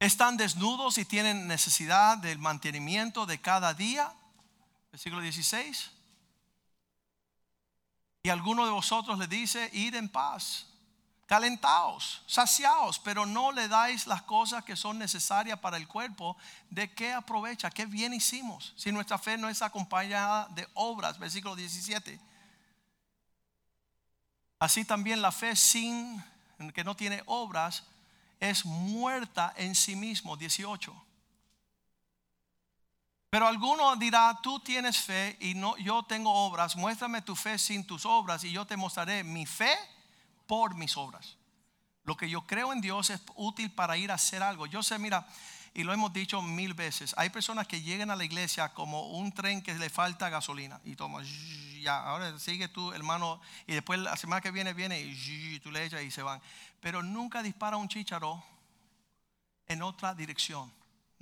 están 0.00 0.36
desnudos 0.36 0.98
y 0.98 1.04
tienen 1.04 1.46
necesidad 1.46 2.18
del 2.18 2.38
mantenimiento 2.38 3.24
de 3.24 3.40
cada 3.40 3.72
día. 3.72 4.12
Versículo 4.90 5.22
16. 5.22 5.90
Y 8.22 8.28
alguno 8.28 8.64
de 8.64 8.70
vosotros 8.70 9.18
le 9.18 9.26
dice, 9.26 9.70
id 9.72 9.94
en 9.94 10.08
paz, 10.08 10.66
calentaos, 11.26 12.22
saciaos, 12.26 12.98
pero 12.98 13.26
no 13.26 13.52
le 13.52 13.68
dais 13.68 14.06
las 14.06 14.22
cosas 14.22 14.64
que 14.64 14.76
son 14.76 14.98
necesarias 14.98 15.58
para 15.58 15.76
el 15.76 15.88
cuerpo. 15.88 16.36
¿De 16.70 16.92
qué 16.92 17.12
aprovecha? 17.12 17.70
¿Qué 17.70 17.86
bien 17.86 18.12
hicimos? 18.12 18.72
Si 18.76 18.92
nuestra 18.92 19.18
fe 19.18 19.36
no 19.38 19.48
es 19.48 19.62
acompañada 19.62 20.48
de 20.50 20.68
obras, 20.74 21.18
versículo 21.18 21.56
17. 21.56 22.20
Así 24.58 24.84
también 24.84 25.22
la 25.22 25.32
fe 25.32 25.56
sin 25.56 26.22
que 26.74 26.84
no 26.84 26.94
tiene 26.94 27.22
obras 27.26 27.84
es 28.40 28.64
muerta 28.64 29.52
en 29.56 29.74
sí 29.74 29.96
mismo, 29.96 30.36
18. 30.36 30.94
Pero 33.30 33.48
alguno 33.48 33.96
dirá, 33.96 34.38
tú 34.42 34.60
tienes 34.60 34.98
fe 34.98 35.36
y 35.40 35.54
no, 35.54 35.76
yo 35.78 36.04
tengo 36.04 36.32
obras. 36.32 36.76
Muéstrame 36.76 37.20
tu 37.22 37.34
fe 37.34 37.58
sin 37.58 37.84
tus 37.84 38.06
obras 38.06 38.44
y 38.44 38.52
yo 38.52 38.64
te 38.64 38.76
mostraré 38.76 39.24
mi 39.24 39.44
fe 39.44 39.76
por 40.46 40.74
mis 40.74 40.96
obras. 40.96 41.36
Lo 42.04 42.16
que 42.16 42.28
yo 42.28 42.42
creo 42.46 42.72
en 42.72 42.80
Dios 42.80 43.10
es 43.10 43.20
útil 43.34 43.70
para 43.72 43.96
ir 43.96 44.10
a 44.10 44.14
hacer 44.14 44.42
algo. 44.42 44.66
Yo 44.66 44.82
sé, 44.82 44.98
mira, 44.98 45.26
y 45.72 45.82
lo 45.82 45.92
hemos 45.92 46.12
dicho 46.12 46.40
mil 46.42 46.74
veces, 46.74 47.14
hay 47.16 47.30
personas 47.30 47.66
que 47.66 47.82
llegan 47.82 48.10
a 48.10 48.16
la 48.16 48.24
iglesia 48.24 48.72
como 48.74 49.08
un 49.08 49.32
tren 49.32 49.62
que 49.62 49.74
le 49.74 49.90
falta 49.90 50.28
gasolina 50.28 50.80
y 50.84 50.94
toma, 50.94 51.22
ya, 51.80 51.98
ahora 51.98 52.38
sigue 52.38 52.68
tú 52.68 52.92
hermano 52.92 53.40
y 53.66 53.72
después 53.72 53.98
la 53.98 54.16
semana 54.16 54.40
que 54.40 54.52
viene 54.52 54.72
viene 54.72 55.00
y 55.00 55.58
tú 55.60 55.72
le 55.72 55.84
echas 55.84 56.02
y 56.02 56.10
se 56.10 56.22
van. 56.22 56.40
Pero 56.80 57.02
nunca 57.02 57.42
dispara 57.42 57.76
un 57.76 57.88
chícharo 57.88 58.42
en 59.66 59.82
otra 59.82 60.14
dirección 60.14 60.72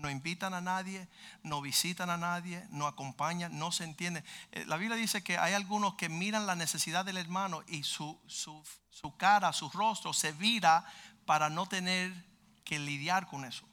no 0.02 0.10
invitan 0.10 0.52
a 0.52 0.60
nadie, 0.60 1.08
no 1.42 1.62
visitan 1.62 2.10
a 2.10 2.16
nadie, 2.16 2.66
no 2.70 2.86
acompañan, 2.86 3.56
no 3.58 3.70
se 3.70 3.84
entiende. 3.84 4.24
Eh, 4.50 4.66
la 4.66 4.76
Biblia 4.76 4.96
dice 4.96 5.22
que 5.22 5.38
hay 5.38 5.54
algunos 5.54 5.94
que 5.94 6.08
miran 6.08 6.46
la 6.46 6.56
necesidad 6.56 7.04
del 7.04 7.16
hermano 7.16 7.62
y 7.68 7.84
su, 7.84 8.20
su, 8.26 8.62
su 8.90 9.16
cara, 9.16 9.52
su 9.52 9.70
rostro 9.70 10.12
se 10.12 10.32
vira 10.32 10.84
para 11.24 11.48
no 11.48 11.66
tener 11.66 12.12
que 12.64 12.78
lidiar 12.78 13.28
con 13.28 13.44
eso. 13.44 13.66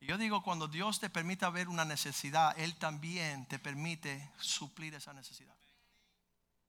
Yo 0.00 0.18
digo, 0.18 0.42
cuando 0.42 0.68
Dios 0.68 1.00
te 1.00 1.10
permite 1.10 1.48
ver 1.50 1.68
una 1.68 1.84
necesidad, 1.84 2.56
Él 2.58 2.76
también 2.76 3.46
te 3.46 3.58
permite 3.58 4.30
suplir 4.38 4.94
esa 4.94 5.12
necesidad. 5.14 5.54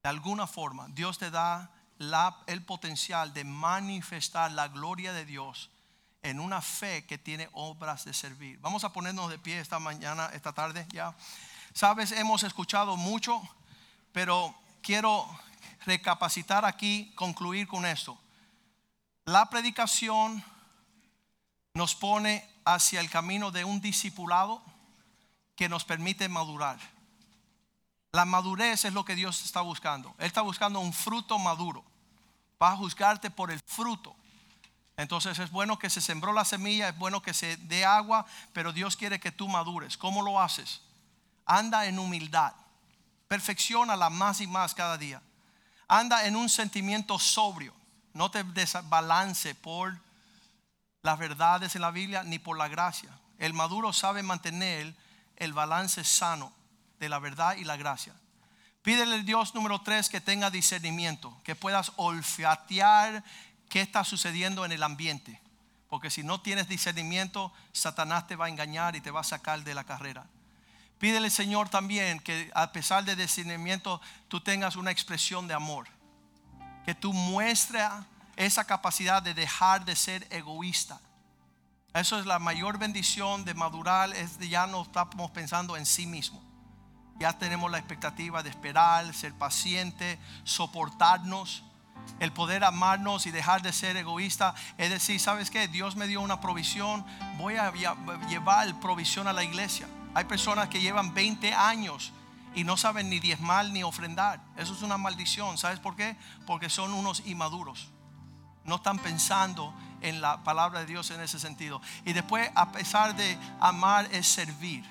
De 0.02 0.10
alguna 0.10 0.48
forma, 0.48 0.88
Dios 0.90 1.18
te 1.18 1.30
da 1.30 1.72
la, 1.98 2.42
el 2.48 2.64
potencial 2.64 3.34
de 3.34 3.44
manifestar 3.44 4.52
la 4.54 4.70
gloria 4.70 5.12
de 5.12 5.26
Dios 5.26 5.70
en 6.30 6.40
una 6.40 6.62
fe 6.62 7.06
que 7.06 7.18
tiene 7.18 7.50
obras 7.54 8.04
de 8.04 8.14
servir. 8.14 8.60
Vamos 8.60 8.84
a 8.84 8.92
ponernos 8.92 9.30
de 9.30 9.40
pie 9.40 9.60
esta 9.60 9.80
mañana, 9.80 10.30
esta 10.34 10.52
tarde 10.52 10.86
ya. 10.92 11.16
Sabes, 11.74 12.12
hemos 12.12 12.44
escuchado 12.44 12.98
mucho, 12.98 13.42
pero 14.12 14.54
quiero 14.82 15.26
recapacitar 15.86 16.66
aquí, 16.66 17.14
concluir 17.16 17.68
con 17.68 17.86
esto. 17.86 18.20
La 19.24 19.50
predicación 19.50 20.44
nos 21.74 21.96
pone 21.96 22.46
hacia 22.66 23.00
el 23.00 23.10
camino 23.10 23.52
de 23.52 23.64
un 23.64 23.80
discipulado 23.80 24.62
que 25.56 25.70
nos 25.70 25.86
permite 25.86 26.28
madurar. 26.28 26.78
La 28.12 28.26
madurez 28.26 28.84
es 28.84 28.94
lo 28.94 29.06
que 29.06 29.16
Dios 29.16 29.46
está 29.46 29.62
buscando. 29.62 30.14
Él 30.18 30.26
está 30.26 30.42
buscando 30.42 30.82
un 30.82 30.92
fruto 30.92 31.40
maduro. 31.40 31.86
Va 32.62 32.72
a 32.72 32.76
juzgarte 32.76 33.30
por 33.30 33.50
el 33.52 33.62
fruto. 33.66 34.16
Entonces 34.98 35.38
es 35.38 35.52
bueno 35.52 35.78
que 35.78 35.92
se 35.92 36.02
sembró 36.02 36.34
la 36.34 36.44
semilla, 36.44 36.90
es 36.90 36.98
bueno 36.98 37.22
que 37.22 37.34
se 37.34 37.56
dé 37.58 37.86
agua, 37.86 38.26
pero 38.52 38.74
Dios 38.74 38.98
quiere 38.98 39.20
que 39.20 39.32
tú 39.32 39.48
madures. 39.48 39.96
¿Cómo 39.96 40.24
lo 40.24 40.42
haces? 40.42 40.82
Anda 41.46 41.86
en 41.86 42.00
humildad. 42.00 42.54
Perfecciona 43.28 43.96
más 44.10 44.42
y 44.42 44.48
más 44.48 44.74
cada 44.74 44.98
día. 44.98 45.22
Anda 45.88 46.26
en 46.26 46.36
un 46.36 46.50
sentimiento 46.50 47.20
sobrio. 47.20 47.74
No 48.14 48.32
te 48.32 48.44
desbalance 48.44 49.54
por 49.54 50.00
las 51.04 51.20
verdades 51.20 51.76
en 51.76 51.82
la 51.82 51.92
Biblia 51.92 52.24
ni 52.24 52.40
por 52.40 52.58
la 52.58 52.68
gracia. 52.68 53.12
El 53.38 53.54
maduro 53.54 53.94
sabe 53.94 54.24
mantener 54.24 54.96
el 55.36 55.54
balance 55.54 56.04
sano 56.04 56.52
de 57.00 57.08
la 57.08 57.20
verdad 57.20 57.56
y 57.56 57.64
la 57.64 57.78
gracia. 57.78 58.14
Pídele 58.82 59.16
a 59.16 59.20
Dios 59.20 59.54
número 59.54 59.80
tres 59.82 60.10
que 60.10 60.22
tenga 60.22 60.50
discernimiento, 60.50 61.40
que 61.44 61.56
puedas 61.56 61.92
olfatear 61.98 63.24
qué 63.70 63.82
está 63.82 64.04
sucediendo 64.04 64.66
en 64.66 64.72
el 64.72 64.84
ambiente. 64.84 65.42
Porque 65.90 66.10
si 66.10 66.24
no 66.24 66.42
tienes 66.42 66.68
discernimiento, 66.68 67.54
Satanás 67.72 68.28
te 68.28 68.36
va 68.36 68.46
a 68.46 68.50
engañar 68.50 68.96
y 68.96 69.02
te 69.02 69.12
va 69.12 69.22
a 69.22 69.24
sacar 69.24 69.64
de 69.64 69.74
la 69.74 69.84
carrera. 69.84 70.26
Pídele, 71.00 71.30
Señor, 71.30 71.70
también 71.70 72.20
que 72.20 72.52
a 72.56 72.72
pesar 72.72 73.06
de 73.06 73.16
discernimiento, 73.16 74.02
tú 74.28 74.42
tengas 74.42 74.76
una 74.76 74.92
expresión 74.92 75.48
de 75.48 75.54
amor. 75.54 75.88
Que 76.86 76.96
tú 76.96 77.14
muestres 77.14 77.90
esa 78.36 78.66
capacidad 78.66 79.22
de 79.22 79.34
dejar 79.34 79.86
de 79.86 79.96
ser 79.96 80.28
egoísta. 80.32 81.00
Eso 81.94 82.20
es 82.20 82.26
la 82.26 82.40
mayor 82.40 82.78
bendición 82.78 83.46
de 83.46 83.54
madurar, 83.54 84.14
es 84.16 84.38
de 84.40 84.50
ya 84.50 84.68
no 84.68 84.84
estamos 84.84 85.32
pensando 85.32 85.78
en 85.78 85.86
sí 85.86 86.06
mismo. 86.06 86.44
Ya 87.20 87.34
tenemos 87.34 87.72
la 87.72 87.80
expectativa 87.80 88.44
de 88.44 88.50
esperar, 88.50 89.12
ser 89.14 89.34
paciente, 89.34 90.20
soportarnos 90.44 91.64
el 92.20 92.32
poder 92.32 92.64
amarnos 92.64 93.26
y 93.26 93.32
dejar 93.32 93.62
de 93.62 93.74
ser 93.74 93.98
egoísta. 93.98 94.56
Es 94.78 94.90
decir, 94.90 95.20
¿sabes 95.20 95.50
qué? 95.50 95.68
Dios 95.68 95.96
me 95.96 96.08
dio 96.08 96.22
una 96.22 96.42
provisión, 96.42 97.06
voy 97.38 97.56
a 97.56 97.72
llevar 98.28 98.80
provisión 98.80 99.28
a 99.28 99.34
la 99.34 99.44
iglesia. 99.44 99.88
Hay 100.14 100.26
personas 100.26 100.70
que 100.70 100.82
llevan 100.82 101.14
20 101.14 101.54
años 101.54 102.12
y 102.56 102.64
no 102.64 102.76
saben 102.76 103.10
ni 103.10 103.20
diezmar 103.20 103.70
ni 103.70 103.84
ofrendar. 103.84 104.42
Eso 104.56 104.74
es 104.74 104.82
una 104.82 104.98
maldición. 104.98 105.58
¿Sabes 105.58 105.80
por 105.80 105.96
qué? 105.96 106.16
Porque 106.48 106.70
son 106.70 106.94
unos 106.94 107.22
inmaduros. 107.26 107.90
No 108.64 108.78
están 108.78 109.00
pensando 109.00 109.74
en 110.02 110.22
la 110.22 110.44
palabra 110.44 110.80
de 110.80 110.88
Dios 110.88 111.12
en 111.12 111.22
ese 111.22 111.40
sentido. 111.40 111.82
Y 112.04 112.14
después, 112.14 112.50
a 112.56 112.72
pesar 112.72 113.16
de 113.16 113.38
amar, 113.60 114.08
es 114.12 114.28
servir. 114.28 114.84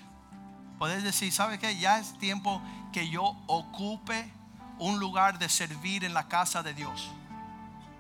Puedes 0.79 1.03
decir, 1.03 1.33
¿sabes 1.33 1.59
qué? 1.59 1.77
Ya 1.77 1.99
es 1.99 2.17
tiempo 2.19 2.63
que 2.93 3.09
yo 3.09 3.37
ocupe 3.47 4.33
un 4.79 4.99
lugar 4.99 5.39
de 5.39 5.49
servir 5.49 6.05
en 6.05 6.15
la 6.15 6.29
casa 6.29 6.63
de 6.63 6.75
Dios. 6.75 7.11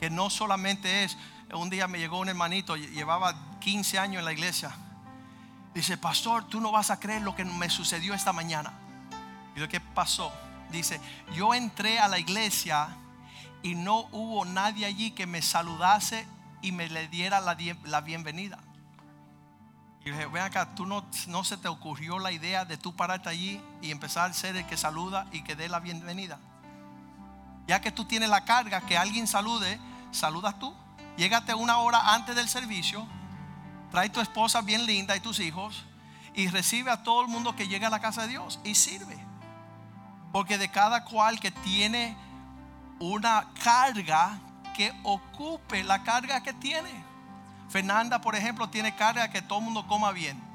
Que 0.00 0.10
no 0.10 0.30
solamente 0.30 1.04
es, 1.04 1.16
un 1.52 1.70
día 1.70 1.88
me 1.88 1.98
llegó 1.98 2.18
un 2.18 2.28
hermanito, 2.28 2.76
llevaba 2.76 3.34
15 3.60 3.98
años 3.98 4.18
en 4.20 4.24
la 4.24 4.32
iglesia. 4.32 4.74
Dice, 5.74 5.96
pastor, 5.96 6.44
tú 6.48 6.60
no 6.60 6.72
vas 6.72 6.90
a 6.90 6.98
creer 6.98 7.22
lo 7.22 7.34
que 7.34 7.44
me 7.44 7.68
sucedió 7.70 8.14
esta 8.14 8.32
mañana. 8.32 8.72
Y 9.54 9.60
lo 9.60 9.68
que 9.68 9.80
pasó, 9.80 10.32
dice, 10.70 11.00
yo 11.34 11.54
entré 11.54 11.98
a 11.98 12.08
la 12.08 12.18
iglesia 12.18 12.88
y 13.62 13.74
no 13.74 14.08
hubo 14.12 14.44
nadie 14.44 14.86
allí 14.86 15.10
que 15.10 15.26
me 15.26 15.42
saludase 15.42 16.26
y 16.62 16.72
me 16.72 16.88
le 16.88 17.08
diera 17.08 17.40
la, 17.40 17.56
la 17.84 18.00
bienvenida. 18.00 18.58
Y 20.04 20.10
dije, 20.10 20.26
ven 20.26 20.42
acá, 20.42 20.74
tú 20.74 20.86
no, 20.86 21.04
no 21.26 21.42
se 21.42 21.56
te 21.56 21.68
ocurrió 21.68 22.18
la 22.18 22.30
idea 22.30 22.64
de 22.64 22.76
tú 22.76 22.94
pararte 22.94 23.28
allí 23.28 23.60
y 23.82 23.90
empezar 23.90 24.30
a 24.30 24.34
ser 24.34 24.56
el 24.56 24.66
que 24.66 24.76
saluda 24.76 25.26
y 25.32 25.42
que 25.42 25.56
dé 25.56 25.68
la 25.68 25.80
bienvenida. 25.80 26.38
Ya 27.66 27.80
que 27.80 27.90
tú 27.90 28.04
tienes 28.04 28.28
la 28.28 28.44
carga 28.44 28.80
que 28.80 28.96
alguien 28.96 29.26
salude, 29.26 29.80
saludas 30.12 30.58
tú. 30.58 30.74
Llégate 31.16 31.54
una 31.54 31.78
hora 31.78 32.14
antes 32.14 32.36
del 32.36 32.48
servicio, 32.48 33.06
trae 33.90 34.10
tu 34.10 34.20
esposa 34.20 34.60
bien 34.60 34.84
linda 34.86 35.16
y 35.16 35.20
tus 35.20 35.40
hijos 35.40 35.84
y 36.34 36.48
recibe 36.48 36.90
a 36.90 37.02
todo 37.02 37.22
el 37.22 37.28
mundo 37.28 37.56
que 37.56 37.66
llega 37.66 37.86
a 37.86 37.90
la 37.90 38.00
casa 38.00 38.22
de 38.22 38.28
Dios 38.28 38.60
y 38.62 38.74
sirve. 38.74 39.18
Porque 40.32 40.58
de 40.58 40.70
cada 40.70 41.04
cual 41.04 41.40
que 41.40 41.50
tiene 41.50 42.16
una 43.00 43.48
carga 43.64 44.38
que 44.76 44.92
ocupe 45.02 45.82
la 45.82 46.02
carga 46.02 46.42
que 46.42 46.52
tiene. 46.52 46.90
Fernanda, 47.70 48.20
por 48.20 48.36
ejemplo, 48.36 48.68
tiene 48.68 48.94
carga 48.94 49.30
que 49.30 49.40
todo 49.40 49.58
el 49.60 49.64
mundo 49.64 49.86
coma 49.86 50.12
bien. 50.12 50.45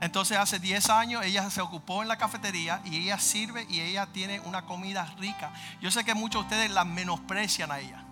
Entonces 0.00 0.38
hace 0.38 0.58
10 0.58 0.88
años 0.90 1.24
ella 1.24 1.48
se 1.50 1.60
ocupó 1.60 2.02
en 2.02 2.08
la 2.08 2.16
cafetería 2.16 2.80
y 2.84 2.96
ella 2.96 3.18
sirve 3.18 3.66
y 3.68 3.80
ella 3.80 4.06
tiene 4.06 4.40
una 4.40 4.62
comida 4.62 5.04
rica. 5.18 5.50
Yo 5.80 5.90
sé 5.90 6.04
que 6.04 6.14
muchos 6.14 6.42
de 6.42 6.46
ustedes 6.46 6.70
la 6.70 6.84
menosprecian 6.84 7.70
a 7.70 7.80
ella. 7.80 8.04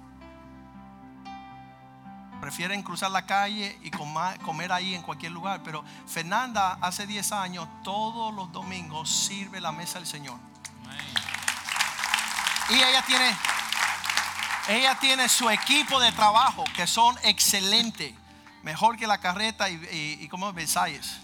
Prefieren 2.40 2.82
cruzar 2.82 3.10
la 3.10 3.26
calle 3.26 3.78
y 3.82 3.90
comer 3.90 4.70
ahí 4.70 4.94
en 4.94 5.02
cualquier 5.02 5.32
lugar. 5.32 5.62
Pero 5.64 5.84
Fernanda 6.06 6.78
hace 6.80 7.06
10 7.06 7.32
años 7.32 7.66
todos 7.82 8.32
los 8.34 8.52
domingos 8.52 9.10
sirve 9.10 9.60
la 9.60 9.72
mesa 9.72 9.98
del 9.98 10.06
Señor. 10.06 10.38
Y 12.70 12.74
ella 12.74 13.02
tiene, 13.06 13.36
ella 14.68 14.94
tiene 15.00 15.28
su 15.28 15.48
equipo 15.48 15.98
de 16.00 16.12
trabajo 16.12 16.64
que 16.76 16.86
son 16.86 17.16
excelentes. 17.24 18.14
Mejor 18.62 18.98
que 18.98 19.06
la 19.06 19.18
carreta 19.18 19.70
y, 19.70 20.28
como 20.28 20.52
Versalles. 20.52 21.18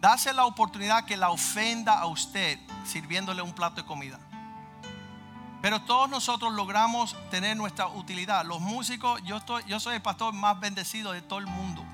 Dase 0.00 0.32
la 0.32 0.46
oportunidad 0.46 1.04
que 1.04 1.16
la 1.16 1.30
ofenda 1.30 1.98
a 1.98 2.06
usted 2.06 2.58
sirviéndole 2.84 3.42
un 3.42 3.52
plato 3.52 3.76
de 3.76 3.84
comida. 3.86 4.18
Pero 5.60 5.82
todos 5.82 6.08
nosotros 6.08 6.52
logramos 6.54 7.14
tener 7.30 7.56
nuestra 7.56 7.86
utilidad. 7.88 8.46
Los 8.46 8.60
músicos, 8.60 9.22
yo, 9.24 9.36
estoy, 9.36 9.62
yo 9.64 9.78
soy 9.78 9.96
el 9.96 10.02
pastor 10.02 10.32
más 10.32 10.58
bendecido 10.58 11.12
de 11.12 11.20
todo 11.20 11.38
el 11.38 11.46
mundo. 11.46 11.84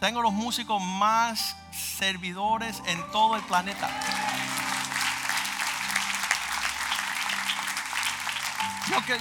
Tengo 0.00 0.20
los 0.20 0.32
músicos 0.32 0.82
más 0.82 1.56
servidores 1.70 2.82
en 2.86 3.00
todo 3.12 3.36
el 3.36 3.42
planeta. 3.42 3.88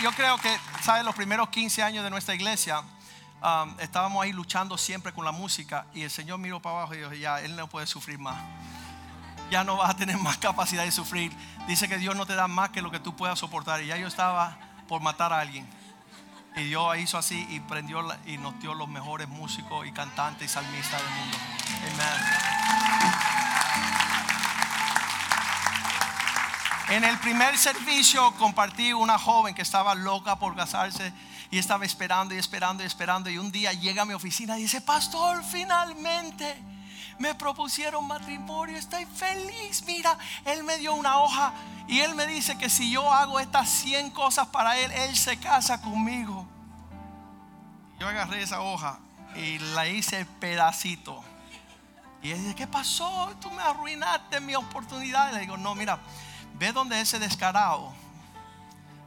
Yo, 0.01 0.11
creo 0.11 0.37
que, 0.37 0.57
¿sabes? 0.81 1.03
Los 1.03 1.15
primeros 1.15 1.49
15 1.49 1.83
años 1.83 2.03
de 2.03 2.09
nuestra 2.09 2.33
iglesia, 2.33 2.81
estábamos 3.79 4.23
ahí 4.23 4.33
luchando 4.33 4.77
siempre 4.77 5.13
con 5.13 5.25
la 5.25 5.31
música 5.31 5.85
y 5.93 6.01
el 6.01 6.09
Señor 6.09 6.39
miró 6.39 6.61
para 6.61 6.77
abajo 6.77 6.95
y 6.95 6.97
dijo, 6.97 7.13
ya, 7.13 7.39
Él 7.41 7.55
no 7.55 7.67
puede 7.67 7.85
sufrir 7.85 8.17
más. 8.17 8.37
Ya 9.51 9.63
no 9.63 9.77
vas 9.77 9.91
a 9.91 9.95
tener 9.95 10.17
más 10.21 10.37
capacidad 10.37 10.83
de 10.83 10.91
sufrir. 10.91 11.31
Dice 11.67 11.87
que 11.87 11.97
Dios 11.97 12.15
no 12.15 12.25
te 12.25 12.35
da 12.35 12.47
más 12.47 12.69
que 12.71 12.81
lo 12.81 12.91
que 12.91 12.99
tú 12.99 13.15
puedas 13.15 13.37
soportar. 13.37 13.81
Y 13.81 13.87
ya 13.87 13.97
yo 13.97 14.07
estaba 14.07 14.57
por 14.87 15.01
matar 15.01 15.31
a 15.33 15.39
alguien. 15.39 15.67
Y 16.55 16.63
Dios 16.63 16.97
hizo 16.97 17.17
así 17.17 17.45
y 17.49 17.59
prendió 17.59 18.01
y 18.25 18.37
nos 18.37 18.59
dio 18.59 18.73
los 18.73 18.87
mejores 18.87 19.27
músicos 19.27 19.85
y 19.85 19.91
cantantes 19.91 20.49
y 20.49 20.53
salmistas 20.53 21.01
del 21.01 21.11
mundo. 21.11 21.37
Amén. 21.93 22.55
En 26.87 27.03
el 27.03 27.17
primer 27.17 27.57
servicio 27.57 28.31
compartí 28.33 28.93
una 28.93 29.17
joven 29.17 29.55
que 29.55 29.63
estaba 29.63 29.95
loca 29.95 30.37
por 30.37 30.55
casarse 30.55 31.11
y 31.51 31.57
estaba 31.57 31.85
esperando 31.85 32.33
y 32.33 32.37
esperando 32.37 32.83
y 32.83 32.85
esperando. 32.85 33.29
Y 33.29 33.37
un 33.37 33.51
día 33.51 33.73
llega 33.73 34.03
a 34.03 34.05
mi 34.05 34.13
oficina 34.13 34.57
y 34.57 34.63
dice, 34.63 34.81
pastor, 34.81 35.43
finalmente 35.43 36.57
me 37.19 37.33
propusieron 37.35 38.07
matrimonio, 38.07 38.77
estoy 38.77 39.05
feliz. 39.05 39.83
Mira, 39.85 40.17
él 40.45 40.63
me 40.63 40.77
dio 40.77 40.93
una 40.93 41.19
hoja 41.19 41.53
y 41.87 41.99
él 41.99 42.15
me 42.15 42.25
dice 42.27 42.57
que 42.57 42.69
si 42.69 42.91
yo 42.91 43.11
hago 43.11 43.39
estas 43.39 43.69
100 43.69 44.11
cosas 44.11 44.47
para 44.47 44.77
él, 44.77 44.91
él 44.91 45.15
se 45.15 45.37
casa 45.37 45.81
conmigo. 45.81 46.47
Yo 47.99 48.07
agarré 48.07 48.41
esa 48.41 48.61
hoja 48.61 48.99
y 49.35 49.59
la 49.59 49.87
hice 49.87 50.25
pedacito. 50.39 51.23
Y 52.21 52.31
él 52.31 52.41
dice, 52.41 52.55
¿qué 52.55 52.67
pasó? 52.67 53.31
Tú 53.39 53.51
me 53.51 53.61
arruinaste 53.61 54.39
mi 54.39 54.55
oportunidad. 54.55 55.31
Y 55.31 55.35
le 55.35 55.41
digo, 55.41 55.57
no, 55.57 55.75
mira 55.75 55.99
Ve 56.57 56.71
donde 56.71 56.99
ese 57.01 57.19
descarado 57.19 57.93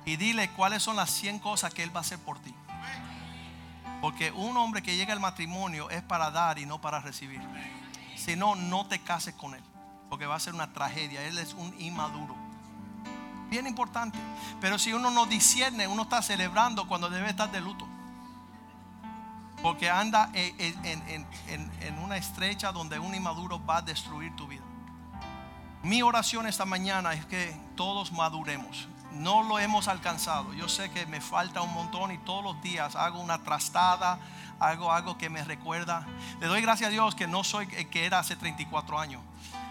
y 0.08 0.16
dile 0.16 0.48
cuáles 0.52 0.82
son 0.82 0.96
las 0.96 1.10
100 1.10 1.38
cosas 1.38 1.74
que 1.74 1.82
Él 1.82 1.94
va 1.94 1.98
a 1.98 2.00
hacer 2.00 2.18
por 2.18 2.38
ti. 2.38 2.54
Porque 4.00 4.32
un 4.32 4.56
hombre 4.56 4.82
que 4.82 4.96
llega 4.96 5.12
al 5.12 5.20
matrimonio 5.20 5.90
es 5.90 6.02
para 6.02 6.30
dar 6.30 6.58
y 6.58 6.64
no 6.64 6.80
para 6.80 7.00
recibir. 7.00 7.42
Si 8.16 8.34
no, 8.34 8.54
no 8.54 8.86
te 8.86 9.00
cases 9.00 9.34
con 9.34 9.54
Él. 9.54 9.62
Porque 10.08 10.24
va 10.24 10.36
a 10.36 10.40
ser 10.40 10.54
una 10.54 10.72
tragedia. 10.72 11.22
Él 11.24 11.36
es 11.36 11.52
un 11.52 11.78
inmaduro. 11.78 12.34
Bien 13.50 13.66
importante. 13.66 14.18
Pero 14.62 14.78
si 14.78 14.94
uno 14.94 15.10
no 15.10 15.26
discierne, 15.26 15.86
uno 15.86 16.04
está 16.04 16.22
celebrando 16.22 16.88
cuando 16.88 17.10
debe 17.10 17.28
estar 17.28 17.52
de 17.52 17.60
luto. 17.60 17.86
Porque 19.62 19.90
anda 19.90 20.30
en, 20.32 21.26
en 21.82 21.98
una 21.98 22.16
estrecha 22.16 22.72
donde 22.72 22.98
un 22.98 23.14
inmaduro 23.14 23.62
va 23.62 23.78
a 23.78 23.82
destruir 23.82 24.34
tu 24.36 24.46
vida. 24.46 24.64
Mi 25.82 26.00
oración 26.00 26.46
esta 26.46 26.64
mañana 26.64 27.12
es 27.12 27.26
que 27.26 27.54
todos 27.76 28.10
maduremos. 28.10 28.88
No 29.18 29.42
lo 29.42 29.58
hemos 29.58 29.88
alcanzado. 29.88 30.52
Yo 30.54 30.68
sé 30.68 30.90
que 30.90 31.04
me 31.06 31.20
falta 31.20 31.60
un 31.60 31.74
montón 31.74 32.12
y 32.12 32.18
todos 32.18 32.42
los 32.44 32.62
días 32.62 32.94
hago 32.96 33.20
una 33.20 33.38
trastada, 33.38 34.18
hago 34.60 34.92
algo 34.92 35.18
que 35.18 35.28
me 35.28 35.42
recuerda. 35.44 36.06
Le 36.40 36.46
doy 36.46 36.62
gracias 36.62 36.88
a 36.88 36.90
Dios 36.90 37.14
que 37.14 37.26
no 37.26 37.42
soy 37.44 37.68
el 37.76 37.88
que 37.90 38.06
era 38.06 38.20
hace 38.20 38.36
34 38.36 38.98
años. 38.98 39.20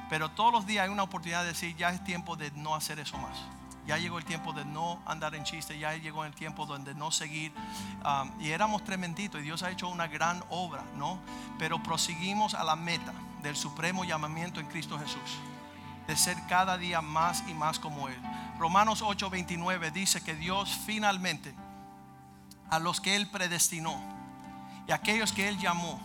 Pero 0.09 0.29
todos 0.29 0.51
los 0.51 0.65
días 0.65 0.85
hay 0.85 0.89
una 0.89 1.03
oportunidad 1.03 1.41
de 1.41 1.49
decir, 1.49 1.75
ya 1.75 1.89
es 1.89 2.03
tiempo 2.03 2.35
de 2.35 2.51
no 2.51 2.75
hacer 2.75 2.99
eso 2.99 3.17
más. 3.17 3.37
Ya 3.85 3.97
llegó 3.97 4.17
el 4.17 4.25
tiempo 4.25 4.51
de 4.51 4.65
no 4.65 4.99
andar 5.05 5.33
en 5.33 5.45
chiste, 5.45 5.79
ya 5.79 5.95
llegó 5.95 6.25
el 6.25 6.33
tiempo 6.33 6.65
donde 6.65 6.93
no 6.93 7.09
seguir. 7.09 7.53
Y 8.39 8.49
éramos 8.49 8.83
tremenditos 8.83 9.39
y 9.39 9.43
Dios 9.45 9.63
ha 9.63 9.71
hecho 9.71 9.87
una 9.87 10.07
gran 10.07 10.43
obra, 10.49 10.83
¿no? 10.97 11.19
Pero 11.57 11.81
proseguimos 11.81 12.53
a 12.53 12.65
la 12.65 12.75
meta 12.75 13.13
del 13.41 13.55
supremo 13.55 14.03
llamamiento 14.03 14.59
en 14.59 14.67
Cristo 14.67 14.99
Jesús 14.99 15.39
de 16.08 16.16
ser 16.16 16.38
cada 16.47 16.78
día 16.78 17.01
más 17.01 17.43
y 17.47 17.53
más 17.53 17.80
como 17.80 18.08
Él. 18.08 18.20
Romanos 18.58 19.01
8:29 19.01 19.91
dice 19.91 20.24
que 20.24 20.34
Dios 20.36 20.74
finalmente 20.86 21.53
a 22.70 22.80
los 22.80 23.01
que 23.01 23.16
Él 23.16 23.30
predestinó 23.30 24.01
y 24.88 24.91
aquellos 24.91 25.34
que 25.34 25.47
Él 25.47 25.58
llamó. 25.60 25.99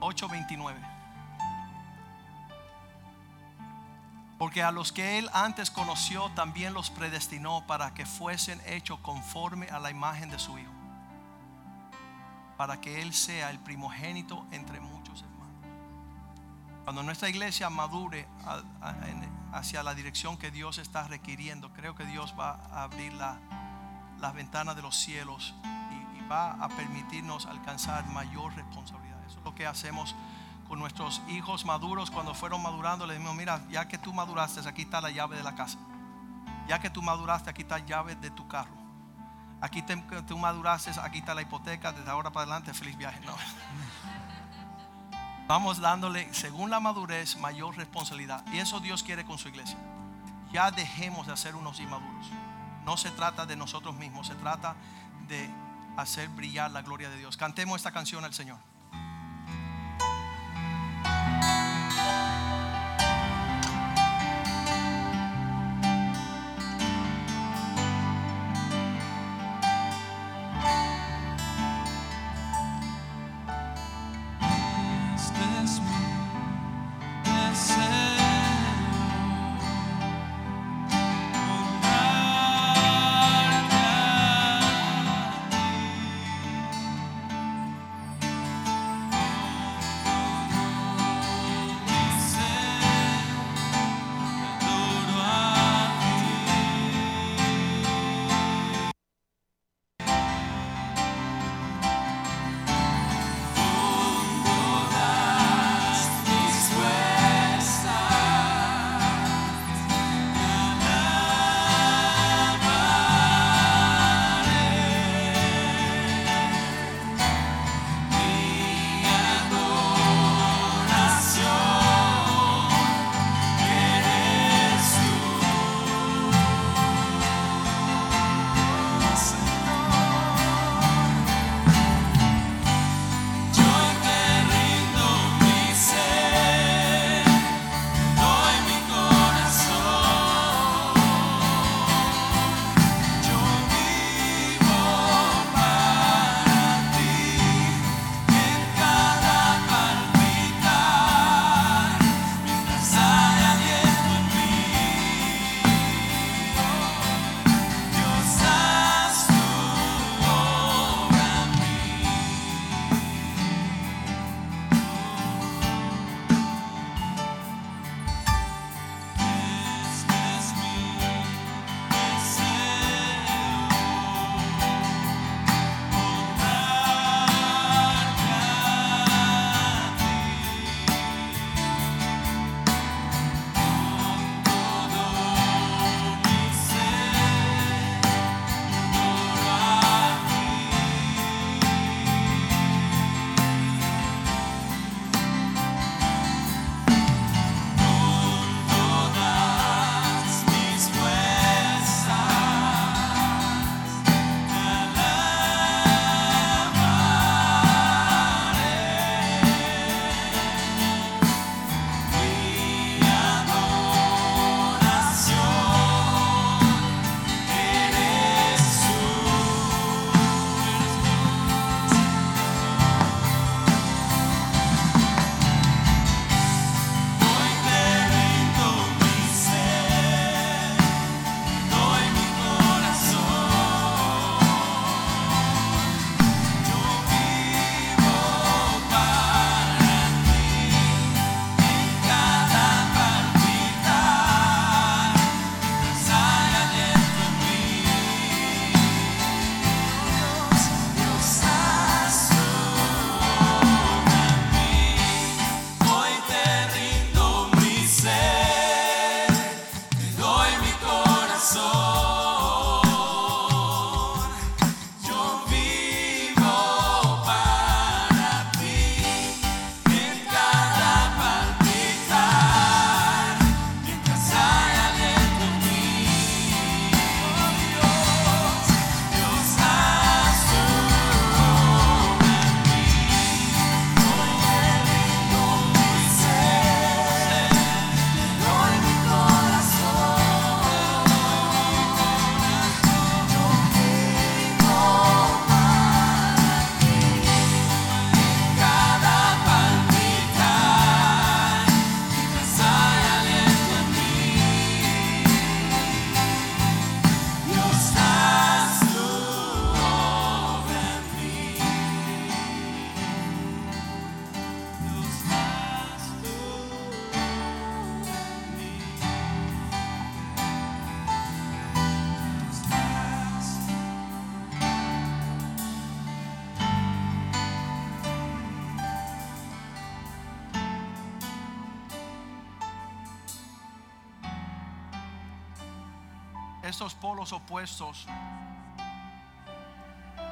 8:29. 0.00 0.74
Porque 4.38 4.62
a 4.62 4.70
los 4.70 4.90
que 4.90 5.18
Él 5.18 5.28
antes 5.34 5.70
conoció 5.70 6.30
también 6.30 6.72
los 6.72 6.88
predestinó 6.88 7.66
para 7.66 7.92
que 7.92 8.06
fuesen 8.06 8.58
hechos 8.64 8.98
conforme 9.00 9.68
a 9.68 9.78
la 9.78 9.90
imagen 9.90 10.30
de 10.30 10.38
su 10.38 10.58
Hijo. 10.58 10.72
Para 12.56 12.80
que 12.80 13.02
Él 13.02 13.12
sea 13.12 13.50
el 13.50 13.58
primogénito 13.58 14.46
entre 14.50 14.80
muchos 14.80 14.99
cuando 16.84 17.02
nuestra 17.02 17.28
iglesia 17.28 17.70
madure 17.70 18.26
hacia 19.52 19.82
la 19.82 19.94
dirección 19.94 20.36
que 20.36 20.50
Dios 20.50 20.78
está 20.78 21.06
requiriendo, 21.08 21.72
creo 21.72 21.94
que 21.94 22.04
Dios 22.04 22.34
va 22.38 22.60
a 22.72 22.82
abrir 22.84 23.12
las 23.12 24.34
ventanas 24.34 24.76
de 24.76 24.82
los 24.82 24.96
cielos 24.96 25.54
y, 26.14 26.20
va 26.30 26.52
a 26.52 26.68
permitirnos 26.68 27.46
alcanzar 27.46 28.06
mayor 28.06 28.54
responsabilidad. 28.54 29.18
Eso 29.26 29.40
es 29.40 29.44
lo 29.44 29.52
que 29.52 29.66
hacemos 29.66 30.14
con 30.68 30.78
nuestros 30.78 31.20
hijos 31.26 31.64
maduros. 31.64 32.08
Cuando 32.08 32.36
fueron 32.36 32.62
madurando, 32.62 33.04
les 33.04 33.16
dijimos, 33.16 33.36
mira, 33.36 33.60
ya 33.68 33.88
que 33.88 33.98
tú 33.98 34.12
maduraste, 34.12 34.60
aquí 34.68 34.82
está 34.82 35.00
la 35.00 35.10
llave 35.10 35.36
de 35.36 35.42
la 35.42 35.56
casa. 35.56 35.78
Ya 36.68 36.78
que 36.78 36.88
tú 36.88 37.02
maduraste, 37.02 37.50
aquí 37.50 37.62
está 37.62 37.78
la 37.80 37.84
llave 37.84 38.14
de 38.14 38.30
tu 38.30 38.46
carro. 38.46 38.80
Aquí 39.60 39.82
tú 40.28 40.38
maduraste, 40.38 40.92
aquí 41.02 41.18
está 41.18 41.34
la 41.34 41.42
hipoteca, 41.42 41.90
desde 41.90 42.08
ahora 42.08 42.30
para 42.30 42.44
adelante, 42.44 42.72
feliz 42.74 42.96
viaje. 42.96 43.18
No. 43.26 43.34
Vamos 45.50 45.80
dándole, 45.80 46.32
según 46.32 46.70
la 46.70 46.78
madurez, 46.78 47.36
mayor 47.38 47.76
responsabilidad. 47.76 48.44
Y 48.52 48.58
eso 48.58 48.78
Dios 48.78 49.02
quiere 49.02 49.24
con 49.24 49.36
su 49.36 49.48
iglesia. 49.48 49.76
Ya 50.52 50.70
dejemos 50.70 51.26
de 51.26 51.32
hacer 51.32 51.56
unos 51.56 51.80
inmaduros. 51.80 52.26
No 52.84 52.96
se 52.96 53.10
trata 53.10 53.46
de 53.46 53.56
nosotros 53.56 53.96
mismos, 53.96 54.28
se 54.28 54.36
trata 54.36 54.76
de 55.26 55.50
hacer 55.96 56.28
brillar 56.28 56.70
la 56.70 56.82
gloria 56.82 57.10
de 57.10 57.18
Dios. 57.18 57.36
Cantemos 57.36 57.78
esta 57.78 57.90
canción 57.90 58.24
al 58.24 58.32
Señor. 58.32 58.58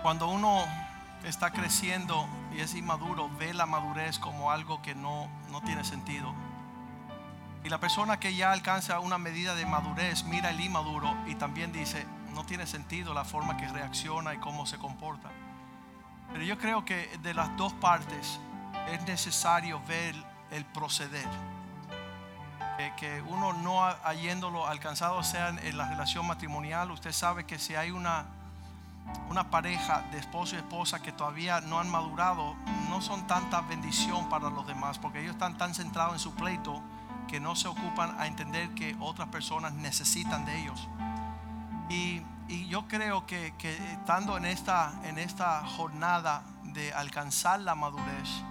Cuando 0.03 0.28
uno 0.28 0.64
está 1.24 1.51
creciendo 1.51 2.28
y 2.55 2.61
es 2.61 2.74
inmaduro, 2.74 3.30
ve 3.38 3.55
la 3.55 3.64
madurez 3.64 4.18
como 4.18 4.51
algo 4.51 4.82
que 4.82 4.94
no, 4.94 5.28
no 5.51 5.62
tiene 5.62 5.84
sentido. 5.84 6.34
Y 7.64 7.70
la 7.70 7.78
persona 7.78 8.20
que 8.20 8.34
ya 8.34 8.53
alcanza 8.53 9.01
una 9.01 9.18
medida 9.18 9.55
de 9.55 9.66
madurez 9.66 10.24
mira 10.24 10.51
el 10.51 10.61
inmaduro 10.61 11.16
y 11.26 11.34
también 11.36 11.72
dice, 11.72 12.07
no 12.34 12.44
tiene 12.44 12.66
sentido 12.66 13.14
la 13.14 13.24
forma 13.24 13.57
que 13.57 13.66
reacciona 13.68 14.34
y 14.34 14.38
cómo 14.38 14.66
se 14.66 14.78
comporta. 14.78 15.30
Pero 16.32 16.44
yo 16.44 16.59
creo 16.59 16.84
que 16.84 17.18
de 17.22 17.34
las 17.34 17.57
dos 17.57 17.72
partes 17.74 18.38
es 18.92 19.03
necesario 19.05 19.80
ver 19.86 20.14
el 20.51 20.64
proceder. 20.66 21.28
Que, 22.97 23.22
uno 23.22 23.53
no 23.53 23.85
hayéndolo 24.05 24.66
alcanzado 24.66 25.22
sea 25.24 25.49
en 25.49 25.76
la 25.76 25.89
relación 25.89 26.26
matrimonial, 26.26 26.93
usted 26.93 27.11
sabe 27.11 27.45
que 27.45 27.59
si 27.59 27.74
hay 27.74 27.91
una, 27.91 28.26
una 29.29 29.51
pareja 29.51 30.03
de 30.12 30.18
esposo 30.18 30.55
y 30.55 30.59
esposa 30.59 31.01
que 31.01 31.12
todavía 31.12 31.61
no 31.61 31.81
han 31.81 31.91
madurado, 31.91 32.55
no 32.89 33.01
son 33.03 33.26
tanta 33.26 33.61
bendición 33.62 34.29
para 34.29 34.49
los 34.51 34.66
demás, 34.66 34.99
porque 34.99 35.20
ellos 35.20 35.33
están 35.33 35.59
tan 35.59 35.74
centrados 35.74 36.14
en 36.14 36.18
su 36.20 36.35
pleito 36.35 36.81
que 37.26 37.41
no 37.41 37.55
se 37.55 37.68
ocupan 37.68 38.18
a 38.18 38.26
entender 38.26 38.70
que 38.70 38.97
otras 39.01 39.29
personas 39.29 39.72
necesitan 39.72 40.45
de 40.45 40.62
ellos. 40.62 40.89
Y, 41.89 42.22
yo 42.68 42.89
creo 42.89 43.26
que, 43.26 43.53
estando 43.93 44.39
en 44.39 44.47
esta, 44.47 44.95
en 45.05 45.18
esta 45.18 45.66
jornada 45.66 46.43
de 46.62 46.95
alcanzar 46.95 47.61
la 47.61 47.74
madurez, 47.74 48.43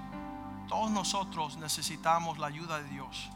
todos 0.67 0.91
nosotros 0.91 1.57
necesitamos 1.57 2.37
la 2.37 2.45
ayuda 2.45 2.77
de 2.77 2.89
Dios. 2.89 3.31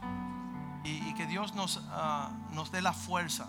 Y, 0.84 1.14
que 1.14 1.28
Dios 1.28 1.54
nos, 1.54 1.82
ah, 1.92 2.32
nos 2.52 2.72
dé 2.72 2.82
la 2.82 2.94
fuerza 2.94 3.48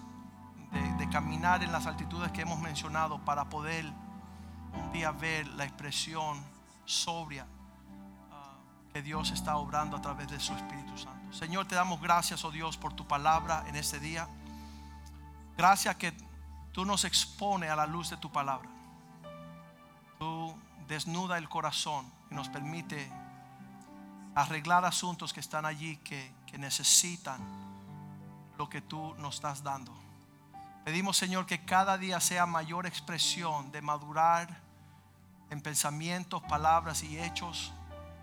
de, 0.99 1.09
caminar 1.09 1.63
en 1.63 1.73
las 1.73 1.87
altitudes 1.87 2.31
que 2.33 2.43
hemos 2.43 2.59
mencionado 2.59 3.19
para 3.25 3.49
poder 3.49 3.85
un 4.75 4.93
día 4.93 5.11
ver 5.11 5.47
la 5.49 5.65
expresión 5.65 6.43
sobria 6.85 7.47
ah, 8.31 8.55
que 8.93 9.03
Dios 9.03 9.31
está 9.31 9.57
obrando 9.57 9.97
a 9.97 10.03
través 10.03 10.29
de 10.29 10.41
su 10.41 10.55
Espíritu 10.55 10.97
Santo. 10.97 11.35
Señor, 11.35 11.67
te 11.67 11.75
damos 11.75 12.01
gracias, 12.01 12.45
oh 12.45 12.51
Dios, 12.51 12.77
por 12.77 12.93
tu 12.93 13.07
palabra 13.07 13.65
en 13.67 13.77
este 13.77 13.99
día. 14.01 14.29
Gracias 15.57 15.97
que 15.97 16.13
tú 16.73 16.85
nos 16.85 17.05
expone 17.05 17.69
a 17.69 17.77
la 17.77 17.87
luz 17.87 18.11
de 18.11 18.17
tu 18.17 18.31
palabra. 18.31 18.69
Tú 20.19 20.55
desnuda 20.89 21.39
el 21.39 21.49
corazón 21.49 22.11
y 22.31 22.35
nos 22.35 22.49
permite 22.49 23.11
arreglar 24.35 24.85
asuntos 24.85 25.33
que 25.33 25.41
están 25.41 25.67
allí 25.67 25.97
que, 25.99 26.33
que 26.53 26.59
necesitan 26.59 27.41
lo 28.59 28.69
que 28.69 28.81
tú 28.81 29.15
nos 29.15 29.37
estás 29.37 29.63
dando. 29.65 29.93
Pedimos, 30.85 31.17
Señor, 31.17 31.47
que 31.47 31.65
cada 31.65 31.97
día 31.97 32.21
sea 32.21 32.45
mayor 32.45 32.87
expresión 32.87 33.73
de 33.73 33.81
madurar 33.81 34.61
en 35.49 35.61
pensamientos, 35.61 36.43
palabras 36.43 37.03
y 37.03 37.19
hechos, 37.19 37.73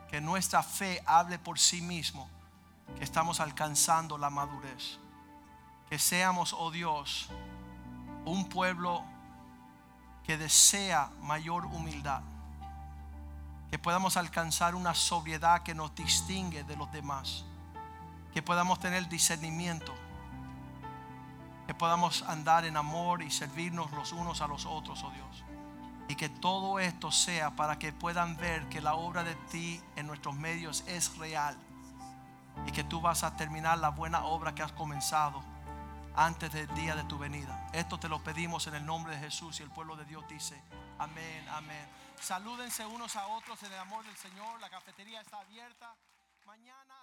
que 0.09 0.21
nuestra 0.21 0.61
fe 0.61 1.01
hable 1.05 1.39
por 1.39 1.57
sí 1.57 1.81
mismo, 1.81 2.29
que 2.97 3.03
estamos 3.03 3.39
alcanzando 3.39 4.17
la 4.17 4.29
madurez. 4.29 4.99
Que 5.89 5.97
seamos, 5.97 6.53
oh 6.53 6.69
Dios, 6.69 7.29
un 8.25 8.47
pueblo 8.47 9.03
que 10.23 10.37
desea 10.37 11.09
mayor 11.21 11.65
humildad, 11.65 12.21
que 13.71 13.79
podamos 13.79 14.17
alcanzar 14.17 14.75
una 14.75 14.93
sobriedad 14.93 15.63
que 15.63 15.73
nos 15.73 15.95
distingue 15.95 16.63
de 16.63 16.75
los 16.75 16.91
demás, 16.91 17.45
que 18.33 18.41
podamos 18.41 18.79
tener 18.79 19.07
discernimiento, 19.09 19.93
que 21.67 21.73
podamos 21.73 22.23
andar 22.23 22.65
en 22.65 22.77
amor 22.77 23.21
y 23.21 23.31
servirnos 23.31 23.91
los 23.91 24.11
unos 24.11 24.41
a 24.41 24.47
los 24.47 24.65
otros, 24.65 25.03
oh 25.03 25.11
Dios. 25.11 25.43
Y 26.07 26.15
que 26.15 26.29
todo 26.29 26.79
esto 26.79 27.11
sea 27.11 27.55
para 27.55 27.77
que 27.77 27.93
puedan 27.93 28.35
ver 28.37 28.67
que 28.69 28.81
la 28.81 28.95
obra 28.95 29.23
de 29.23 29.35
ti 29.51 29.81
en 29.95 30.07
nuestros 30.07 30.35
medios 30.35 30.83
es 30.87 31.15
real 31.17 31.55
y 32.65 32.71
que 32.71 32.83
tú 32.83 33.01
vas 33.01 33.23
a 33.23 33.35
terminar 33.35 33.77
la 33.77 33.89
buena 33.89 34.25
obra 34.25 34.55
que 34.55 34.63
has 34.63 34.71
comenzado 34.71 35.43
antes 36.15 36.51
del 36.51 36.67
día 36.75 36.95
de 36.95 37.03
tu 37.03 37.17
venida. 37.17 37.69
Esto 37.73 37.99
te 37.99 38.09
lo 38.09 38.23
pedimos 38.23 38.65
en 38.67 38.75
el 38.75 38.85
nombre 38.85 39.13
de 39.13 39.19
Jesús 39.19 39.59
y 39.59 39.63
el 39.63 39.69
pueblo 39.69 39.95
de 39.95 40.05
Dios 40.05 40.27
dice, 40.27 40.61
amén, 40.97 41.47
amén. 41.49 41.87
Salúdense 42.19 42.85
unos 42.85 43.15
a 43.15 43.27
otros 43.27 43.61
en 43.63 43.71
el 43.71 43.79
amor 43.79 44.03
del 44.05 44.17
Señor. 44.17 44.59
La 44.59 44.69
cafetería 44.69 45.21
está 45.21 45.39
abierta. 45.39 45.95
Mañana 46.45 46.98